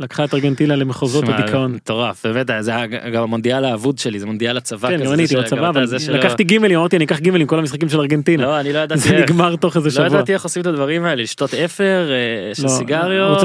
לקחה 0.00 0.24
את 0.24 0.34
ארגנטינה 0.34 0.76
למחוזות 0.76 1.24
הדיכאון. 1.28 1.72
מטורף 1.72 2.26
באמת 2.26 2.46
זה 2.60 2.70
היה 2.70 2.86
גם 2.86 3.22
המונדיאל 3.22 3.64
האבוד 3.64 3.98
שלי 3.98 4.20
זה 4.20 4.26
מונדיאל 4.26 4.56
הצבא 4.56 4.88
כן, 4.88 5.04
גם 5.04 5.12
אני 5.12 5.22
הייתי 5.22 5.36
בצבא, 5.36 5.68
אבל 5.68 5.86
זה 5.86 6.12
לקחתי 6.12 6.44
גימלים, 6.44 6.78
אמרתי 6.78 6.96
אני 6.96 7.04
אקח 7.04 7.18
גימלים 7.18 7.46
כל 7.46 7.58
המשחקים 7.58 7.88
של 7.88 8.00
ארגנטינה. 8.00 8.42
לא 8.42 8.60
אני 8.60 8.72
לא 8.72 8.78
ידעתי 8.78 9.00
זה 9.08 9.16
איך. 9.16 9.30
נגמר 9.30 9.56
תוך 9.56 9.76
איזה 9.76 9.88
לא 9.88 9.92
שבוע. 9.94 10.06
ידעתי 10.06 10.32
איך 10.32 10.44
עושים 10.44 10.62
את 10.62 10.66
הדברים 10.66 11.04
האלה 11.04 11.22
לשתות 11.22 11.54
אפר 11.54 12.10
אה, 12.10 12.54
של 12.54 12.62
לא, 12.62 12.68
סיגריות. 12.68 13.44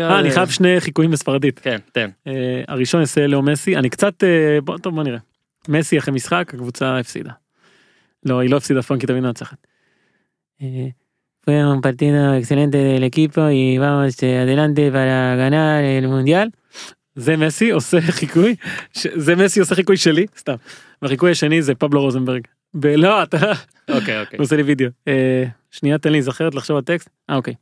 אה, 0.00 0.20
אני 0.20 0.30
חייב 0.30 0.48
שני 0.48 0.80
חיקויים 0.80 1.10
בספרדית. 1.10 1.58
כן 1.58 1.78
תן. 1.92 2.08
אה, 2.26 2.32
הראשון 2.68 3.00
יעשה 3.00 3.26
לאו 3.26 3.42
מסי, 3.42 3.76
אני 3.76 3.90
קצת, 3.90 4.24
אה, 4.24 4.78
טוב 4.82 4.94
בוא 4.94 5.02
נראה. 5.02 5.18
מסי 5.68 5.98
אחרי 5.98 6.14
משחק 6.14 6.50
הקבוצה 6.54 6.98
הפסידה. 6.98 7.30
לא 8.24 8.40
היא 8.40 8.50
לא 8.50 8.56
הפסידה 8.56 8.82
פרנקי 8.82 9.06
תמיד 9.06 9.22
מנצחת. 9.22 9.66
Fue 11.48 11.64
un 11.66 11.80
partido 11.80 12.34
excelente 12.34 12.76
del 12.76 13.04
equipo 13.04 13.48
y 13.48 13.78
vamos 13.78 14.22
eh, 14.22 14.36
adelante 14.36 14.92
para 14.92 15.34
ganar 15.34 15.82
el 15.82 16.06
mundial. 16.06 16.50
זה 17.14 17.36
מסי 17.36 17.70
עושה 17.70 18.00
חיקוי, 18.00 18.54
זה 19.14 19.36
מסי 19.36 19.60
עושה 19.60 19.74
חיקוי 19.74 19.96
שלי, 19.96 20.26
סתם. 20.38 20.54
והחיקוי 21.02 21.30
השני 21.30 21.62
זה 21.62 21.74
פבלו 21.74 22.00
רוזנברג. 22.00 22.42
ב- 22.74 22.86
לא, 22.86 23.22
אתה, 23.22 23.52
אוקיי, 23.90 24.20
אוקיי. 24.20 24.36
הוא 24.38 24.44
עושה 24.44 24.56
לי 24.56 24.62
וידאו. 24.62 24.88
אה, 25.08 25.44
שנייה 25.70 25.98
תן 25.98 26.12
לי 26.12 26.22
זכרת 26.22 26.54
לחשוב 26.54 26.76
על 26.76 26.82
טקסט. 26.82 27.08
אה 27.30 27.36
אוקיי. 27.36 27.54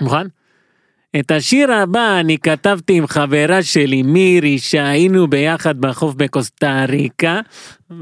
מוכן? 0.00 0.26
את 1.20 1.30
השיר 1.30 1.72
הבא 1.72 2.20
אני 2.20 2.38
כתבתי 2.38 2.92
עם 2.92 3.06
חברה 3.06 3.62
שלי 3.62 4.02
מירי 4.02 4.58
שהיינו 4.58 5.26
ביחד 5.26 5.80
בחוף 5.80 6.14
בקוסטה 6.14 6.84
ריקה. 6.88 7.40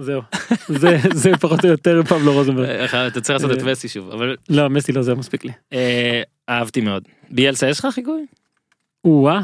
זהו. 0.00 0.22
זה 0.68 0.98
זה 1.14 1.30
פחות 1.40 1.64
או 1.64 1.70
יותר 1.70 2.02
פבלו 2.08 2.32
רוזנברג. 2.32 2.68
אה, 2.68 3.06
אתה 3.06 3.20
צריך 3.20 3.42
לעשות 3.42 3.58
את 3.58 3.62
מסי 3.62 3.88
שוב, 3.88 4.10
אבל 4.10 4.36
לא 4.48 4.70
מסי 4.70 4.92
לא 4.92 5.02
זה 5.02 5.14
מספיק 5.14 5.44
לי. 5.44 5.52
אה, 5.72 6.22
אהבתי 6.48 6.80
מאוד. 6.80 7.02
ביאלסה 7.30 7.68
יש 7.68 7.78
לך 7.78 7.86
חיקוי? 7.94 8.26
או-אה. 9.04 9.40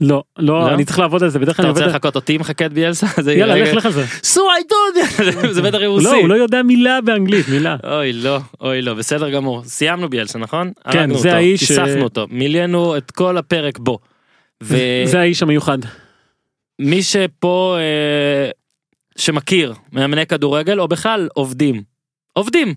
לא 0.00 0.22
לא 0.38 0.60
לא? 0.60 0.74
אני 0.74 0.84
צריך 0.84 0.98
לעבוד 0.98 1.22
על 1.22 1.28
זה 1.28 1.38
בדרך 1.38 1.56
כלל 1.56 1.64
אתה 1.64 1.72
רוצה 1.72 1.86
לחכות 1.86 2.16
אותי 2.16 2.38
מחכה 2.38 2.66
את 2.66 2.72
ביאלסה? 2.72 3.06
זה 3.20 3.32
יאללה 3.34 3.56
לך 3.56 3.74
לך 3.74 3.86
על 3.86 3.92
זה. 3.92 4.04
So 4.04 4.36
I 4.36 4.72
you. 4.72 5.46
זה 5.56 5.62
בטח 5.62 5.78
רוסי. 5.86 6.04
לא 6.04 6.14
הוא 6.14 6.28
לא 6.28 6.34
יודע 6.34 6.62
מילה 6.62 7.00
באנגלית 7.00 7.48
מילה. 7.48 7.76
אוי 7.84 8.12
לא, 8.12 8.38
אוי 8.60 8.82
לא, 8.82 8.94
בסדר 8.94 9.30
גמור. 9.30 9.62
סיימנו 9.64 10.08
ביאלסה, 10.08 10.38
נכון? 10.38 10.72
כן, 10.90 11.14
זה 11.14 11.34
האיש 11.34 11.64
כיסחנו 11.64 12.02
אותו, 12.02 12.26
מילאנו 12.30 12.96
את 12.96 13.10
כל 13.10 13.38
הפרק 13.38 13.78
בו. 13.78 13.98
זה 14.60 15.20
האיש 15.20 15.42
המיוחד. 15.42 15.78
שפה, 17.00 17.76
אה, 17.78 18.50
שמכיר 19.16 19.74
מאמני 19.92 20.26
כדורגל, 20.26 20.80
או 20.80 20.88
בכלל 20.88 21.28
עובדים, 21.34 21.82
עובדים, 22.32 22.74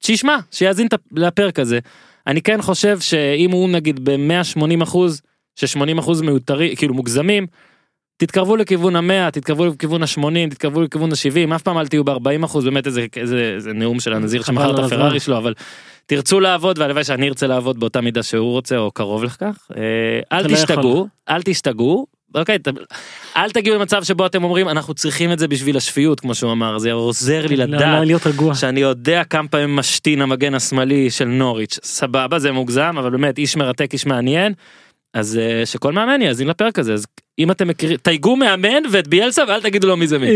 שישמע, 0.00 0.36
שיאזין 0.50 0.88
לפרק 1.12 1.58
הזה. 1.58 1.78
אני 2.26 2.42
כן 2.42 2.62
חושב 2.62 3.00
שאם 3.00 3.50
הוא 3.50 3.68
נגיד 3.68 4.04
ב-180 4.04 4.82
אחוז, 4.82 5.22
ש-80 5.56 5.98
אחוז 6.00 6.20
מיותרים, 6.22 6.74
כאילו 6.74 6.94
מוגזמים, 6.94 7.46
תתקרבו 8.16 8.56
לכיוון 8.56 8.96
המאה, 8.96 9.30
תתקרבו 9.30 9.66
לכיוון 9.66 10.02
ה-80, 10.02 10.50
תתקרבו 10.50 10.82
לכיוון 10.82 11.10
ה-70, 11.12 11.54
אף 11.54 11.62
פעם 11.62 11.78
אל 11.78 11.86
תהיו 11.86 12.04
ב-40 12.04 12.44
אחוז, 12.44 12.64
באמת 12.64 12.86
איזה, 12.86 13.06
איזה, 13.16 13.52
איזה 13.54 13.72
נאום 13.72 14.00
של 14.00 14.12
הנזיר 14.12 14.42
שמכר 14.42 14.70
את 14.74 14.78
על 14.78 14.84
הפרארי. 14.84 15.20
שלו, 15.20 15.38
אבל 15.38 15.54
תרצו 16.06 16.40
לעבוד, 16.40 16.78
והלוואי 16.78 17.04
שאני 17.04 17.28
ארצה 17.28 17.46
לעבוד 17.46 17.80
באותה 17.80 18.00
מידה 18.00 18.22
שהוא 18.22 18.50
רוצה, 18.50 18.76
או 18.76 18.90
קרוב 18.90 19.24
לכך. 19.24 19.56
אה, 19.76 20.38
אל 20.38 20.42
לא 20.42 20.54
תשתגעו, 20.56 21.08
אל 21.28 21.42
תשתגעו. 21.42 22.06
אוקיי, 22.34 22.58
ת- 22.58 22.68
אל 23.36 23.50
תגיעו 23.50 23.76
למצב 23.76 24.04
שבו 24.04 24.26
אתם 24.26 24.44
אומרים 24.44 24.68
אנחנו 24.68 24.94
צריכים 24.94 25.32
את 25.32 25.38
זה 25.38 25.48
בשביל 25.48 25.76
השפיות 25.76 26.20
כמו 26.20 26.34
שהוא 26.34 26.52
אמר 26.52 26.78
זה 26.78 26.92
עוזר 26.92 27.46
לי 27.46 27.56
לא, 27.56 27.64
לדעת 27.64 27.80
לא. 27.80 28.54
שאני 28.54 28.80
יודע 28.80 29.24
כמה 29.24 29.48
פעמים 29.48 29.76
משתין 29.76 30.22
המגן 30.22 30.54
השמאלי 30.54 31.10
של 31.10 31.24
נוריץ' 31.24 31.78
סבבה 31.82 32.38
זה 32.38 32.52
מוגזם 32.52 32.94
אבל 32.98 33.10
באמת 33.10 33.38
איש 33.38 33.56
מרתק 33.56 33.92
איש 33.92 34.06
מעניין. 34.06 34.52
אז 35.14 35.38
אה, 35.38 35.66
שכל 35.66 35.92
מאמן 35.92 36.22
יאזין 36.22 36.48
לפרק 36.48 36.78
הזה 36.78 36.92
אז 36.92 37.06
אם 37.38 37.50
אתם 37.50 37.68
מכירים 37.68 37.96
תייגו 37.96 38.36
מאמן 38.36 38.82
ואת 38.90 39.08
ביאלסה 39.08 39.42
ואל 39.48 39.62
תגידו 39.62 39.88
לו 39.88 39.96
מי 39.96 40.06
זה 40.06 40.18
מי. 40.18 40.28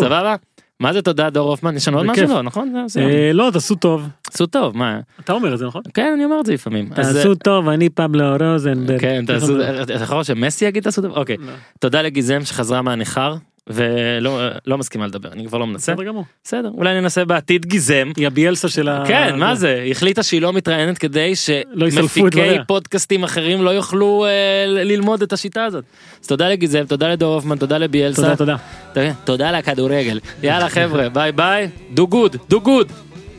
סבבה. 0.00 0.36
מה 0.80 0.92
זה 0.92 1.02
תודה 1.02 1.30
דור 1.30 1.50
הופמן 1.50 1.76
יש 1.76 1.88
לנו 1.88 1.98
עוד. 1.98 2.06
משהו 2.06 2.26
לא 2.28 2.42
נכון. 2.42 2.74
אה, 2.98 3.32
לא 3.32 3.50
תעשו 3.52 3.74
טוב. 3.74 4.08
עשו 4.32 4.46
טוב 4.46 4.76
מה 4.76 5.00
אתה 5.20 5.32
אומר 5.32 5.54
את 5.54 5.58
זה 5.58 5.66
נכון? 5.66 5.82
כן 5.94 6.12
אני 6.14 6.24
אומר 6.24 6.40
את 6.40 6.46
זה 6.46 6.52
לפעמים. 6.52 6.88
תעשו 6.94 7.34
טוב 7.34 7.68
אני 7.68 7.88
פבלו 7.88 8.24
רוזנברג. 8.40 9.00
כן 9.00 9.24
תעשו 9.26 9.60
אתה 9.82 9.92
יכול 9.92 10.24
שמסי 10.24 10.64
יגיד 10.64 10.82
תעשו 10.82 11.02
טוב 11.02 11.16
אוקיי 11.16 11.36
לא. 11.40 11.52
תודה 11.80 12.02
לגיזם 12.02 12.44
שחזרה 12.44 12.82
מהניכר 12.82 13.34
ולא 13.70 14.40
לא 14.66 14.78
מסכימה 14.78 15.06
לדבר 15.06 15.28
אני 15.32 15.46
כבר 15.46 15.58
לא 15.58 15.66
מנסה 15.66 15.92
בסדר 15.92 16.04
גמור. 16.04 16.24
בסדר 16.44 16.70
אולי 16.74 17.00
ננסה 17.00 17.24
בעתיד 17.24 17.66
גיזם. 17.66 18.10
היא 18.16 18.26
הביאלסה 18.26 18.68
של 18.68 18.88
ה... 18.88 19.04
כן 19.08 19.38
מה 19.38 19.54
זה 19.54 19.80
היא 19.84 19.92
החליטה 19.92 20.22
שהיא 20.22 20.42
לא 20.42 20.52
מתראיינת 20.52 20.98
כדי 20.98 21.32
לא 21.72 21.90
שמפיקי. 21.90 22.40
פודקאסטים 22.66 23.24
אחרים 23.24 23.62
לא 23.62 23.70
יוכלו 23.70 24.24
אה, 24.26 24.30
ללמוד 24.66 25.22
את 25.22 25.32
השיטה 25.32 25.64
הזאת. 25.64 25.84
אז 26.22 26.26
תודה 26.26 26.48
לגיזם 26.48 26.84
תודה 26.88 27.08
לדור 27.08 27.34
הופמן 27.34 27.56
תודה 27.56 27.78
לביילסה 27.78 28.22
תודה 28.22 28.36
תודה. 28.36 28.56
תודה- 28.94 29.12
תודה 29.24 29.50
לכדורגל 29.50 30.20
יאללה 30.42 30.68
חבר'ה 30.68 31.08
ביי 31.08 31.32
ביי 31.32 31.68
do 31.94 32.06
good 32.06 32.36
do 32.48 32.60
good 32.60 32.92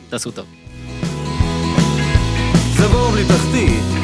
תעשו 0.08 0.30
טוב. 0.30 0.46
זה 2.76 2.88
בור 2.88 3.10
בלי 3.10 3.22
תחתית, 3.24 3.95